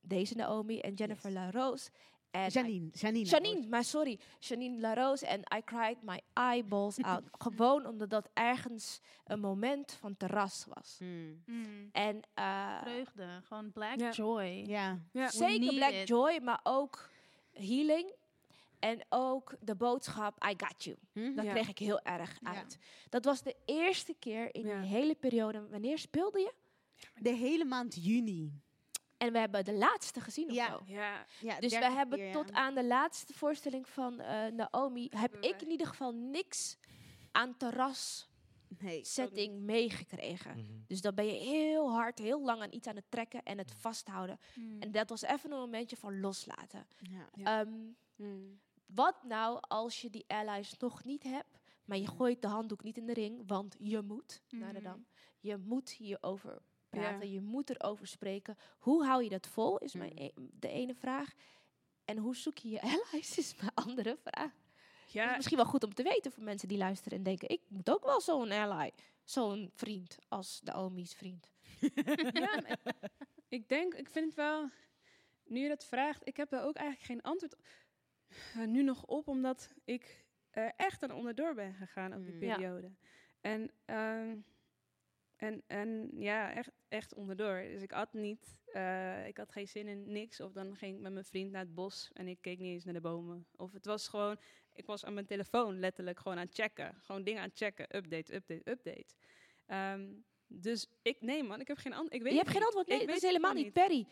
[0.00, 1.90] Deze Naomi en Jennifer La Rose.
[2.30, 3.24] En Janine, Janine.
[3.28, 4.18] Janine, maar sorry.
[4.38, 5.26] Janine La Rose.
[5.26, 7.22] En I cried my eyeballs out.
[7.38, 10.98] Gewoon omdat dat ergens een moment van terras was.
[11.92, 14.64] En eh, Vreugde, gewoon black joy.
[14.66, 14.98] Ja.
[15.28, 16.08] Zeker Black it.
[16.08, 17.08] Joy, maar ook
[17.58, 18.14] healing.
[18.78, 20.96] En ook de boodschap I got you.
[21.34, 21.52] Dat Ja.
[21.52, 22.78] kreeg ik heel erg uit.
[23.08, 25.68] Dat was de eerste keer in die hele periode.
[25.68, 26.52] Wanneer speelde je?
[27.14, 28.60] De hele maand juni.
[29.16, 30.66] En we hebben de laatste gezien of Ja.
[30.68, 30.80] zo.
[30.86, 31.26] Ja.
[31.40, 32.32] Ja, Dus we hebben keer, ja.
[32.32, 35.08] tot aan de laatste voorstelling van eh, Naomi...
[35.16, 36.76] heb ik in ieder geval niks
[37.32, 38.27] aan terras
[38.78, 39.04] Nee.
[39.04, 40.84] setting meegekregen.
[40.86, 43.72] Dus dan ben je heel hard, heel lang aan iets aan het trekken en het
[43.72, 44.38] vasthouden.
[44.80, 46.86] En dat was even een momentje van loslaten.
[46.98, 47.28] Ja.
[47.60, 47.72] Ehm,
[48.86, 52.96] wat nou als je die allies nog niet hebt, maar je gooit de handdoek niet
[52.96, 55.06] in de ring, want je moet naar de dam.
[55.40, 58.56] Je moet hierover praten, je moet erover spreken.
[58.78, 61.32] Hoe hou je dat vol, is mijn e- de ene vraag.
[62.04, 64.52] En hoe zoek je je allies, is mijn andere vraag.
[65.12, 65.20] Ja.
[65.22, 67.60] Dat is misschien wel goed om te weten voor mensen die luisteren en denken, ik
[67.68, 68.92] moet ook wel zo'n ally,
[69.24, 71.52] zo'n vriend als de Omi's vriend.
[72.32, 72.64] ja,
[73.48, 74.70] ik denk, ik vind het wel,
[75.44, 77.56] nu je dat vraagt, ik heb er ook eigenlijk geen antwoord
[78.66, 80.26] nu nog op, omdat ik
[80.76, 82.42] echt aan onderdoor ben gegaan op die Mm.
[82.42, 82.54] Ja.
[82.54, 82.90] periode.
[83.40, 84.36] En, ehm,
[85.36, 87.60] en, en ja, echt, echt onderdoor.
[87.62, 90.40] Dus ik had niet, eh, ik had geen zin in niks.
[90.40, 92.84] Of dan ging ik met mijn vriend naar het bos en ik keek niet eens
[92.84, 93.46] naar de bomen.
[93.56, 94.36] Of het was gewoon,
[94.78, 96.94] ik was aan mijn telefoon letterlijk gewoon aan het checken.
[97.02, 97.96] Gewoon dingen aan het checken.
[97.96, 99.06] Update, update, update.
[99.66, 100.06] Ehm,
[100.46, 102.14] dus ik, nee man, ik heb geen antwoord.
[102.14, 103.72] Ik weet je hebt geen antwoord, nee, Ik dat is helemaal niet.
[103.72, 104.06] Perry,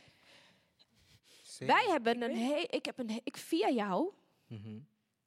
[1.58, 4.12] wij hebben een he ik heb een ik via jou.
[4.46, 4.78] Mhm.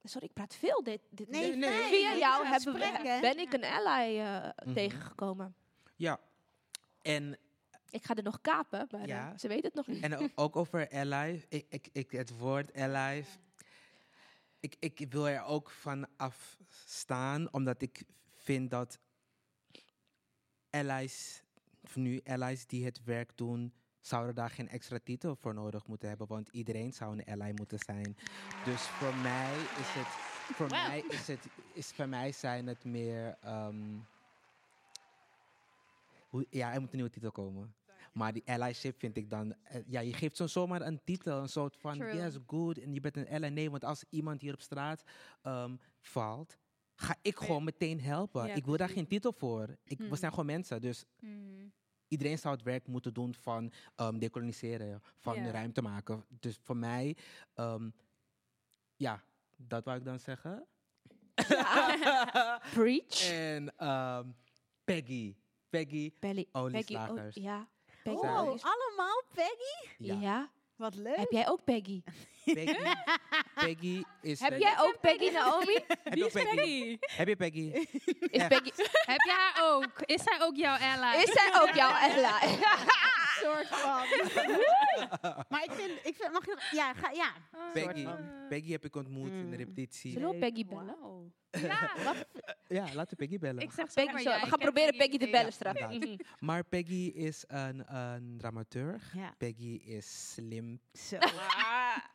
[0.02, 1.00] Sorry, ik praat veel dit.
[1.10, 4.48] dit Nee, dit- nee, via nee, jou nee, hebben we, ben ik een ally eh,
[4.64, 4.74] Mhm.
[4.74, 5.54] tegengekomen.
[5.96, 6.20] Ja,
[7.02, 7.38] en
[7.90, 9.30] Ik ga er nog kapen, maar Ja.
[9.32, 10.02] eh, ze weet het nog niet.
[10.02, 13.24] En ook over ally, ik, ik, ik, het woord ally.
[14.60, 18.02] Ik, ik wil er ook van afstaan, omdat ik
[18.36, 18.98] vind dat
[20.70, 21.42] allies,
[21.94, 26.26] nu allies die het werk doen, zouden daar geen extra titel voor nodig moeten hebben,
[26.26, 28.16] want iedereen zou een ally moeten zijn.
[28.64, 30.06] Dus voor mij is het,
[30.56, 30.86] voor Wow.
[30.86, 33.98] mij is het, is voor mij zijn het meer, ehm,
[36.28, 37.74] hoe, ja, er moet een nieuwe titel komen.
[38.12, 41.48] Maar die allyship vind ik dan, eh, ja, je geeft zo zomaar een titel, een
[41.48, 42.14] soort van, True.
[42.14, 43.46] yes, good, en je bent een ally.
[43.48, 45.02] Nee, want als iemand hier op straat
[45.42, 46.58] ehm, valt,
[46.94, 48.46] ga ik gewoon meteen helpen.
[48.46, 49.76] Ja, ik wil daar geen titel voor.
[49.84, 50.16] Ik, We Hmm.
[50.16, 51.72] zijn gewoon mensen, dus Hmm.
[52.08, 56.24] iedereen zou het werk moeten doen van ehm, decoloniseren, van de ruimte maken.
[56.28, 57.16] Dus voor mij,
[57.54, 57.90] ehm,
[58.96, 59.22] ja,
[59.56, 60.66] dat wou ik dan zeggen.
[62.74, 63.30] Preach.
[63.30, 63.74] En
[64.84, 65.36] Peggy.
[65.68, 67.36] Peggy, Belly, olieslagers.
[67.36, 67.68] oh, ja.
[68.02, 68.16] Peggy.
[68.16, 69.88] Oh, allemaal Peggy?
[69.98, 70.14] ja.
[70.20, 70.50] Ja.
[70.80, 71.16] Wat leuk.
[71.16, 72.02] Heb jij ook Peggy?
[72.54, 72.76] Peggy,
[73.54, 74.40] Peggy is...
[74.40, 75.78] Heb jij ook Peggy, Naomi?
[75.86, 76.98] Heb je ook Peggy?
[77.00, 77.70] Heb je Peggy?
[78.30, 78.46] Is?
[78.46, 78.70] Peggy...
[78.92, 80.00] Heb je haar ook?
[80.04, 81.22] Is zij ook jouw ally?
[81.22, 82.58] Is zij ook jouw ally?
[83.42, 84.04] soort van.
[85.50, 87.32] maar ik vind, ik vind, mag je nog, ja, ga, ja.
[87.72, 88.06] Peggy,
[88.48, 90.12] Peggy heb ik ontmoet in de repetitie.
[90.12, 91.32] Zullen we Peggy bellen?
[91.50, 91.90] Ja.
[92.68, 93.62] Ja, laten we Peggy bellen.
[93.62, 94.36] Ik zeg Peggy, zomaar zo, ja.
[94.36, 95.80] we ik gaan proberen Peggy te bellen straks.
[95.80, 96.26] Inderdaad.
[96.38, 99.12] Maar Peggy is een, een dramaturg.
[99.14, 99.34] Ja.
[99.38, 100.80] Peggy is slim.
[100.92, 101.18] Zo.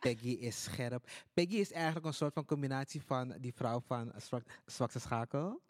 [0.00, 1.10] Peggy is scherp.
[1.34, 5.60] Peggy is eigenlijk een soort van combinatie van die vrouw van Zwak- Zwakse Schakel.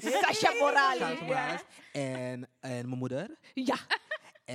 [0.00, 0.98] Sasha Morales.
[0.98, 1.62] Sasha Morales.
[1.92, 3.38] En, en mijn moeder.
[3.54, 3.76] Ja.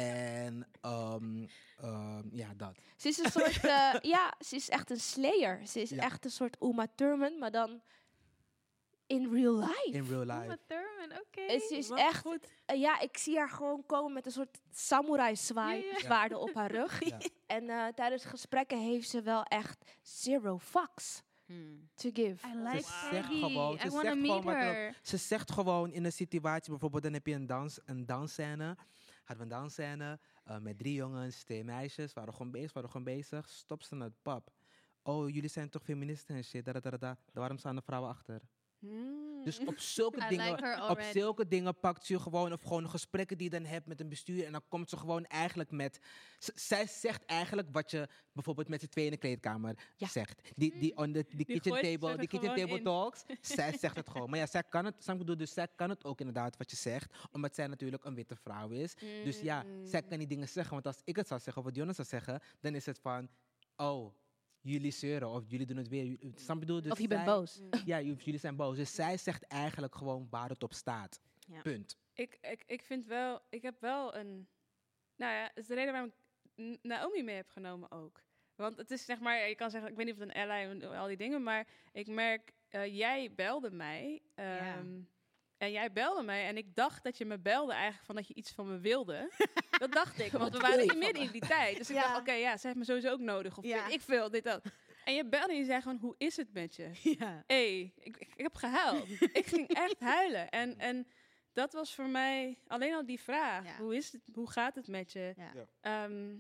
[0.02, 1.46] En ehm,
[1.78, 2.76] ehm, ja, dat.
[2.98, 5.68] Ze is een soort, eh, ja, ze is echt een slayer.
[5.68, 6.04] Ze is Ja.
[6.04, 7.82] echt een soort Uma Thurman, maar dan
[9.08, 9.90] in real life.
[9.92, 10.44] In real life.
[10.46, 11.42] Uma Thurman, oké.
[11.42, 12.48] En ze is Wat echt, goed.
[12.66, 16.00] eh, ja, ik zie haar gewoon komen met een soort samurai zwaai, Ja, ja.
[16.00, 17.04] zwaarden op haar rug.
[17.06, 17.18] Ja.
[17.46, 21.22] En eh, tijdens gesprekken heeft ze wel echt zero fucks
[21.96, 22.48] to give.
[22.48, 23.40] I Ze like zegt Peggy.
[23.40, 27.34] gewoon, ze zegt gewoon wat Ze zegt gewoon in een situatie, bijvoorbeeld dan heb je
[27.34, 28.78] een, dans, een dansscène.
[29.28, 33.50] We een dansscène eh, met drie jongens, twee meisjes, waren gewoon bezig, waren gewoon bezig.
[33.50, 34.52] Stop ze naar het pap.
[35.04, 37.18] Oh, jullie zijn toch feministen en shit, da, da, da, da.
[37.34, 38.42] Waarom staan er vrouwen achter?
[39.44, 42.90] Dus op zulke, I dingen, like op zulke dingen pakt ze je gewoon, of gewoon
[42.90, 44.46] gesprekken die je dan hebt met een bestuur.
[44.46, 46.00] En dan komt ze gewoon eigenlijk met.
[46.40, 50.42] zij zegt eigenlijk wat je bijvoorbeeld met z'n tweeën in de kleedkamer zegt.
[50.56, 52.84] Die, die, on the, die, kitchen table, die kitchen table in.
[52.84, 53.24] talks.
[53.56, 54.30] zij zegt het gewoon.
[54.30, 55.38] Maar ja, zij kan het, ik bedoel?
[55.38, 57.14] dus zij kan het ook inderdaad wat je zegt.
[57.32, 58.94] Omdat zij natuurlijk een witte vrouw is.
[59.24, 60.74] Dus ja, zij kan die dingen zeggen.
[60.74, 63.30] Want als ik het zou zeggen, of wat Jonas zou zeggen, dan is het van.
[63.76, 64.14] Oh,
[64.72, 66.18] jullie zeuren of jullie doen het weer.
[66.36, 66.82] Snap bedoel?
[66.82, 67.62] Dus Of je bent boos.
[67.86, 68.78] Ja, jullie zijn boos.
[68.78, 71.20] Dus zij zegt eigenlijk gewoon waar het op staat.
[71.48, 71.62] Ja.
[71.62, 71.98] Punt.
[72.14, 74.48] Ik, ik, ik vind wel, ik heb wel een.
[75.16, 76.12] Nou ja, dat is de reden waarom
[76.56, 78.22] ik Naomi mee heb genomen ook.
[78.56, 80.70] Want het is zeg maar, je kan zeggen, ik weet niet of het een ally
[80.70, 84.22] en al die dingen, maar ik merk, eh, jij belde mij.
[84.36, 85.00] ehm,
[85.58, 88.34] En jij belde mij en ik dacht dat je me belde eigenlijk van dat je
[88.34, 89.32] iets van me wilde.
[89.80, 91.78] dat dacht ik, want we waren in midden in die tijd.
[91.78, 92.02] Dus ik Ja.
[92.08, 93.58] dacht, oké, ja, ze heeft me sowieso ook nodig.
[93.58, 93.88] Of Ja.
[93.88, 94.62] ik veel, dit, dat.
[95.04, 96.90] En je belde en je zei gewoon, hoe is het met je?
[97.20, 97.44] Ja.
[97.48, 99.10] hey, ik, ik, ik heb gehuild.
[99.22, 100.50] ik ging echt huilen.
[100.50, 101.08] En, en
[101.54, 103.66] dat was voor mij alleen al die vraag.
[103.66, 103.78] Ja.
[103.78, 105.34] Hoe, is het, hoe gaat het met je?
[105.38, 105.52] Ja.
[105.82, 106.36] Ehm,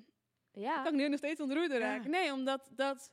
[0.51, 0.83] Ja.
[0.83, 1.77] kan ik nu nog steeds ontroerd Ja.
[1.77, 2.09] raken?
[2.09, 3.11] Nee, omdat dat,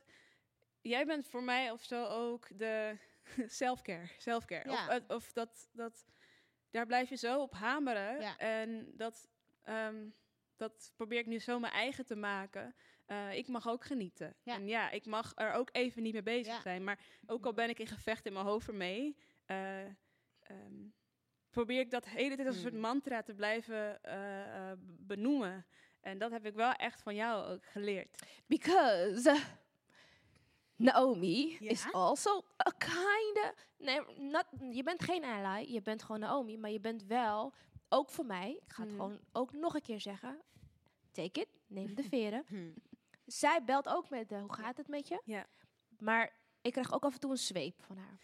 [0.81, 2.97] jij bent voor mij of zo ook de
[3.47, 4.07] self-care.
[4.17, 4.69] self-care.
[4.69, 4.99] Of, Ja.
[5.07, 6.05] of dat, dat,
[6.71, 8.21] daar blijf je zo op hameren.
[8.21, 8.37] Ja.
[8.37, 9.29] En dat,
[9.63, 10.09] ehm,
[10.55, 12.75] dat probeer ik nu zo mijn eigen te maken.
[13.05, 14.35] Eh, ik mag ook genieten.
[14.43, 14.53] Ja.
[14.55, 16.83] En ja, ik mag er ook even niet mee bezig zijn.
[16.83, 19.85] Maar ook al ben ik in gevecht in mijn hoofd ermee, eh,
[20.39, 20.87] ehm,
[21.49, 22.81] probeer ik dat hele tijd als een soort Hmm.
[22.81, 25.65] mantra te blijven eh, benoemen.
[26.01, 28.23] En dat heb ik wel echt van jou ook geleerd.
[28.47, 29.41] Because
[30.75, 31.69] Naomi Ja?
[31.69, 33.53] is also a kinda...
[33.77, 36.57] Nee, not, je bent geen ally, je bent gewoon Naomi.
[36.57, 37.53] Maar je bent wel,
[37.89, 39.01] ook voor mij, ik ga het Mhm.
[39.01, 40.41] gewoon ook nog een keer zeggen.
[41.11, 42.43] Take it, neem de veren.
[42.47, 42.71] Hm.
[43.25, 45.21] Zij belt ook met de, hoe gaat het met je?
[45.25, 45.45] Ja.
[45.99, 46.33] Maar
[46.65, 48.17] ik krijg ook af en toe een zweep van haar.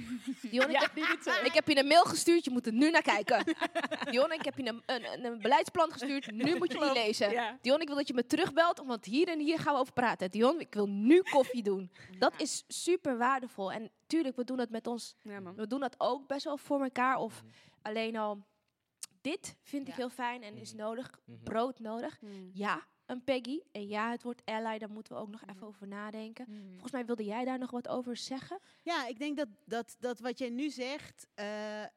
[0.50, 1.44] Dion, ik, Ja, heb, zo.
[1.44, 3.44] ik heb je een mail gestuurd, je moet er nu naar kijken.
[4.10, 7.30] Dion, ik heb je een, een, een, beleidsplan gestuurd, nu moet je die lezen.
[7.30, 7.58] Ja.
[7.60, 10.30] Dion, ik wil dat je me terugbelt, want hier en hier gaan we over praten.
[10.30, 11.90] Dion, ik wil nu koffie doen.
[12.18, 13.72] Dat is super waardevol.
[13.72, 15.14] En tuurlijk, we doen dat met ons.
[15.22, 15.54] Ja, man.
[15.54, 17.16] We doen dat ook best wel voor elkaar.
[17.16, 17.42] Of
[17.82, 18.44] alleen al,
[19.20, 21.20] dit vind ik heel fijn en is nodig.
[21.24, 21.42] Mhm.
[21.42, 22.20] Brood nodig.
[22.20, 22.50] Mm.
[22.52, 23.60] Ja, een Peggy.
[23.72, 26.46] En ja, het woord ally, daar moeten we ook nog even over nadenken.
[26.70, 28.58] Volgens mij wilde jij daar nog wat over zeggen.
[28.82, 31.88] Ja, ik denk dat, dat, dat wat jij nu zegt eh, eh,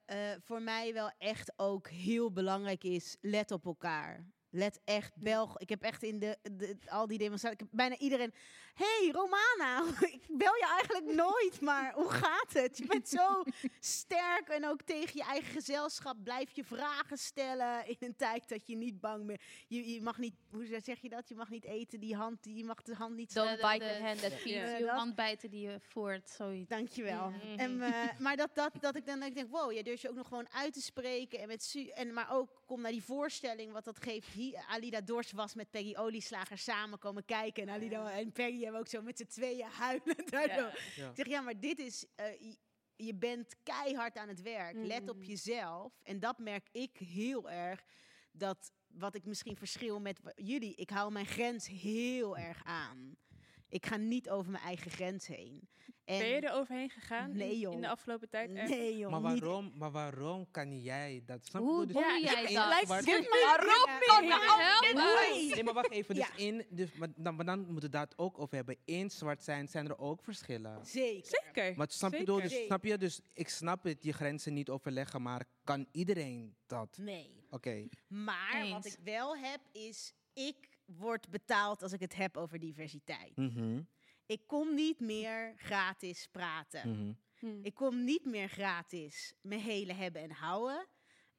[0.43, 3.18] voor mij wel echt ook heel belangrijk is.
[3.22, 4.28] Let op elkaar.
[4.49, 5.57] Let echt Belg.
[5.57, 7.60] Ik heb echt in de, de, al die demonstraties.
[7.60, 8.34] Ik heb bijna iedereen.
[8.80, 9.84] Hey Romana,
[10.16, 12.78] ik bel je eigenlijk nooit, maar hoe gaat het?
[12.78, 13.44] Je bent zo
[13.80, 18.68] sterk en ook tegen je eigen gezelschap blijf je vragen stellen in een tijd dat
[18.68, 19.42] je niet bang bent.
[19.68, 21.30] Je, je mag niet, hoe zeg je dat?
[21.30, 24.04] Je mag niet eten, die hand, die- je mag de hand niet Don't bite the
[24.04, 24.88] hand that feeds you.
[24.88, 26.70] Handbijten die je voert, zoiets.
[26.70, 27.32] Dankjewel.
[27.58, 30.28] En, eh, maar dat, dat, dat ik dan denk, wow, je durft je ook nog
[30.28, 31.40] gewoon uit te spreken.
[31.40, 34.28] En met su en, maar ook kom naar die voorstelling, wat dat geeft.
[34.28, 37.64] Hier, Alida Dors was met Peggy Olieslager samen komen kijken.
[37.64, 39.67] En Alida en Peggy hebben ook zo met z'n tweeën.
[40.95, 41.09] Ja.
[41.09, 42.05] Ik zeg, ja, maar dit is...
[42.15, 42.41] eh,
[42.95, 44.76] je- bent keihard aan het werk.
[44.88, 45.99] Let op jezelf.
[46.03, 47.84] En dat merk ik heel erg.
[48.32, 50.76] Dat wat ik misschien verschil met jullie.
[50.76, 53.17] Ik hou mijn grens heel erg aan.
[53.70, 55.70] Ik ga niet over mijn eigen grens heen.
[56.10, 57.74] En Ben je er overheen gegaan Nee, in, joh.
[57.74, 58.53] in de afgelopen tijd?
[58.53, 58.70] echt?
[58.70, 59.12] Nee, joh.
[59.12, 61.45] Maar waarom, maar waarom kan jij dat?
[61.45, 61.68] Snap je?
[61.68, 62.88] Hoe Dus doe in jij dat?
[62.88, 63.28] Waarom niet?
[64.93, 66.16] Help Nee, maar wacht even.
[66.16, 66.36] Dus Ja.
[66.43, 68.78] in, dus, maar, dan, maar dan moeten we dat ook over hebben.
[68.86, 70.86] In zwart zijn zijn er ook verschillen.
[70.86, 71.41] Zeker.
[71.43, 71.74] Zeker.
[71.78, 72.34] Maar snap je, Zeker.
[72.34, 72.97] door, dus, snap je?
[72.97, 76.97] Dus ik snap het, je grenzen niet overleggen, maar kan iedereen dat?
[77.01, 77.30] Nee.
[77.49, 77.88] Oké.
[78.07, 80.55] Maar wat ik wel heb is, ik
[80.86, 83.36] word betaald als ik het heb over diversiteit.
[83.38, 83.82] Mhm,
[84.30, 86.90] Ik kom niet meer gratis praten.
[86.90, 87.14] mhm.
[87.40, 87.60] Hm.
[87.64, 90.88] Ik kom niet meer gratis mijn hele hebben en houden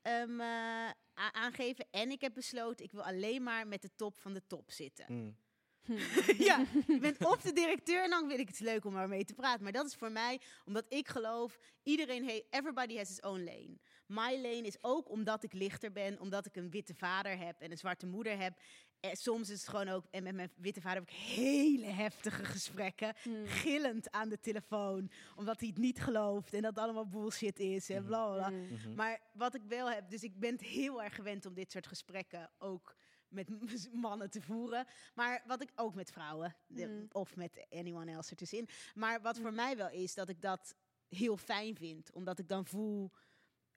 [0.03, 1.87] ehm, eh, aangeven.
[1.91, 5.07] En ik heb besloten, ik wil alleen maar met de top van de top zitten.
[5.09, 5.37] Mm.
[6.49, 9.35] ja, je bent of de directeur en dan vind ik het leuk om mee te
[9.35, 9.63] praten.
[9.63, 13.79] Maar dat is voor mij, omdat ik geloof, iedereen heeft, everybody has his own lane.
[14.07, 17.71] My lane is ook omdat ik lichter ben, omdat ik een witte vader heb en
[17.71, 18.61] een zwarte moeder heb.
[19.01, 22.45] En soms is het gewoon ook, en met mijn witte vader heb ik hele heftige
[22.45, 27.59] gesprekken, gillend aan de telefoon, omdat hij het niet gelooft en dat het allemaal bullshit
[27.59, 28.37] is en bla bla.
[28.49, 28.59] bla.
[28.59, 28.95] Mhm.
[28.95, 31.87] Maar wat ik wel heb, dus ik ben het heel erg gewend om dit soort
[31.87, 32.97] gesprekken ook
[33.29, 33.49] met
[33.93, 34.87] mannen te voeren.
[35.15, 37.07] Maar wat ik ook met vrouwen, de- Mm.
[37.13, 38.69] of met anyone else ertussenin.
[38.95, 40.75] Maar wat voor mij wel is, dat ik dat
[41.09, 42.13] heel fijn vind.
[42.13, 43.11] Omdat ik dan voel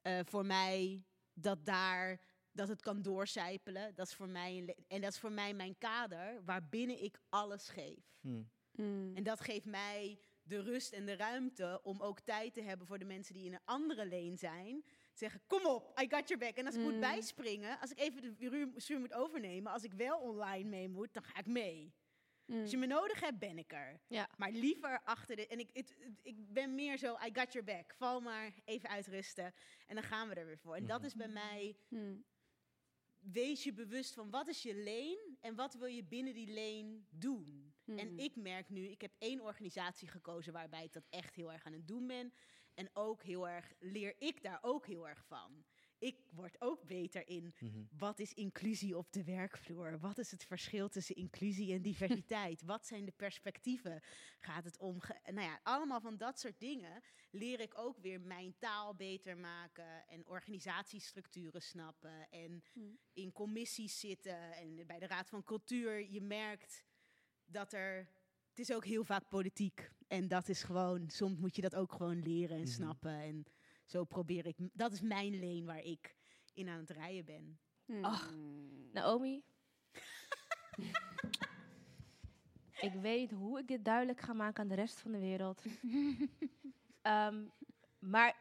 [0.02, 1.04] eh, voor mij
[1.34, 2.20] dat daar
[2.54, 3.96] dat het kan doorcijpelen.
[3.96, 8.18] Dat is voor mij en dat is voor mij mijn kader waarbinnen ik alles geef.
[8.22, 9.16] Mm.
[9.16, 13.00] En dat geeft mij de rust en de ruimte om ook tijd te hebben voor
[13.00, 14.84] de mensen die in een andere leen zijn.
[14.84, 16.56] Te zeggen, kom op, I got your back.
[16.58, 17.00] En als ik moet Mm.
[17.00, 21.24] bijspringen, als ik even de zuur moet overnemen, als ik wel online mee moet, dan
[21.24, 21.94] ga ik mee.
[22.62, 24.00] Als je me nodig hebt, ben ik er.
[24.08, 24.30] Ja.
[24.38, 25.48] Maar liever achter de...
[25.48, 27.94] En ik, het, het- ik ben meer zo, I got your back.
[27.98, 29.54] Val maar even uitrusten.
[29.88, 30.76] En dan gaan we er weer voor.
[30.76, 31.76] En dat is bij mij...
[33.32, 37.08] Wees je bewust van wat is je leen en wat wil je binnen die leen
[37.10, 37.74] doen.
[37.86, 41.66] En ik merk nu, ik heb één organisatie gekozen waarbij ik dat echt heel erg
[41.66, 42.34] aan het doen ben.
[42.74, 45.66] En ook heel erg, leer ik daar ook heel erg van.
[46.04, 47.54] Ik word ook beter in
[47.98, 50.00] wat is inclusie op de werkvloer?
[50.00, 52.62] Wat is het verschil tussen inclusie en diversiteit?
[52.74, 54.02] wat zijn de perspectieven?
[54.40, 57.02] Gaat het om, nou ja, allemaal van dat soort dingen
[57.32, 62.64] leer ik ook weer mijn taal beter maken en organisatiestructuren snappen en
[63.14, 66.12] in commissies zitten en bij de Raad van Cultuur.
[66.12, 66.84] Je merkt
[67.46, 68.08] dat er,
[68.50, 71.92] het is ook heel vaak politiek en dat is gewoon, soms moet je dat ook
[71.92, 72.72] gewoon leren en Mhm.
[72.72, 73.46] snappen en
[73.94, 76.16] zo probeer ik, dat is mijn leen waar ik
[76.54, 77.60] in aan het rijden ben.
[78.02, 78.34] Ach,
[78.92, 79.44] Naomi.
[82.88, 85.64] ik weet niet hoe ik dit duidelijk ga maken aan de rest van de wereld.
[87.02, 87.46] Ehm,
[88.00, 88.36] maar...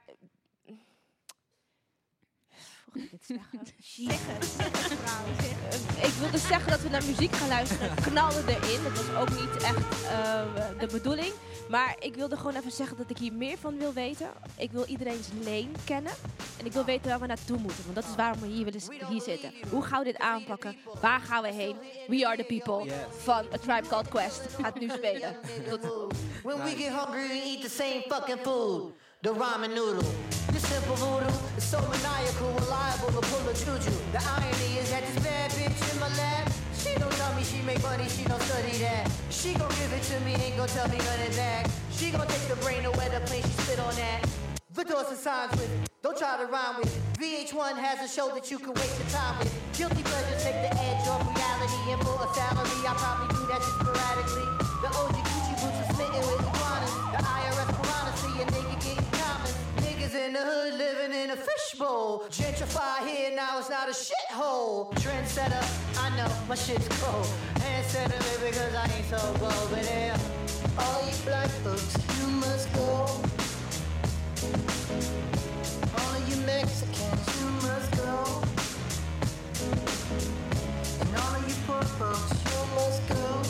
[2.95, 3.61] ik dit zeggen?
[3.78, 5.97] Zeg het, zeg het vrouw, zeg het.
[5.97, 7.95] Eh, ik wilde zeggen dat we naar muziek gaan luisteren.
[7.95, 8.82] Knallen erin.
[8.82, 10.43] Dat was ook niet echt eh,
[10.78, 11.32] de bedoeling.
[11.68, 14.28] Maar ik wilde gewoon even zeggen dat ik hier meer van wil weten.
[14.57, 16.12] Ik wil iedereen's leen kennen.
[16.59, 17.82] En ik wil weten waar we naartoe moeten.
[17.84, 19.53] Want dat is waarom we hier, willen, hier zitten.
[19.70, 20.76] Hoe gaan we dit aanpakken?
[21.01, 21.76] Waar gaan we heen?
[22.09, 24.40] We are the people van A Tribe Called Quest.
[24.61, 25.36] Gaat nu spelen.
[25.68, 25.80] Tot
[26.43, 28.93] When we get hungry, we eat the same fucking food.
[29.20, 30.09] The ramen noodle.
[30.62, 33.90] Simple voodoo is so maniacal reliable liable to pull a juju.
[34.12, 37.60] The irony is that this bad bitch in my lap, she don't tell me she
[37.62, 39.10] make money, she don't study that.
[39.30, 41.66] She gon' give it to me, ain't gon' tell me nothing back.
[41.90, 44.26] She gon' take the brain away the plane, she spit on that.
[44.72, 45.90] Vidors and signs with it.
[46.02, 47.02] Don't try to rhyme with it.
[47.20, 49.52] VH1 has a show that you can waste your time with.
[49.76, 51.92] Guilty pleasures take the edge off reality.
[51.92, 54.48] And for a salary, I probably do that just sporadically.
[54.82, 55.32] The OG
[61.73, 62.25] fishbowl.
[62.31, 64.93] Gentrify here, now it's not a shithole.
[64.95, 65.64] Trendsetter,
[65.99, 67.27] I know my shit's cold.
[67.61, 69.68] Hand set up cause I ain't so bold.
[69.70, 70.18] But yeah,
[70.79, 73.07] all you black folks, you must go.
[75.99, 78.43] All you Mexicans, you must go.
[81.01, 83.43] And all you poor folks, you must go.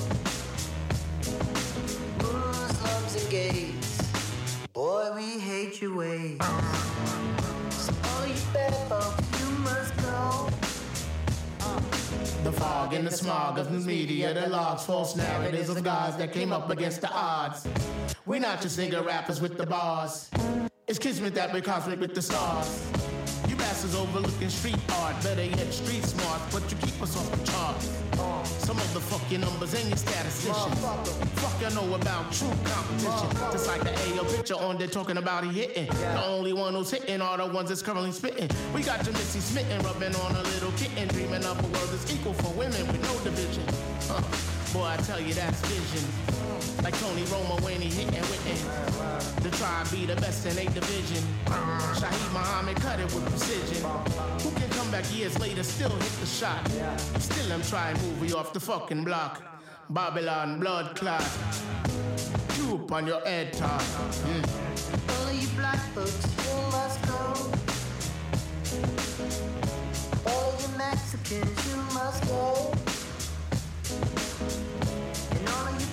[2.19, 4.03] Muslims slums and gays,
[4.73, 6.39] Boy, we hate your ways.
[12.93, 16.71] In the smog of news media that logs false narratives of guys that came up
[16.71, 17.67] against the odds.
[18.27, 20.31] We're not just nigga rappers with the bars.
[20.87, 23.12] It's kismet that we're cosmic with the stars.
[23.73, 27.89] Overlooking street art, better yet street smart, but you keep us off the charts.
[28.65, 30.73] Some of the fucking numbers ain't your statistician.
[31.37, 33.51] Fuck you know about true competition.
[33.51, 35.87] Just like the AO picture on there talking about he hitting.
[35.87, 38.49] The only one who's hitting are the ones that's currently spitting.
[38.75, 42.13] We got your Missy smitten, rubbing on a little kitten, dreaming up a world that's
[42.15, 43.65] equal for women with no division.
[44.03, 44.23] Huh.
[44.73, 46.42] Boy, I tell you that's vision.
[46.83, 49.43] Like Tony Romo when he hitting with it.
[49.43, 51.23] The tribe be the best in eight division.
[51.47, 53.83] Shaheed Muhammad cut it with precision.
[54.43, 56.67] Who can come back years later, still hit the shot?
[57.19, 59.43] Still I'm trying movie off the fucking block.
[59.91, 61.29] Babylon blood clot.
[62.59, 63.81] You on your head top.
[63.81, 64.45] Mm.
[65.11, 67.63] All you black folks, you must go.
[70.31, 72.92] All you Mexicans, you must go.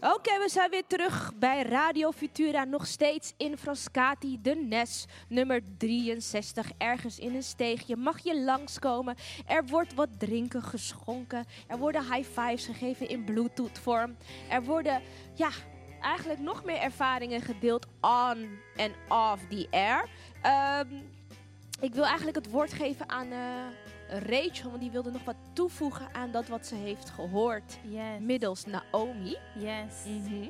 [0.00, 2.64] Oké, we zijn weer terug bij Radio Futura.
[2.64, 6.70] Nog steeds in Frascati, de Nes, nummer 63.
[6.78, 9.16] Ergens in een steegje mag je langskomen.
[9.46, 11.44] Er wordt wat drinken geschonken.
[11.66, 14.16] Er worden high fives gegeven in Bluetooth-vorm.
[14.50, 15.02] Er worden,
[15.34, 15.50] ja,
[16.00, 20.08] eigenlijk nog meer ervaringen gedeeld on en off the air.
[20.42, 20.88] Ehm,
[21.80, 23.66] ik wil eigenlijk het woord geven aan eh,
[24.08, 27.78] Rachel, want die wilde nog wat toevoegen aan dat wat ze heeft gehoord
[28.20, 29.36] middels Naomi.
[29.54, 30.04] Yes.
[30.04, 30.48] Mhm.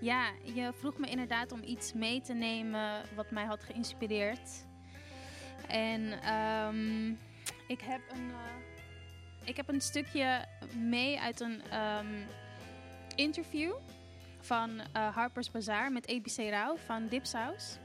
[0.00, 4.64] Ja, je vroeg me inderdaad om iets mee te nemen wat mij had geïnspireerd.
[5.68, 7.08] En ehm,
[7.66, 10.44] ik, heb een, eh, ik heb een stukje
[10.76, 12.22] mee uit een ehm,
[13.14, 13.72] interview
[14.40, 17.78] van eh, Harper's Bazaar met ABC Rauw van Dipsaus.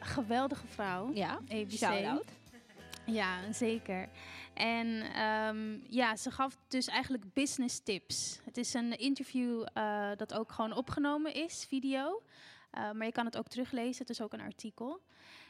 [0.00, 1.10] Geweldige vrouw.
[1.14, 1.70] Ja, ABC.
[1.70, 2.24] shout-out.
[3.06, 4.08] Ja, zeker.
[4.54, 8.40] En ehm, ja, ze gaf dus eigenlijk business tips.
[8.44, 12.22] Het is een interview eh, dat ook gewoon opgenomen is, video.
[12.70, 15.00] Eh, maar je kan het ook teruglezen, het is ook een artikel.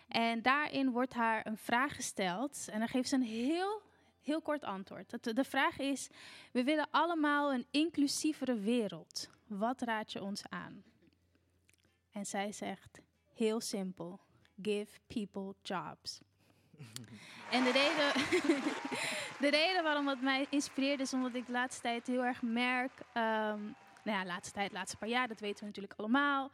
[0.08, 2.68] En daarin wordt haar een vraag gesteld.
[2.70, 3.82] En dan geeft ze een heel,
[4.22, 5.36] heel kort antwoord.
[5.36, 6.08] De vraag is,
[6.52, 9.30] we willen allemaal een inclusievere wereld.
[9.46, 10.82] Wat raad je ons aan?
[12.12, 13.00] En zij zegt,
[13.34, 14.20] heel simpel,
[14.62, 16.20] give people jobs.
[17.50, 18.12] En de reden,
[19.44, 22.92] de reden waarom het mij inspireert is omdat ik de laatste tijd heel erg merk.
[23.12, 23.60] ehm,
[24.04, 26.50] nou ja, laatste tijd, laatste paar jaar, dat weten we natuurlijk allemaal.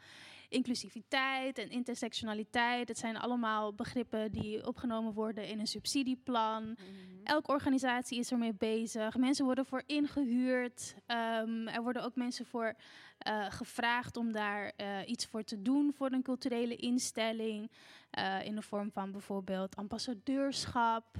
[0.51, 6.77] Inclusiviteit en intersectionaliteit, dat zijn allemaal begrippen die opgenomen worden in een subsidieplan.
[7.25, 9.17] Elke organisatie is ermee bezig.
[9.17, 10.95] Mensen worden voor ingehuurd.
[11.07, 12.75] Ehm, er worden ook mensen voor
[13.19, 17.71] eh, gevraagd om daar eh, iets voor te doen voor een culturele instelling.
[18.11, 21.17] eh, in de vorm van bijvoorbeeld ambassadeurschap.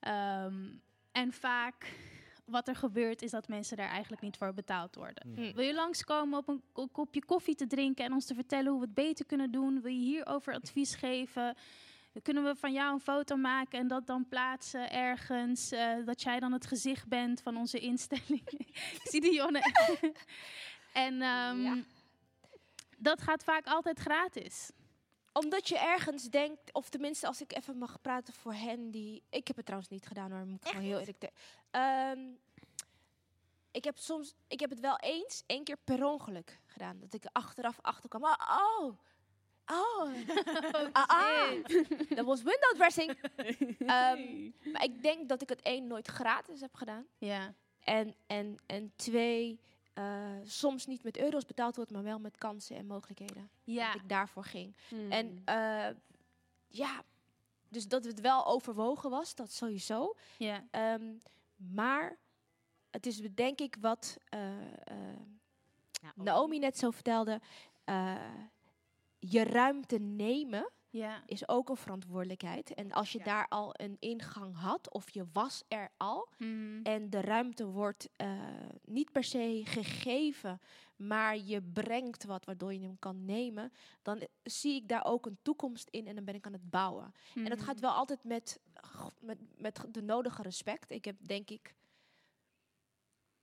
[0.00, 0.68] Ehm,
[1.12, 1.94] en vaak
[2.52, 5.32] wat er gebeurt is dat mensen daar eigenlijk niet voor betaald worden.
[5.34, 5.52] Hm.
[5.54, 8.80] Wil je langskomen op een ko- kopje koffie te drinken en ons te vertellen hoe
[8.80, 9.80] we het beter kunnen doen?
[9.82, 11.56] Wil je hierover advies geven?
[12.22, 15.70] Kunnen we van jou een foto maken en dat dan plaatsen ergens?
[15.72, 18.42] eh, dat jij dan het gezicht bent van onze instelling.
[18.50, 19.60] Ik zie die Jonne.
[20.92, 21.80] en ehm,
[22.98, 24.70] dat gaat vaak altijd gratis.
[25.32, 29.22] Omdat je ergens denkt, of tenminste als ik even mag praten voor hen die...
[29.30, 31.30] Ik heb het trouwens niet gedaan hoor, moet ik gewoon heel eerlijk
[31.70, 32.20] Ehm,
[33.70, 36.98] ik heb soms, ik heb het wel eens, één keer per ongeluk gedaan.
[37.00, 38.22] Dat ik er achteraf achter kwam.
[38.24, 38.36] Oh,
[38.80, 38.98] oh,
[39.66, 40.12] oh.
[40.92, 41.64] ah, ah.
[42.08, 43.10] Dat was window dressing.
[43.78, 47.06] Ehm, maar ik denk dat ik het één nooit gratis heb gedaan.
[47.18, 47.54] Ja.
[47.80, 49.60] En, en, en twee,
[49.92, 53.50] eh, soms niet met euro's betaald wordt, maar wel met kansen en mogelijkheden.
[53.64, 53.92] Ja.
[53.92, 54.76] Dat ik daarvoor ging.
[54.88, 55.12] Hmm.
[55.12, 55.88] En eh,
[56.68, 57.04] ja,
[57.68, 60.14] dus dat het wel overwogen was, dat sowieso.
[60.36, 60.66] Ja.
[60.70, 61.14] Ehm,
[61.56, 62.18] maar
[62.90, 65.18] het is denk ik wat eh, eh,
[66.14, 67.40] Naomi net zo vertelde.
[69.18, 71.22] je ruimte nemen Ja.
[71.26, 72.74] is ook een verantwoordelijkheid.
[72.74, 76.82] En als je daar al een ingang had, of je was er al, Mhm.
[76.82, 78.40] en de ruimte wordt eh,
[78.84, 80.60] niet per se gegeven,
[80.96, 83.72] maar je brengt wat waardoor je hem kan nemen,
[84.02, 87.14] dan zie ik daar ook een toekomst in en dan ben ik aan het bouwen.
[87.34, 87.84] En dat gaat Mhm.
[87.84, 88.60] wel altijd met,
[89.20, 90.90] met, met de nodige respect.
[90.90, 91.74] Ik heb denk ik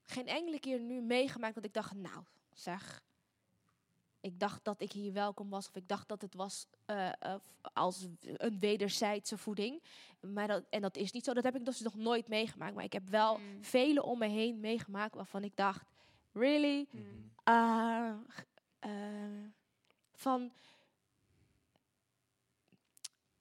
[0.04, 2.24] geen enkele keer nu meegemaakt dat ik dacht, nou
[2.54, 3.04] zeg,
[4.22, 5.68] ik dacht dat ik hier welkom was.
[5.68, 7.36] Of ik dacht dat het was eh, eh,
[7.74, 9.84] als een wederzijdse voeding.
[10.20, 11.34] Maar dat, en dat is niet zo.
[11.34, 12.76] Dat heb ik dus nog nooit meegemaakt.
[12.76, 13.64] Maar ik heb wel Mm.
[13.64, 15.84] vele om me heen meegemaakt waarvan ik dacht...
[16.32, 16.88] Really?
[17.44, 18.44] Ah, g-
[18.80, 18.92] eh,
[20.14, 20.52] van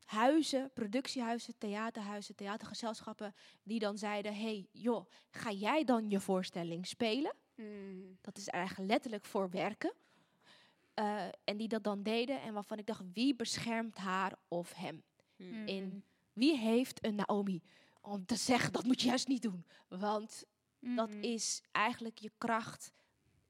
[0.04, 3.34] huizen, productiehuizen, theaterhuizen, theatergezelschappen...
[3.62, 7.34] die dan zeiden, hey, joh, ga jij dan je voorstelling spelen?
[8.20, 9.92] Dat is eigenlijk letterlijk voor werken.
[10.98, 15.02] Eh, en die dat dan deden en waarvan ik dacht, wie beschermt haar of hem?
[15.36, 15.66] Mm.
[15.66, 17.62] In wie heeft een Naomi
[18.00, 19.66] om te zeggen, dat moet je juist niet doen.
[19.88, 20.44] Want
[20.78, 21.22] dat Mhm.
[21.22, 22.92] is eigenlijk je kracht,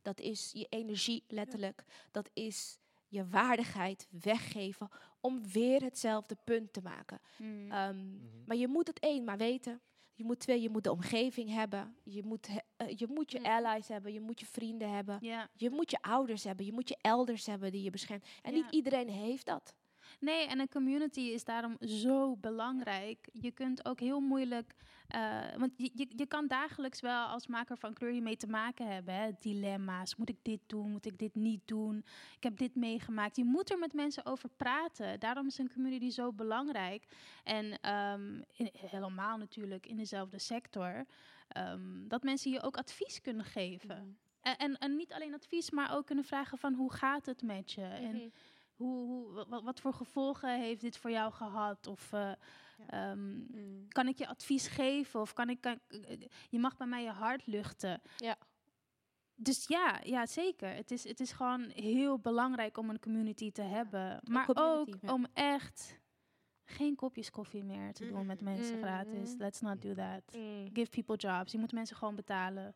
[0.03, 2.79] dat is je energie letterlijk, dat is
[3.09, 4.89] je waardigheid weggeven
[5.21, 7.21] om weer hetzelfde punt te maken.
[7.39, 7.71] Mm.
[7.71, 8.07] Ehm,
[8.47, 9.81] Maar je moet het één maar weten.
[10.19, 11.97] Je moet twee, je moet de omgeving hebben.
[12.05, 14.12] Je moet, he- eh, je, moet je allies hebben.
[14.12, 15.19] Je moet je vrienden hebben.
[15.21, 15.49] Ja.
[15.55, 16.66] Je moet je ouders hebben.
[16.66, 18.25] Je moet je elders hebben die je beschermt.
[18.43, 18.57] En Ja.
[18.62, 19.75] niet iedereen heeft dat.
[20.21, 23.29] Nee, en een community is daarom zo belangrijk.
[23.33, 24.75] Je kunt ook heel moeilijk,
[25.09, 28.87] eh, want je, je, je kan dagelijks wel als maker van kleur hiermee te maken
[28.93, 29.15] hebben.
[29.15, 29.31] Hè?
[29.41, 32.05] Dilemma's, moet ik dit doen, moet ik dit niet doen?
[32.37, 33.37] Ik heb dit meegemaakt.
[33.37, 35.21] Je moet er met mensen over praten.
[35.21, 37.05] Daarom is een community zo belangrijk.
[37.45, 41.05] En ehm, in- helemaal natuurlijk in dezelfde sector.
[41.49, 44.19] ehm, dat mensen je ook advies kunnen geven.
[44.41, 47.73] En, en, en niet alleen advies, maar ook kunnen vragen van hoe gaat het met
[47.73, 47.83] je?
[47.83, 48.33] En
[48.77, 51.87] hoe, hoe, wa- wat voor gevolgen heeft dit voor jou gehad?
[51.87, 52.13] Of
[52.87, 53.41] eh, ehm,
[53.89, 55.20] kan ik je advies geven?
[55.20, 55.79] Of kan ik, kan,
[56.51, 58.01] je mag bij mij je hart luchten.
[58.16, 58.37] Ja.
[59.35, 60.74] Dus ja, ja, zeker.
[60.74, 64.20] Het is, het is gewoon heel belangrijk om een community te hebben.
[64.31, 65.12] Maar ook ja.
[65.12, 66.01] om echt
[66.64, 69.35] geen kopjes koffie meer te doen met mensen gratis.
[69.39, 70.22] Let's not do that.
[70.72, 71.53] Give people jobs.
[71.53, 72.74] Je moet mensen gewoon betalen.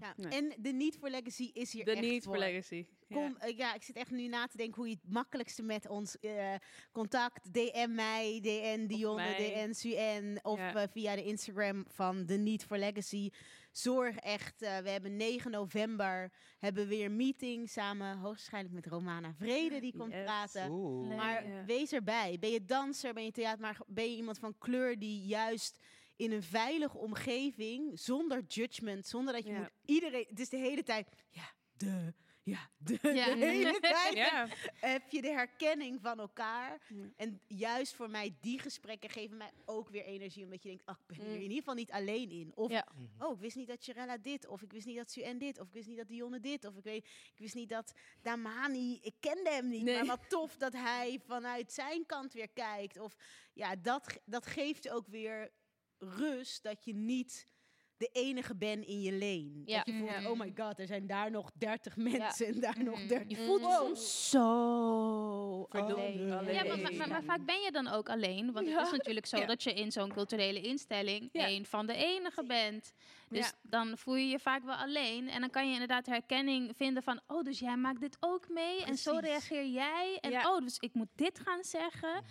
[0.00, 0.14] Ja.
[0.16, 0.32] Nee.
[0.32, 2.32] En de Need for Legacy is hier De echt Need voor.
[2.34, 2.86] for Legacy.
[3.08, 5.88] Kom, eh, ja, ik zit echt nu na te denken hoe je het makkelijkste met
[5.88, 6.54] ons eh,
[6.92, 9.34] contact, DM mij, DN Dionne.
[9.36, 10.74] DN Suen of Ja.
[10.74, 13.30] eh, via de Instagram van The Need for Legacy.
[13.72, 18.86] Zorg echt, eh, we hebben 9 november, hebben we weer een meeting samen, hoogstwaarschijnlijk met
[18.86, 20.24] Romana Vrede die komt Yes.
[20.24, 20.70] praten.
[20.70, 21.16] Oeh.
[21.16, 22.36] Maar wees erbij.
[22.40, 25.78] Ben je danser, ben je theater, maar ben je iemand van kleur die juist
[26.16, 29.58] in een veilige omgeving, zonder judgment, zonder dat je Ja.
[29.58, 33.34] moet iedereen, het is de hele tijd, ja, de, ja, de, Ja.
[33.34, 34.48] de hele tijd Ja.
[34.80, 36.82] heb je de herkenning van elkaar.
[36.88, 37.04] Ja.
[37.16, 40.98] En juist voor mij, die gesprekken geven mij ook weer energie, omdat je denkt, ach,
[41.00, 41.34] ik ben hier Mm.
[41.34, 42.52] in ieder geval niet alleen in.
[42.54, 42.86] Of, Ja.
[43.18, 45.66] oh, ik wist niet dat Jirella dit, of ik wist niet dat Suen dit, of
[45.66, 47.92] ik wist niet dat Dionne dit, of ik, weet, ik wist niet dat
[48.22, 49.94] Damani, ik kende hem niet, Nee.
[49.96, 52.98] maar wat tof dat hij vanuit zijn kant weer kijkt.
[52.98, 53.16] Of
[53.52, 55.50] ja, dat, dat geeft ook weer
[55.98, 57.54] rust dat je niet
[57.96, 59.18] de enige bent in je.
[59.66, 59.76] Ja.
[59.76, 60.30] Dat je voelt, Ja.
[60.30, 63.08] oh my god, er zijn daar nog 30 mensen en daar nog Mhm.
[63.08, 63.38] 30.
[63.38, 63.86] Je voelt je Wow.
[63.86, 66.32] soms zo alleen.
[66.32, 66.54] alleen.
[66.54, 68.52] Ja, maar, maar, maar, maar vaak ben je dan ook alleen.
[68.52, 69.46] Want het is natuurlijk zo Ja.
[69.46, 71.44] dat je in zo'n culturele instelling Ja.
[71.46, 72.92] één van de enige bent.
[73.28, 73.52] Dus Ja.
[73.62, 75.28] dan voel je je vaak wel alleen.
[75.28, 77.20] En dan kan je inderdaad herkenning vinden van...
[77.26, 78.84] oh, dus jij maakt dit ook mee.
[78.84, 80.18] En zo reageer jij.
[80.20, 80.54] En Ja.
[80.54, 82.22] oh, dus ik moet dit gaan zeggen.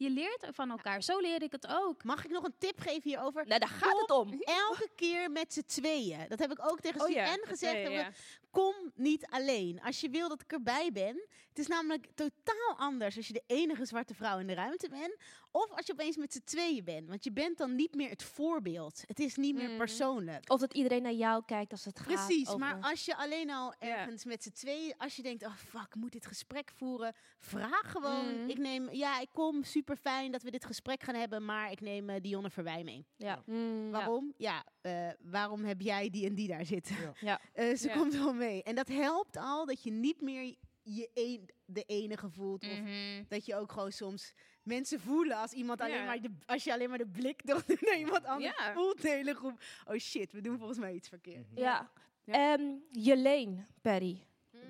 [0.00, 1.02] Je leert er van elkaar.
[1.02, 2.04] Zo leer ik het ook.
[2.04, 3.46] Mag ik nog een tip geven hierover?
[3.46, 4.32] Nou, daar gaat het om.
[4.42, 6.28] Elke keer met z'n tweeën.
[6.28, 7.90] Dat heb ik ook tegen Oh ja, gezegd.
[7.90, 8.10] ja.
[8.50, 9.80] Kom niet alleen.
[9.82, 11.26] Als je wil dat ik erbij ben.
[11.48, 15.16] Het is namelijk totaal anders als je de enige zwarte vrouw in de ruimte bent.
[15.50, 17.08] Of als je opeens met z'n tweeën bent.
[17.08, 19.02] Want je bent dan niet meer het voorbeeld.
[19.06, 19.76] Het is niet meer Mm.
[19.76, 20.50] persoonlijk.
[20.50, 23.74] Of dat iedereen naar jou kijkt als het gaat Precies, maar als je alleen al
[23.78, 27.90] ergens met z'n tweeën, als je denkt, oh fuck, ik moet dit gesprek voeren, vraag
[27.90, 28.40] gewoon.
[28.42, 28.48] Mm.
[28.48, 31.80] Ik neem, ja, ik kom, super fijn dat we dit gesprek gaan hebben, maar ik
[31.80, 33.06] neem eh, Dionne Verwij mee.
[33.16, 33.42] Ja.
[33.46, 33.90] Mm.
[33.90, 34.34] Waarom?
[34.36, 36.96] Ja, eh, waarom heb jij die en die daar zitten?
[37.00, 37.12] Ja.
[37.20, 37.40] Ja.
[37.52, 37.94] Eh, ze Ja.
[37.94, 38.62] komt wel mee.
[38.62, 42.62] En dat helpt al dat je niet meer je een, de enige voelt.
[42.64, 43.22] Of Mhm.
[43.28, 46.04] dat je ook gewoon soms mensen voelen als iemand alleen Ja.
[46.04, 48.72] maar de, als je alleen maar de blik doet naar iemand anders Ja.
[48.72, 49.62] voelt de hele groep.
[49.84, 51.46] Oh shit, we doen volgens mij iets verkeerd.
[51.54, 51.90] Ja.
[52.24, 52.52] Ja.
[52.54, 54.24] Ehm, je leen, Perry.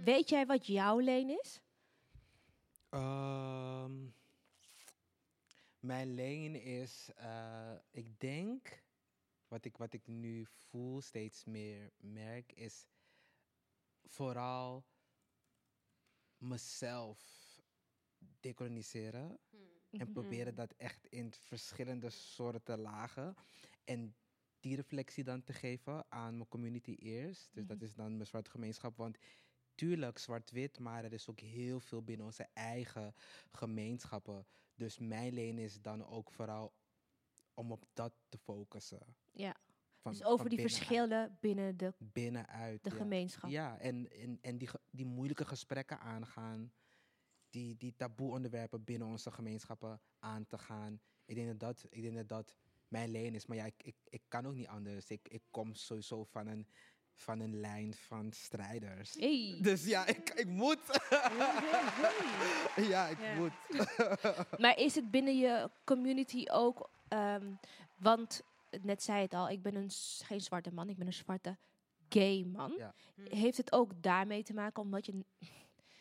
[0.05, 1.61] Weet jij wat jouw leen is?
[2.91, 3.93] Ehm,
[5.81, 8.83] mijn lane is, eh, ik denk,
[9.49, 12.87] wat ik, wat ik nu voel, steeds meer merk, is
[14.11, 14.85] vooral
[16.37, 17.19] mezelf
[18.41, 19.39] decoloniseren.
[19.91, 23.35] En proberen dat echt in verschillende soorten lagen.
[23.85, 24.17] En
[24.61, 27.49] die reflectie dan te geven aan mijn community eerst.
[27.53, 28.97] Dus dat is dan mijn zwarte gemeenschap.
[28.97, 29.19] Want
[29.75, 33.15] tuurlijk zwart-wit, maar er is ook heel veel binnen onze eigen
[33.51, 34.47] gemeenschappen.
[34.75, 36.75] Dus mijn lane is dan ook vooral
[37.55, 39.17] om op dat te focussen.
[39.33, 39.57] Ja.
[40.01, 42.85] Van, dus over die verschillen binnen de, binnenuit.
[42.85, 42.97] de ja.
[42.97, 43.51] gemeenschap.
[43.51, 46.73] Ja, en, en, en die, die moeilijke gesprekken aangaan,
[47.51, 51.01] die, die taboe-onderwerpen binnen onze gemeenschappen aan te gaan.
[51.25, 52.55] Ik denk dat dat, ik denk dat, dat
[52.89, 53.47] mijn lijn is.
[53.47, 55.11] Maar ja, ik, ik, ik kan ook niet anders.
[55.11, 56.67] Ik, ik kom sowieso van een,
[57.15, 59.15] van een lijn van strijders.
[59.15, 59.59] Hey.
[59.63, 60.81] Dus ja, ik, ik moet.
[62.93, 63.35] ja, ik Ja.
[63.35, 63.53] moet.
[64.59, 67.53] Maar is het binnen je community ook, ehm,
[67.97, 68.43] want
[68.83, 69.91] net zei het al, ik ben een,
[70.25, 71.59] geen zwarte man, ik ben een zwarte
[72.09, 72.73] gay man.
[72.77, 72.95] Ja.
[73.25, 75.25] Heeft het ook daarmee te maken omdat je,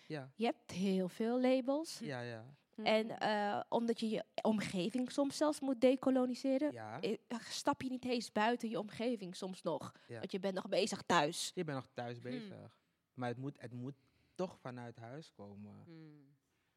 [0.08, 0.32] Ja.
[0.36, 2.00] je hebt heel veel labels.
[2.00, 2.46] Ja, ja.
[2.84, 7.02] En eh, omdat je je omgeving soms zelfs moet decoloniseren, Ja.
[7.02, 9.94] eh, stap je niet eens buiten je omgeving soms nog.
[10.08, 10.20] Ja.
[10.20, 11.52] Want je bent nog bezig thuis.
[11.56, 12.78] Je bent nog thuis bezig.
[13.14, 13.96] Maar het moet, het moet
[14.36, 15.84] toch vanuit huis komen.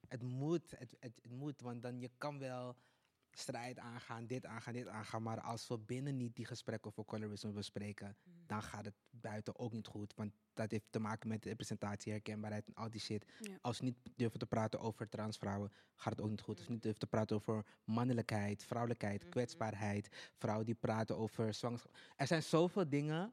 [0.08, 2.76] Het moet, het, het, het moet, want dan je kan wel
[3.38, 5.22] strijd aangaan, dit aangaan, dit aangaan.
[5.22, 8.16] Maar als we binnen niet die gesprekken over colorisme bespreken,
[8.46, 10.14] dan gaat het buiten ook niet goed.
[10.14, 13.26] Want dat heeft te maken met representatie, herkenbaarheid en al die shit.
[13.40, 13.58] Ja.
[13.60, 16.56] Als we niet durven te praten over transvrouwen, gaat het ook niet goed.
[16.56, 21.96] Als we niet durven te praten over mannelijkheid, vrouwelijkheid, kwetsbaarheid, vrouwen die praten over zwangerschap.
[22.16, 23.32] Er zijn zoveel dingen.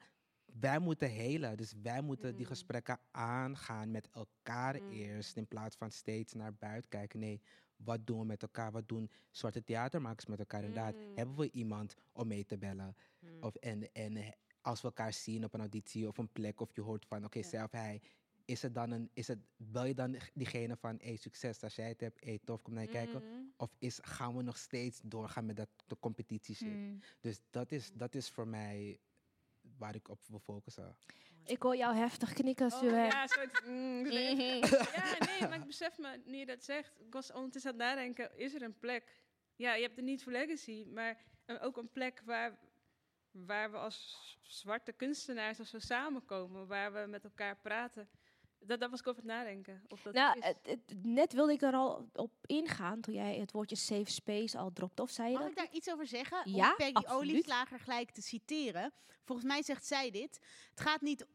[0.59, 1.57] Wij moeten helen.
[1.57, 5.37] Dus wij moeten die gesprekken aangaan met elkaar eerst.
[5.37, 7.19] In plaats van steeds naar buiten kijken.
[7.19, 7.41] Nee,
[7.83, 8.71] wat doen we met elkaar?
[8.71, 10.63] Wat doen zwarte theatermakers met elkaar?
[10.63, 12.95] Inderdaad, hebben we iemand om mee te bellen?
[13.39, 16.81] Of, en, en als we elkaar zien op een auditie of een plek, of je
[16.81, 18.01] hoort van, oké, zelf hij,
[18.45, 21.87] is het dan een, is het, bel je dan diegene van, hey, succes als jij
[21.87, 23.23] het hebt, hey, tof, kom naar je kijken?
[23.23, 23.41] Mhm.
[23.57, 26.67] Of is, gaan we nog steeds doorgaan met dat, de competitie shit?
[26.67, 26.99] Mm.
[27.19, 28.99] Dus dat is, dat is voor mij
[29.77, 30.95] waar ik op wil focussen.
[31.45, 33.65] Ik hoor jou heftig knikken, Oh, ja, een soort...
[33.65, 34.57] mm, nee.
[34.95, 37.87] Ja, nee, maar ik besef me, nu je dat zegt, ik was ondertussen aan het
[37.87, 39.23] nadenken, is er een plek?
[39.55, 41.17] Ja, je hebt het niet voor legacy, maar
[41.61, 42.59] ook een plek waar,
[43.31, 48.09] waar we als zwarte kunstenaars of zo samenkomen, waar we met elkaar praten.
[48.59, 49.81] Dat, dat was ik over het nadenken.
[49.87, 50.45] Of dat Nou, is.
[50.45, 54.57] het, het- net wilde ik er al op ingaan toen jij het woordje safe space
[54.57, 55.01] al dropte.
[55.01, 55.51] Of zei je Mag dat?
[55.51, 56.51] ik daar iets over zeggen?
[56.51, 57.19] Ja, Om Peggy absoluut.
[57.31, 58.93] Olieslager gelijk te citeren.
[59.23, 60.39] Volgens mij zegt zij dit.
[60.69, 61.25] Het gaat niet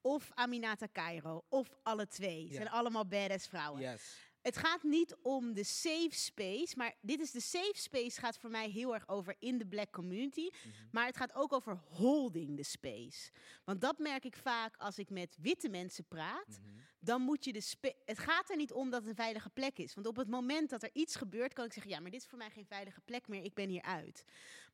[0.00, 2.40] of Aminata Cairo of alle twee.
[2.46, 2.54] Ze Ja.
[2.56, 3.80] zijn allemaal badass vrouwen.
[3.82, 4.32] Yes.
[4.44, 8.50] Het gaat niet om de safe space, maar dit is de safe space gaat voor
[8.50, 10.48] mij heel erg over in de black community,
[10.92, 13.30] maar het gaat ook over holding the space.
[13.64, 16.60] Want dat merk ik vaak als ik met witte mensen praat,
[16.98, 19.94] dan moet je de het gaat er niet om dat het een veilige plek is,
[19.94, 22.26] want op het moment dat er iets gebeurt, kan ik zeggen ja, maar dit is
[22.26, 24.24] voor mij geen veilige plek meer, ik ben hier uit.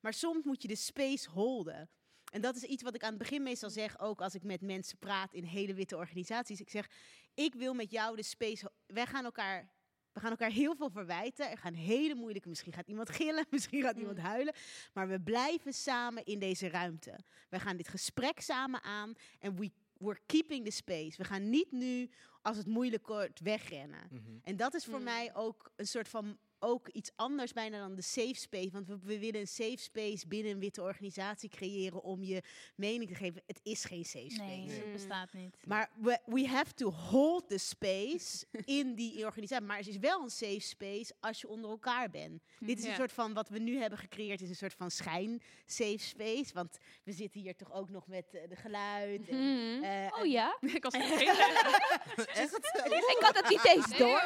[0.01, 1.89] Maar soms moet je de space holden.
[2.31, 4.61] En dat is iets wat ik aan het begin meestal zeg, ook als ik met
[4.61, 6.59] mensen praat in hele witte organisaties.
[6.59, 6.89] Ik zeg,
[7.33, 8.71] ik wil met jou de space.
[8.85, 9.69] Wij gaan elkaar.
[10.11, 11.49] We gaan elkaar heel veel verwijten.
[11.49, 12.49] Er gaan hele moeilijke.
[12.49, 14.53] Misschien gaat iemand gillen, misschien gaat iemand huilen.
[14.93, 17.19] Maar we blijven samen in deze ruimte.
[17.49, 19.13] We gaan dit gesprek samen aan.
[19.39, 21.17] En we, we're keeping the space.
[21.17, 22.09] We gaan niet nu,
[22.41, 24.09] als het moeilijk wordt, wegrennen.
[24.43, 28.01] En dat is voor mij ook een soort van ook iets anders bijna dan de
[28.01, 28.69] safe space.
[28.71, 32.41] Want we, we willen een safe space binnen een witte organisatie creëren om je
[32.75, 33.41] mening te geven.
[33.47, 34.43] Het is geen safe space.
[34.49, 35.55] Nee, het bestaat niet.
[35.65, 38.45] Maar we, we have to hold the space
[38.79, 39.65] in die organisatie.
[39.65, 42.43] Maar het is wel een safe space als je onder elkaar bent.
[42.59, 42.89] Dit is Ja.
[42.89, 46.53] een soort van, wat we nu hebben gecreëerd, is een soort van schijn safe space.
[46.53, 49.29] Want we zitten hier toch ook nog met eh, de geluid.
[49.29, 49.37] En,
[49.77, 49.83] Mhm.
[49.83, 50.57] eh, Oh ja?
[50.75, 50.93] ik was
[53.11, 54.19] Ik had het niet eens door.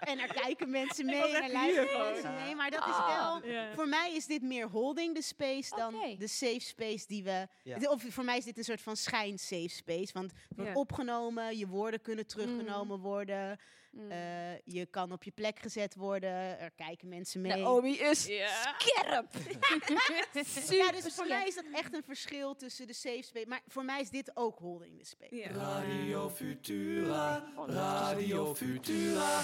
[0.00, 2.54] en er kijken mensen was mee en er luisteren hier mensen mee.
[2.54, 3.38] Maar dat is Ah.
[3.42, 7.46] wel, voor mij is dit meer holding the space dan de safe space die we...
[7.62, 7.76] Ja.
[7.90, 10.12] Of voor mij is dit een soort van schijn safe space.
[10.12, 10.76] Want het wordt Ja.
[10.76, 13.58] opgenomen, je woorden kunnen teruggenomen worden.
[13.90, 14.10] Mm.
[14.10, 16.58] eh, je kan op je plek gezet worden.
[16.60, 17.56] Er kijken mensen mee.
[17.56, 18.74] Naomi is Ja.
[18.78, 19.26] scherp.
[20.70, 23.46] ja, dus voor mij is dat echt een verschil tussen de safe space.
[23.48, 25.34] Maar voor mij is dit ook holding the space.
[25.36, 25.50] Ja.
[25.50, 29.40] Radio Futura, Radio Futura.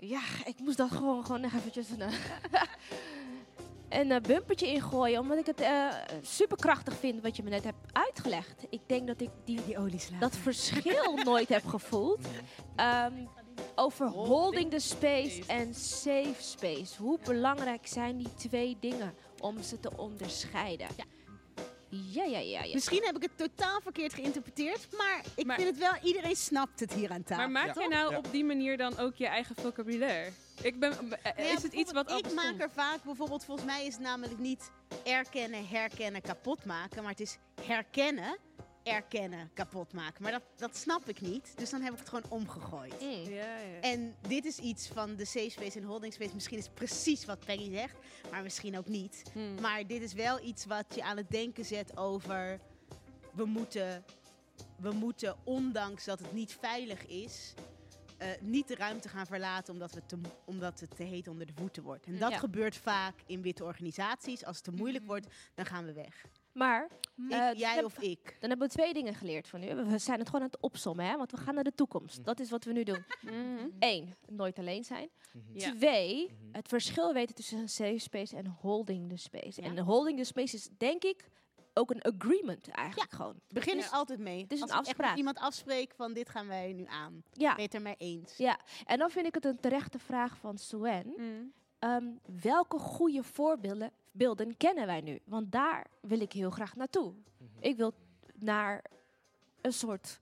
[0.00, 2.00] Ja, ik moest dat gewoon, gewoon eventjes een,
[4.00, 5.20] een eh, bumpertje ingooien.
[5.20, 5.88] Omdat ik het eh
[6.22, 8.66] super krachtig vind wat je me net hebt uitgelegd.
[8.70, 10.20] Ik denk dat ik die, Die olieslager.
[10.20, 12.26] dat verschil nooit heb gevoeld.
[12.76, 13.12] Ehm,
[13.74, 17.02] over holding the space en safe space.
[17.02, 20.86] Hoe belangrijk zijn die twee dingen om ze te onderscheiden?
[20.96, 21.04] Ja,
[21.88, 22.62] ja, ja, ja.
[22.62, 22.74] ja.
[22.74, 24.86] Misschien heb ik het totaal verkeerd geïnterpreteerd.
[24.96, 27.36] Maar ik Maar- vind het wel, iedereen snapt het hier aan tafel.
[27.36, 27.80] Maar maak Ja.
[27.80, 28.16] jij nou Ja.
[28.18, 30.30] op die manier dan ook je eigen vocabulaire?
[30.62, 33.66] Ik ben, eh, Nou ja, is het iets wat Ik maak er vaak, bijvoorbeeld, volgens
[33.66, 34.70] mij is het namelijk niet
[35.04, 37.02] erkennen, herkennen, kapot maken.
[37.02, 38.36] Maar het is herkennen
[38.82, 40.22] erkennen kapot maken.
[40.22, 41.52] Maar dat, dat snap ik niet.
[41.56, 42.94] Dus dan heb ik het gewoon omgegooid.
[43.00, 43.08] Ja,
[43.58, 43.80] ja.
[43.80, 46.34] En dit is iets van de safe space en holding space.
[46.34, 47.94] Misschien is het precies wat Peggy zegt,
[48.30, 49.22] maar misschien ook niet.
[49.32, 49.60] Hmm.
[49.60, 52.60] Maar dit is wel iets wat je aan het denken zet over...
[53.32, 54.04] We moeten,
[54.76, 57.54] we moeten ondanks dat het niet veilig is...
[58.18, 61.52] eh, niet de ruimte gaan verlaten omdat, we te, omdat het te heet onder de
[61.56, 62.06] voeten wordt.
[62.06, 62.38] En dat Ja.
[62.38, 64.44] gebeurt vaak in witte organisaties.
[64.44, 66.24] Als het te moeilijk wordt, dan gaan we weg.
[66.58, 68.36] Maar, Ik, eh, jij of ik.
[68.40, 69.74] Dan hebben we twee dingen geleerd van nu.
[69.74, 71.16] We zijn het gewoon aan het opsommen, hè?
[71.16, 72.24] want we gaan naar de toekomst.
[72.24, 73.04] Dat is wat we nu doen.
[73.78, 75.08] Eén, nooit alleen zijn.
[75.52, 75.70] Ja.
[75.72, 79.62] Twee, het verschil weten tussen een safe space en holding the space.
[79.62, 81.30] En holding the space is denk ik
[81.74, 83.40] ook een agreement eigenlijk gewoon.
[83.48, 84.42] Begin Dus ik altijd mee.
[84.42, 85.16] Het is Als een echt afspraak.
[85.16, 87.22] iemand afspreek van dit gaan wij nu aan.
[87.32, 87.48] Ja.
[87.48, 88.36] Ben je het ermee eens?
[88.36, 91.14] Ja, en dan vind ik het een terechte vraag van Suen.
[91.16, 91.52] Mm.
[91.78, 92.06] Ehm,
[92.40, 95.20] welke goede voorbeelden beelden kennen wij nu?
[95.24, 97.14] Want daar wil ik heel graag naartoe.
[97.60, 97.92] Ik wil
[98.34, 98.84] naar
[99.60, 100.20] een soort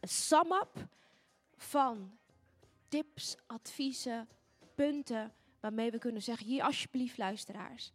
[0.00, 0.86] sum-up
[1.56, 2.18] van
[2.88, 4.28] tips, adviezen,
[4.74, 7.92] punten waarmee we kunnen zeggen: hier alsjeblieft, luisteraars.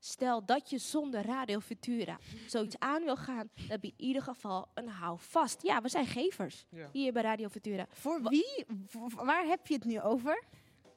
[0.00, 4.22] Stel dat je zonder Radio Futura zoiets aan wil gaan, dan heb je in ieder
[4.22, 5.62] geval een houvast.
[5.62, 6.88] Ja, we zijn gevers Ja.
[6.92, 7.86] hier bij Radio Futura.
[7.90, 8.66] Voor wie?
[9.14, 10.44] Waar heb je het nu over?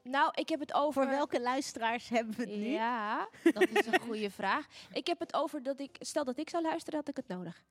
[0.03, 1.02] Nou, ik heb het over.
[1.03, 2.65] Voor welke luisteraars hebben we het nu?
[2.68, 4.65] Ja, dat is een goede vraag.
[4.94, 7.64] Ik heb het over dat ik, stel dat ik zou luisteren, had ik het nodig.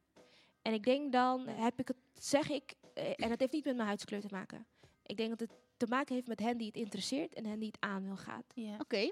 [0.62, 3.74] En ik denk dan heb ik het, zeg ik, eh, en het heeft niet met
[3.74, 4.66] mijn huidskleur te maken.
[5.02, 7.69] Ik denk dat het te maken heeft met hen die het interesseert en hen die
[7.73, 8.43] het aan wil gaan.
[8.55, 8.77] Ja.
[8.78, 9.11] Oké.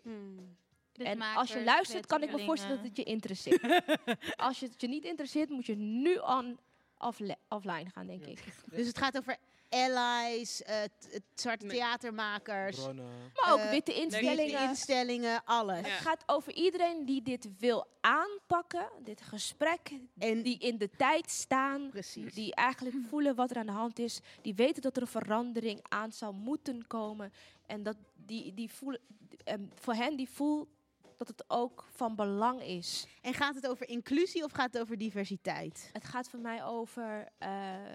[0.93, 3.63] Dus en als je luistert, kan ik me voorstellen dat het je interesseert.
[4.37, 6.59] als je het je niet interesseert, moet je nu on,
[6.99, 8.45] offle- offline gaan, denk ik.
[8.71, 9.37] Dus het gaat over
[9.69, 12.77] allies, eh, t- het zwarte theatermakers.
[12.77, 13.33] Bronnen.
[13.35, 14.69] Maar ook eh, witte witte instellingen.
[14.69, 15.77] instellingen, alles.
[15.81, 21.91] Het gaat over iedereen die dit wil aanpakken, dit gesprek, die in de tijd staan,
[22.35, 25.81] die eigenlijk voelen wat er aan de hand is, die weten dat er een verandering
[25.89, 27.33] aan zou moeten komen
[27.67, 29.01] en dat die, die voelen,
[29.45, 30.69] en voor hen die voelt
[31.17, 33.07] dat het ook van belang is.
[33.23, 35.91] En gaat het over inclusie of gaat het over diversiteit?
[35.93, 37.49] Het gaat voor mij over eh,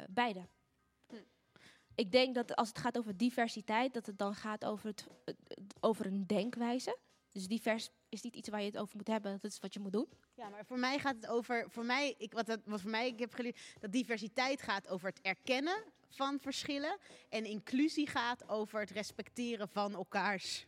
[0.10, 0.46] beide.
[1.96, 5.36] Ik denk dat als het gaat over diversiteit, dat het dan gaat over, het, het-
[5.48, 6.98] het- over een denkwijze.
[7.32, 9.80] Dus divers is niet iets waar je het over moet hebben, dat is wat je
[9.80, 10.08] moet doen.
[10.36, 13.08] Ja, maar voor mij gaat het over, voor mij, ik, wat, dat, wat voor mij
[13.08, 16.98] ik heb geleerd, dat diversiteit gaat over het erkennen van verschillen
[17.30, 20.66] en inclusie gaat over het respecteren van elkaars,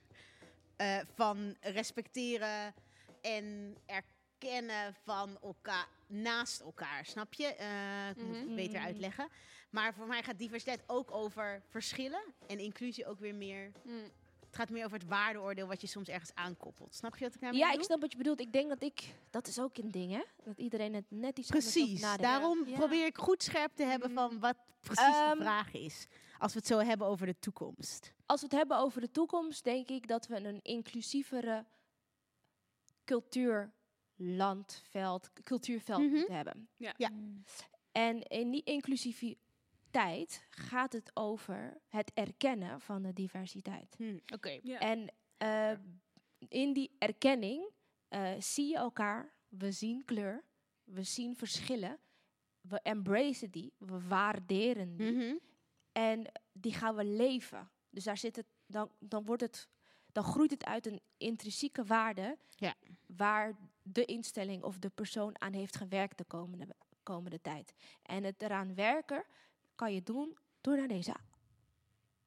[0.75, 2.73] eh, van respecteren
[3.21, 7.45] en erkennen van elkaar naast elkaar, snap je?
[7.55, 8.55] Eh, ik moet het Mhm.
[8.55, 9.27] beter uitleggen.
[9.75, 13.71] Maar voor mij gaat diversiteit ook over verschillen en inclusie ook weer meer.
[14.39, 16.95] Het gaat meer over het waardeoordeel wat je soms ergens aankoppelt.
[16.95, 17.85] Snap je wat ik nou Ja, ik bedoel?
[17.85, 18.39] snap wat je bedoelt.
[18.39, 20.23] Ik denk dat ik, dat is ook een ding, hè?
[20.43, 22.01] Dat iedereen het net iets Precies.
[22.17, 22.77] Daarom Ja.
[22.77, 26.07] probeer ik goed scherp te hebben van wat precies Ehm, de vraag is.
[26.37, 28.13] Als we het zo hebben over de toekomst.
[28.25, 31.65] Als we het hebben over de toekomst, denk ik dat we een inclusievere
[33.05, 33.71] cultuur,
[34.15, 36.11] landveld, cultuurveld Mhm.
[36.15, 36.67] moeten hebben.
[36.77, 36.93] Ja.
[36.97, 37.09] Ja.
[37.91, 38.63] En in die
[39.95, 43.97] inclusiviteit gaat het over het erkennen van de diversiteit.
[44.33, 44.59] Oké.
[44.63, 44.79] Ja.
[44.79, 45.71] En eh,
[46.47, 47.69] in die erkenning
[48.07, 50.43] eh, zie je elkaar, we zien kleur,
[50.83, 51.99] we zien verschillen,
[52.61, 55.11] we embracen die, we waarderen die.
[55.11, 55.35] Mhm.
[55.91, 57.69] En die gaan we leven.
[57.89, 59.69] Dus daar zit het, dan, dan wordt het,
[60.11, 62.75] dan groeit het uit een intrinsieke waarde Ja.
[63.05, 67.73] waar de instelling of de persoon aan heeft gewerkt de komende, komende tijd.
[68.01, 69.25] En het eraan werken
[69.75, 71.13] kan je doen door naar deze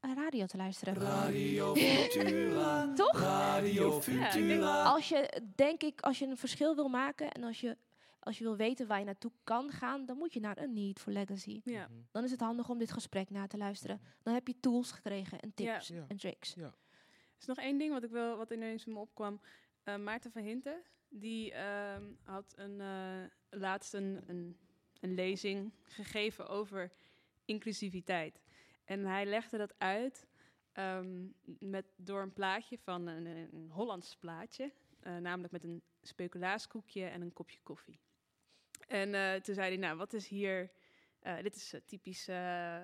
[0.01, 0.95] radio te luisteren.
[0.95, 2.93] Radio Futura.
[2.95, 3.21] Toch?
[3.21, 4.83] Radio Futura.
[4.83, 7.77] Als je, denk ik, als je een verschil wil maken en als je,
[8.21, 10.99] als je wil weten waar je naartoe kan gaan, dan moet je naar een Need
[11.01, 11.61] for Legacy.
[11.65, 11.89] Ja.
[12.11, 14.01] Dan is het handig om dit gesprek na te luisteren.
[14.23, 16.05] Dan heb je tools gekregen en tips Ja.
[16.09, 16.57] en tricks.
[16.57, 16.73] Er
[17.41, 19.41] is nog één ding wat ik wel, wat ineens in me opkwam.
[19.83, 24.57] Eh, Maarten van Hinten, die ehm, had een, eh, laatst een, een,
[25.01, 26.91] een lezing gegeven over
[27.49, 28.43] inclusiviteit.
[28.85, 30.27] En hij legde dat uit
[30.73, 31.27] ehm,
[31.59, 34.73] met, door een plaatje van een, een, Hollands plaatje.
[35.01, 38.01] eh, namelijk met een speculaaskoekje en een kopje koffie.
[38.89, 40.71] En eh, toen zei hij, nou, wat is hier...
[41.19, 42.29] eh, dit is typisch,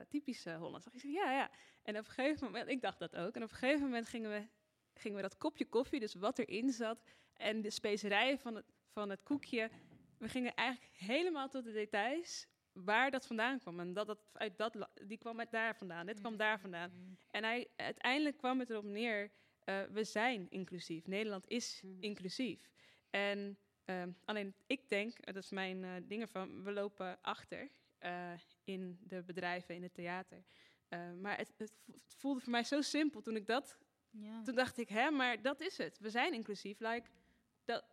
[0.09, 0.87] typisch Hollands.
[0.87, 1.51] Ik zei, ja, ja.
[1.83, 3.35] En op een gegeven moment, ik dacht dat ook.
[3.37, 4.47] En op een gegeven moment gingen we,
[4.95, 8.65] gingen we dat kopje koffie, dus wat erin zat, en de specerijen van
[8.95, 9.71] van het koekje,
[10.19, 13.81] we gingen eigenlijk helemaal tot de details waar dat vandaan kwam.
[13.81, 17.19] En dat, dat uit dat, die kwam uit daar vandaan, dit kwam daar vandaan.
[17.31, 19.31] En hij, uiteindelijk kwam het erop neer,
[19.65, 21.07] eh, we zijn inclusief.
[21.07, 22.71] Nederland is inclusief.
[23.11, 27.71] En Ehm, alleen ik denk, eh, dat is mijn eh, dingen van, we lopen achter
[28.65, 30.45] in de bedrijven, in het theater.
[31.21, 33.79] Maar het, het vo- het voelde voor mij zo simpel toen ik dat.
[34.11, 34.43] Ja.
[34.43, 35.99] Toen dacht ik, hè, maar dat is het.
[35.99, 36.81] We zijn inclusief.
[36.81, 37.09] Like,
[37.65, 37.85] dat,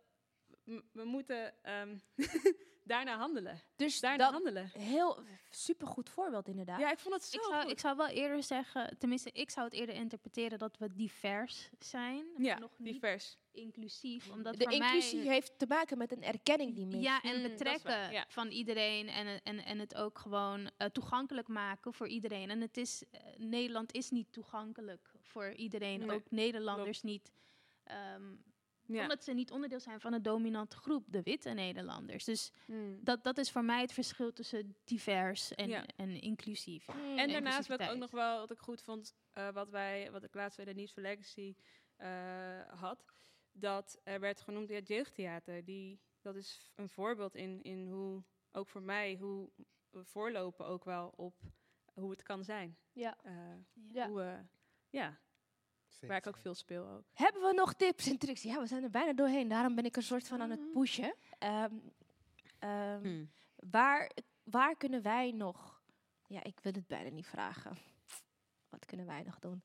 [0.92, 1.98] we moeten ehm,
[2.84, 3.60] daarna handelen.
[3.76, 4.70] Dus daarna dat- handelen.
[4.78, 5.18] Heel
[5.50, 6.80] supergoed voorbeeld inderdaad.
[6.80, 7.70] Ja, ik vond het zo Ik zou, goed.
[7.70, 12.24] ik zou wel eerder zeggen, tenminste, ik zou het eerder interpreteren dat we divers zijn.
[12.32, 13.36] maar Ja, nog niet divers.
[13.52, 14.30] inclusief.
[14.30, 17.02] Omdat de voor inclusie mij, heeft te maken met een erkenning die mist.
[17.02, 18.24] Ja, en Mm, betrekken waar, ja.
[18.28, 22.50] van iedereen en, het- en, en het ook gewoon eh, toegankelijk maken voor iedereen.
[22.50, 27.32] En het is, eh, Nederland is niet toegankelijk voor iedereen, Nee, ook Nederlanders niet.
[27.84, 28.22] Ehm,
[28.92, 29.02] Ja.
[29.02, 32.24] Omdat ze niet onderdeel zijn van een dominante groep, de witte Nederlanders.
[32.24, 32.98] Dus Mm.
[33.04, 35.84] dat, dat is voor mij het verschil tussen divers en, Ja.
[35.96, 36.88] en inclusief.
[37.16, 40.22] En daarnaast wat ik ook nog wel wat ik goed vond, eh, wat wij, wat
[40.24, 41.54] ik laatst bij de Nieuws for Legacy
[41.96, 43.04] eh, had,
[43.52, 45.64] dat er werd genoemd ja, het jeugdtheater.
[45.64, 49.50] Die, dat is een voorbeeld in, in hoe, ook voor mij, hoe
[49.90, 51.34] we voorlopen ook wel op
[51.94, 52.76] hoe het kan zijn.
[52.92, 53.16] Ja.
[53.22, 53.32] Eh,
[53.92, 54.08] Ja.
[54.08, 54.46] Hoe,
[56.00, 56.06] ja.
[56.08, 57.04] Waar ik ook veel speel ook.
[57.14, 58.42] Hebben we nog tips en tricks?
[58.42, 59.48] Ja, we zijn er bijna doorheen.
[59.48, 60.58] Daarom ben ik een soort van aan Mm.
[60.58, 61.14] het pushen.
[61.38, 61.74] Ehm,
[62.58, 63.24] ehm, Hm.
[63.70, 64.10] waar,
[64.42, 65.80] waar kunnen wij nog...
[66.26, 67.76] Ja, ik wil het bijna niet vragen.
[68.68, 69.62] Wat kunnen wij nog doen?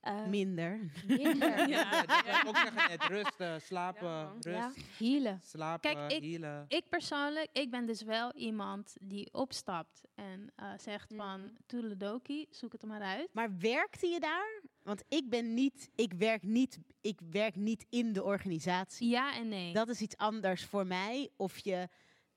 [0.00, 0.90] Ehm, Minder.
[1.06, 1.68] minder.
[1.68, 3.02] Ja, dat wil ik ook zeggen net.
[3.04, 4.32] Rusten, slapen, man.
[4.40, 4.46] rust.
[4.56, 5.40] Ja, healen.
[5.44, 6.64] Slapen, Kijk, ik, healen.
[6.68, 12.72] ik persoonlijk, ik ben dus wel iemand die opstapt en eh, zegt van toedeledokie, zoek
[12.72, 13.28] het er maar uit.
[13.32, 14.62] Maar werkte je daar?
[14.82, 19.08] Want ik ben niet, ik werk niet, ik werk niet in de organisatie.
[19.08, 19.72] Ja en nee.
[19.72, 21.30] Dat is iets anders voor mij.
[21.36, 21.88] Of je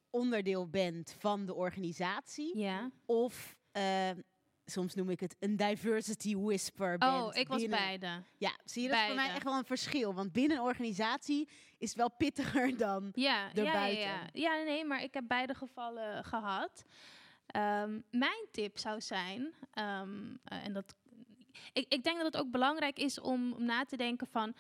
[0.10, 2.58] onderdeel bent van de organisatie.
[2.58, 2.92] Ja.
[3.06, 4.10] Of eh,
[4.66, 6.96] soms noem ik het een diversity whisper.
[7.00, 8.24] Oh, ik was binnen- beide.
[8.38, 10.14] Ja, zie je, dat is voor mij echt wel een verschil.
[10.14, 14.02] Want binnen een organisatie is het wel pittiger dan Ja, ja, ja, erbuiten.
[14.04, 14.28] ja.
[14.34, 16.84] ja, nee, maar ik heb beide gevallen gehad.
[17.46, 20.96] Ehm, mijn tip zou zijn, ehm, eh, en dat,
[21.74, 24.54] ik, ik denk dat het ook belangrijk is om, om na te denken van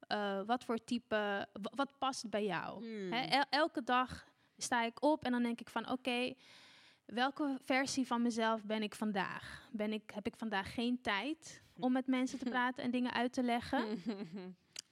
[0.00, 2.78] eh, wat voor type, wa- wat past bij jou.
[2.86, 3.12] Hmm.
[3.12, 6.34] El- elke dag sta ik op en dan denk ik van oké,
[7.12, 9.68] welke versie van mezelf ben ik vandaag?
[9.72, 13.32] Ben ik, heb ik vandaag geen tijd om met mensen te praten en dingen uit
[13.32, 13.84] te leggen?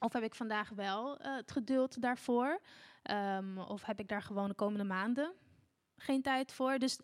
[0.00, 2.60] Of heb ik vandaag wel eh, het geduld daarvoor?
[3.02, 5.32] Ehm, of heb ik daar gewoon de komende maanden
[5.98, 6.78] geen tijd voor?
[6.78, 6.98] Dus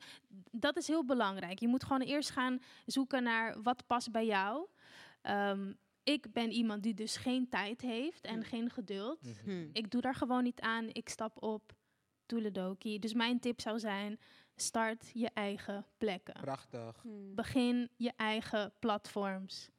[0.50, 1.58] dat is heel belangrijk.
[1.58, 4.66] Je moet gewoon eerst gaan zoeken naar wat past bij jou.
[5.22, 5.72] Ehm,
[6.02, 9.40] ik ben iemand die dus geen tijd heeft en geen geduld.
[9.44, 9.68] Hm.
[9.72, 10.88] Ik doe daar gewoon niet aan.
[10.92, 11.72] Ik stap op.
[12.26, 12.98] Toeledoki.
[12.98, 14.18] Dus mijn tip zou zijn:
[14.56, 16.34] start je eigen plekken.
[16.40, 17.04] Prachtig.
[17.34, 19.70] Begin je eigen platforms.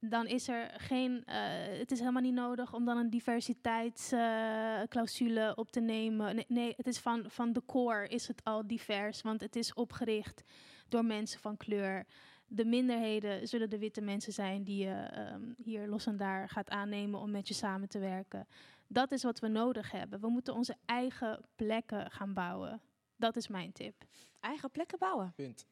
[0.00, 1.24] Dan is er geen.
[1.24, 6.34] eh, het is helemaal niet nodig om dan een diversiteitsclausule op te nemen.
[6.34, 9.74] Nee, nee, het is van, van de core is het al divers, want het is
[9.74, 10.42] opgericht
[10.88, 12.06] door mensen van kleur.
[12.46, 16.70] De minderheden zullen de witte mensen zijn die je ehm, hier los en daar gaat
[16.70, 18.46] aannemen om met je samen te werken.
[18.86, 20.20] Dat is wat we nodig hebben.
[20.20, 22.80] We moeten onze eigen plekken gaan bouwen.
[23.18, 23.94] Dat is mijn tip.
[24.40, 25.32] Eigen plekken bouwen.
[25.36, 25.66] Punt.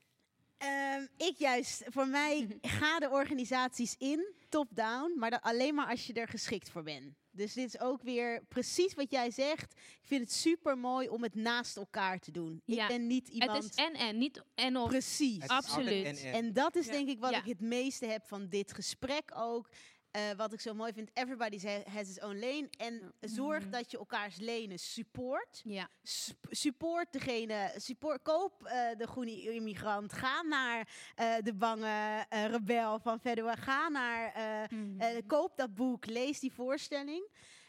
[0.59, 6.13] Ehm, ik juist, voor mij ga de organisaties in, top-down, maar alleen maar als je
[6.13, 7.15] er geschikt voor bent.
[7.31, 9.73] Dus dit is ook weer precies wat jij zegt.
[9.73, 12.63] Ik vind het super mooi om het naast elkaar te doen.
[12.65, 12.83] Ja.
[12.83, 13.63] Ik ben niet iemand.
[13.65, 14.89] Het is en en, niet en of.
[14.89, 15.35] Precies.
[15.35, 16.05] Het is altijd Absoluut.
[16.05, 16.33] en- en.
[16.33, 16.93] En dat is Ja.
[16.93, 17.39] denk ik wat Ja.
[17.39, 19.69] ik het meeste heb van dit gesprek ook.
[20.17, 22.69] Eh, wat ik zo mooi vind, everybody has his own lane.
[22.79, 23.71] En zorg Mhm.
[23.71, 25.61] dat je elkaars lenen support.
[25.65, 25.89] Ja.
[26.03, 30.13] Sup- support degene, support, koop eh, de groene immigrant.
[30.13, 33.55] Ga naar eh, de bange rebel van Fedua.
[33.55, 35.01] Ga naar, eh, Mhm.
[35.01, 37.29] eh, koop dat boek, lees die voorstelling.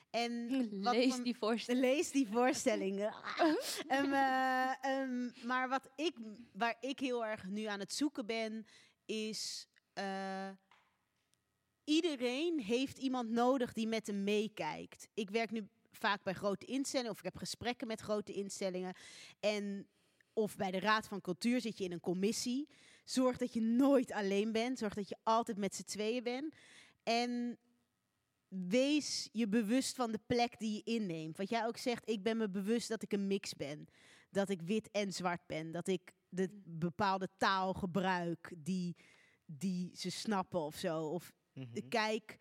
[0.10, 0.48] En
[0.84, 1.86] wat Lees van- die voorstelling.
[1.86, 3.06] Lees die voorstelling.
[3.38, 3.56] Ah.
[3.88, 6.16] Ehm, eh, ehm, maar wat ik,
[6.54, 8.66] waar ik heel erg nu aan het zoeken ben,
[9.06, 9.68] is.
[11.88, 15.08] Iedereen heeft iemand nodig die met hem meekijkt.
[15.14, 18.94] Ik werk nu vaak bij grote instellingen of ik heb gesprekken met grote instellingen.
[19.40, 19.88] En
[20.34, 22.68] of bij de Raad van Cultuur zit je in een commissie.
[23.04, 24.78] Zorg dat je nooit alleen bent.
[24.78, 26.56] Zorg dat je altijd met z'n tweeën bent.
[27.04, 27.58] En
[28.48, 31.38] wees je bewust van de plek die je inneemt.
[31.38, 33.88] Wat jij ook zegt, ik ben me bewust dat ik een mix ben.
[34.32, 35.72] Dat ik wit en zwart ben.
[35.72, 38.96] Dat ik de bepaalde taal gebruik die,
[39.46, 41.08] die ze snappen of zo.
[41.08, 41.88] Of Mhm.
[41.88, 42.38] kijk,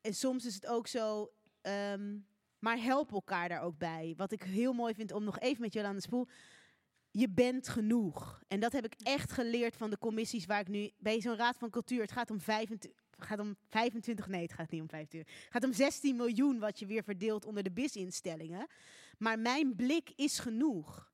[0.00, 2.18] en soms is het ook zo, ehm,
[2.58, 4.14] maar help elkaar daar ook bij.
[4.16, 6.28] Wat ik heel mooi vind om nog even met Jolanda Spoel.
[7.10, 8.42] Je bent genoeg.
[8.48, 11.58] En dat heb ik echt geleerd van de commissies waar ik nu bij zo'n Raad
[11.58, 12.00] van Cultuur.
[12.00, 15.34] Het gaat om 25 het gaat om 25, nee, het gaat niet om 25.
[15.34, 18.66] Het gaat om 16 miljoen wat je weer verdeelt onder de BIS-instellingen.
[19.18, 21.12] Maar mijn blik is genoeg.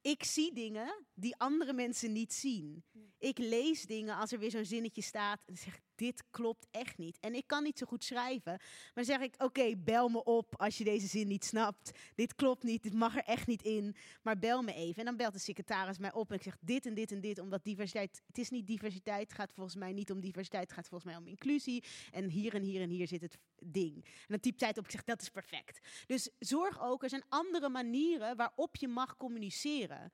[0.00, 2.84] Ik zie dingen die andere mensen niet zien.
[3.18, 6.66] Ik lees dingen als er weer zo'n zinnetje staat en dan zeg ik, dit klopt
[6.70, 7.18] echt niet.
[7.20, 8.60] En ik kan niet zo goed schrijven.
[8.94, 11.90] Maar zeg ik, oké, bel me op als je deze zin niet snapt.
[12.14, 13.96] Dit klopt niet, dit mag er echt niet in.
[14.22, 14.98] Maar bel me even.
[14.98, 17.38] En dan belt de secretaris mij op en ik zeg dit en dit en dit.
[17.38, 20.62] Omdat diversiteit, het is niet diversiteit, het gaat volgens mij niet om diversiteit.
[20.62, 21.84] Het gaat volgens mij om inclusie.
[22.12, 23.94] En hier en hier en hier zit het ding.
[24.04, 25.80] En dan typt zij het op, ik zeg, dat is perfect.
[26.06, 30.12] Dus zorg ook, er zijn andere manieren waarop je mag communiceren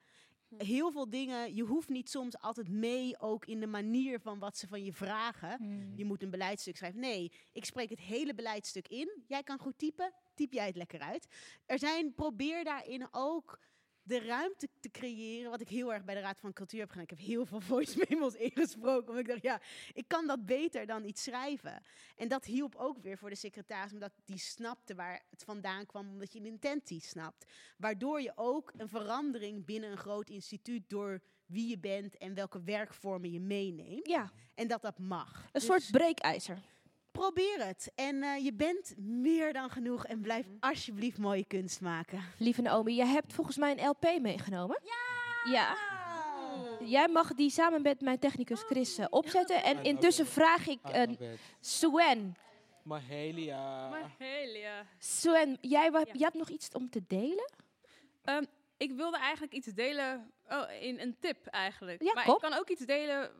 [0.57, 4.57] heel veel dingen, je hoeft niet soms altijd mee ook in de manier van wat
[4.57, 5.57] ze van je vragen.
[5.95, 6.99] Je moet een beleidstuk schrijven.
[6.99, 9.23] Nee, ik spreek het hele beleidstuk in.
[9.27, 11.27] Jij kan goed typen, typ jij het lekker uit.
[11.65, 13.59] Er zijn, probeer daarin ook
[14.03, 17.03] de ruimte te creëren, wat ik heel erg bij de Raad van Cultuur heb gedaan.
[17.03, 19.61] Ik heb heel veel voice memos ingesproken, omdat ik dacht, ja,
[19.93, 21.83] ik kan dat beter dan iets schrijven.
[22.15, 26.09] En dat hielp ook weer voor de secretaris, omdat die snapte waar het vandaan kwam,
[26.09, 27.51] omdat je de intentie snapt.
[27.77, 32.61] Waardoor je ook een verandering binnen een groot instituut door wie je bent en welke
[32.61, 34.07] werkvormen je meeneemt.
[34.07, 34.31] Ja.
[34.55, 35.49] En dat dat mag.
[35.51, 36.61] Een soort breekijzer.
[37.13, 37.91] Probeer het.
[37.95, 40.05] En eh, je bent meer dan genoeg.
[40.05, 42.23] En blijf alsjeblieft mooie kunst maken.
[42.37, 44.79] Lieve Naomi, jij hebt volgens mij een LP meegenomen.
[44.83, 45.51] Ja!
[45.53, 45.77] Ja.
[46.85, 49.63] Jij mag die samen met mijn technicus Chris eh, opzetten.
[49.63, 51.01] En intussen vraag ik uh,
[51.59, 52.35] Suen.
[52.83, 53.89] Mahalia.
[53.89, 54.85] Mahalia.
[54.97, 57.51] Suen, jij, wa- jij hebt nog iets om te delen?
[58.23, 58.43] Ehm,
[58.77, 62.03] ik wilde eigenlijk iets delen oh, in een tip eigenlijk.
[62.03, 62.33] Ja, maar kom.
[62.35, 63.31] ik kan ook iets delen.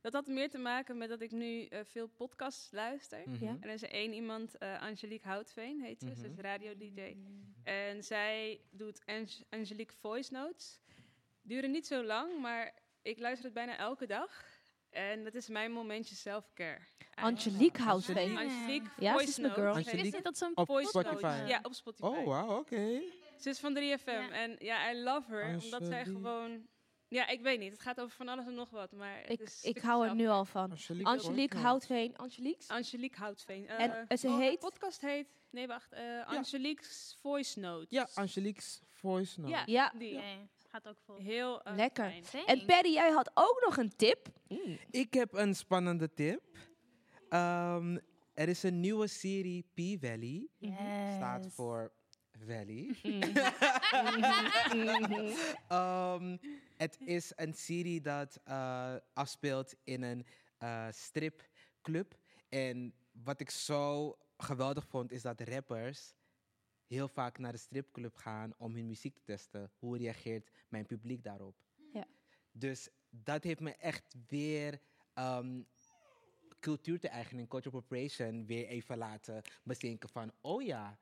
[0.00, 3.22] Dat had meer te maken met dat ik nu eh, veel podcasts luister.
[3.26, 3.44] Mhm.
[3.44, 3.50] Ja.
[3.50, 6.14] En er is er één iemand, eh, Angelique Houtveen heet ze.
[6.14, 6.40] Ze is Mhm.
[6.40, 7.16] radio-dj.
[7.64, 10.80] En zij doet Ang- Angelique Voice Notes.
[11.42, 14.44] Duren niet zo lang, maar ik luister het bijna elke dag.
[14.90, 16.78] En dat is mijn momentje self-care.
[17.14, 18.36] Angelique Houtveen.
[18.38, 19.86] Angelique Ja, ze Voice is mijn Notes.
[19.86, 21.22] Angelique dat zo'n op Voice Spotify.
[21.22, 21.48] Notes.
[21.48, 22.06] Ja, op Spotify.
[22.06, 23.00] Oh, wauw, oké.
[23.44, 25.58] Is van 3FM en ja, I love her.
[25.64, 26.66] Omdat zij gewoon...
[27.08, 27.72] Ja, ik weet niet.
[27.72, 29.20] Het gaat over van alles en nog wat, maar...
[29.20, 30.70] het Ik, is ik hou er nu al van.
[30.70, 31.66] Angelique Angelique Hout.
[31.86, 32.16] Houtveen.
[32.16, 32.64] Angelique?
[32.68, 33.68] Angelique Houtveen.
[33.68, 34.58] En, Eh, ze oh, haar heet?
[34.58, 35.26] podcast heet...
[35.50, 35.92] Nee, wacht.
[35.92, 37.86] eh Angelique's Voice Notes.
[37.90, 39.52] Ja, Angelique's voice note.
[39.52, 39.92] Ja, Ja.
[39.98, 40.20] die.
[40.68, 41.16] Gaat ook vol.
[41.16, 42.10] Heel Lekker.
[42.22, 42.46] fijn.
[42.46, 44.26] En Perry, jij had ook nog een tip.
[44.90, 46.40] Ik heb een spannende tip.
[47.28, 47.98] Ehm,
[48.34, 50.48] er is een nieuwe serie P-Valley.
[51.16, 51.92] Staat voor
[52.46, 52.96] Valley.
[55.68, 56.36] Ehm,
[56.84, 60.26] het is een serie dat eh, afspeelt in een
[60.58, 62.18] eh, stripclub.
[62.48, 66.14] En wat ik zo geweldig vond, is dat rappers
[66.86, 69.70] heel vaak naar de stripclub gaan om hun muziek te testen.
[69.78, 71.56] Hoe reageert mijn publiek daarop?
[71.92, 72.06] Ja.
[72.52, 74.80] Dus dat heeft me echt weer
[75.14, 75.62] ehm,
[76.60, 80.98] cultuur te eigenen, cultural appropriation, weer even laten bezinken van, oh ja,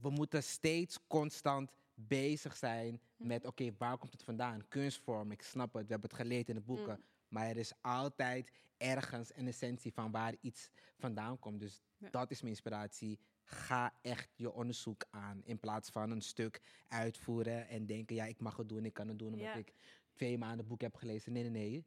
[0.00, 4.68] we moeten steeds constant bezig zijn met, oké, waar komt het vandaan?
[4.68, 7.04] Kunstvorm, ik snap het, we hebben het geleerd in de boeken.
[7.28, 11.60] Maar er is altijd ergens een essentie van waar iets vandaan komt.
[11.60, 12.10] Dus Ja.
[12.10, 13.18] dat is mijn inspiratie.
[13.44, 15.40] Ga echt je onderzoek aan.
[15.44, 19.08] In plaats van een stuk uitvoeren en denken, ja, ik mag het doen, ik kan
[19.08, 19.54] het doen omdat Ja.
[19.54, 19.72] ik
[20.12, 21.32] twee maanden boek heb gelezen.
[21.32, 21.84] Nee, nee, nee.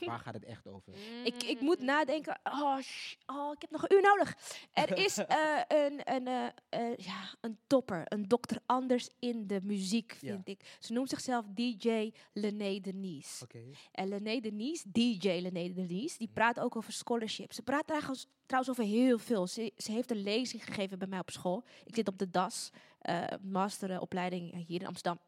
[0.00, 0.92] Waar gaat het echt over?
[1.24, 2.40] Ik, ik moet nadenken.
[2.44, 4.36] Oh, sh- oh, ik heb nog een uur nodig.
[4.72, 9.60] Er is eh, een, een, eh, eh, ja, een topper, een dokter Anders in de
[9.62, 10.32] muziek, Ja.
[10.32, 10.76] vind ik.
[10.80, 13.44] Ze noemt zichzelf DJ Lené Denise.
[13.44, 13.62] Oké.
[13.92, 17.52] En Lené Denise, DJ Lené Denise, die praat ook over scholarship.
[17.52, 19.46] Ze praat trouwens, trouwens over heel veel.
[19.46, 21.64] Ze, ze heeft een lezing gegeven bij mij op school.
[21.84, 22.70] Ik zit op de DAS,
[23.42, 25.20] masteropleiding hier in Amsterdam.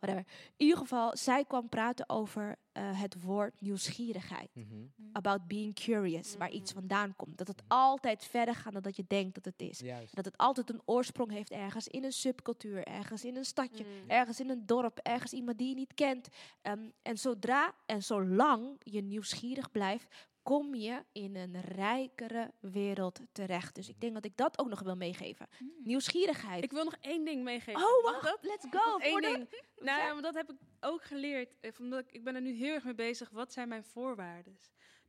[0.00, 0.24] Whatever.
[0.56, 4.54] In ieder geval, zij kwam praten over eh, het woord nieuwsgierigheid.
[4.54, 4.74] Mhm.
[5.12, 7.38] About being curious, waar iets vandaan komt.
[7.38, 9.78] Dat het altijd verder gaat dan dat je denkt dat het is.
[9.78, 10.14] Juist.
[10.16, 14.10] Dat het altijd een oorsprong heeft ergens in een subcultuur, ergens in een stadje, Mm.
[14.10, 16.28] ergens in een dorp, ergens iemand die je niet kent.
[16.62, 20.06] Ehm, en zodra en zolang je nieuwsgierig blijft,
[20.54, 23.74] kom je in een rijkere wereld terecht.
[23.74, 25.46] Dus ik denk dat ik dat ook nog wil meegeven.
[25.84, 26.64] Nieuwsgierigheid.
[26.64, 27.82] Ik wil nog één ding meegeven.
[27.82, 28.22] Oh, wacht.
[28.22, 28.38] dat?
[28.42, 28.98] Let's go.
[28.98, 29.48] De- ding.
[29.86, 31.54] Nou ja, maar dat heb ik ook geleerd.
[31.60, 33.30] eh, Omdat ik, ik ben er nu heel erg mee bezig.
[33.30, 34.58] Wat zijn mijn voorwaarden?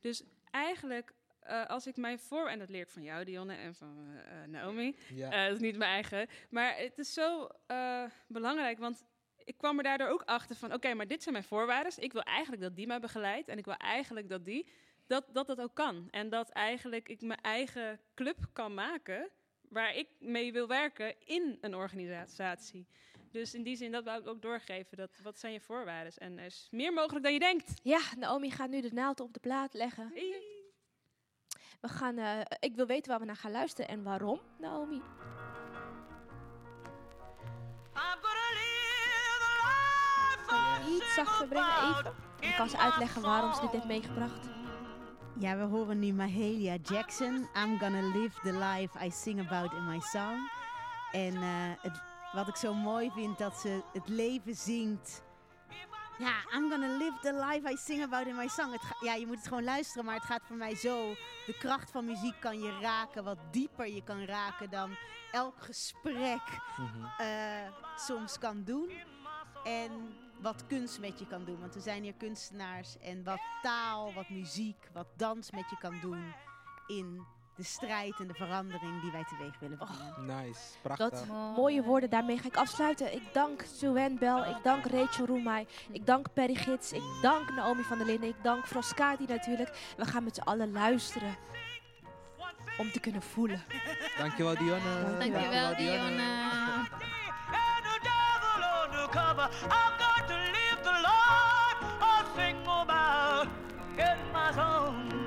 [0.00, 2.48] Dus eigenlijk, eh, als ik mijn voor...
[2.48, 4.96] En dat leer ik van jou, Dionne, en van eh, eh, Naomi.
[5.14, 5.30] Ja.
[5.30, 6.26] Eh, dat is niet mijn eigen.
[6.50, 9.04] Maar het is zo eh, belangrijk, want
[9.44, 10.72] ik kwam er daardoor ook achter van...
[10.72, 11.92] Oké, maar dit zijn mijn voorwaarden.
[11.96, 13.48] Ik wil eigenlijk dat die mij begeleidt.
[13.48, 14.68] En ik wil eigenlijk dat die...
[15.08, 16.08] Dat, dat dat ook kan.
[16.10, 19.30] En dat eigenlijk ik mijn eigen club kan maken...
[19.68, 22.86] waar ik mee wil werken in een organisatie.
[23.30, 24.96] Dus in die zin, dat wou ik ook doorgeven.
[24.96, 26.12] Dat, wat zijn je voorwaarden?
[26.16, 27.80] En er is meer mogelijk dan je denkt.
[27.82, 30.12] Ja, Naomi gaat nu de naald op de plaat leggen.
[31.80, 35.02] We gaan, eh, ik wil weten waar we naar gaan luisteren en waarom, Naomi.
[40.46, 42.14] Kan je iets zachter brengen even?
[42.40, 44.57] Dan kan ze uitleggen waarom ze dit heeft meegebracht.
[45.38, 47.48] Ja, we horen nu Mahalia Jackson.
[47.54, 50.50] I'm gonna live the life I sing about in my song.
[51.12, 52.02] En eh, het,
[52.32, 55.22] wat ik zo mooi vind, dat ze het leven zingt.
[56.18, 58.72] Ja, I'm gonna live the life I sing about in my song.
[58.72, 61.08] Het ga- ja, je moet het gewoon luisteren, maar het gaat voor mij zo.
[61.46, 64.90] De kracht van muziek kan je raken, wat dieper je kan raken dan
[65.32, 66.42] elk gesprek
[67.18, 67.26] eh,
[67.96, 68.90] soms kan doen.
[69.64, 69.90] En
[70.40, 71.60] wat kunst met je kan doen.
[71.60, 72.98] Want we zijn hier kunstenaars.
[72.98, 76.34] En wat taal, wat muziek, wat dans met je kan doen.
[76.86, 77.26] In
[77.58, 80.44] de strijd en de verandering die wij teweeg willen brengen.
[80.44, 81.10] Nice, prachtig.
[81.10, 83.14] Dat mooie woorden, daarmee ga ik afsluiten.
[83.14, 87.82] Ik dank Sue Bell, ik dank Rachel Roemai, ik dank Perry Gids, ik dank Naomi
[87.82, 89.92] van der Linden, ik dank Frascati natuurlijk.
[89.96, 91.36] We gaan met z'n allen luisteren
[92.78, 93.62] om te kunnen voelen.
[94.18, 95.18] Dankjewel Dionne.
[95.18, 96.57] Dankjewel, Dionne.
[99.38, 99.70] Undercover.
[99.70, 103.48] I've got to live the life I sing about
[103.98, 105.17] in my song.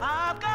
[0.00, 0.47] I've got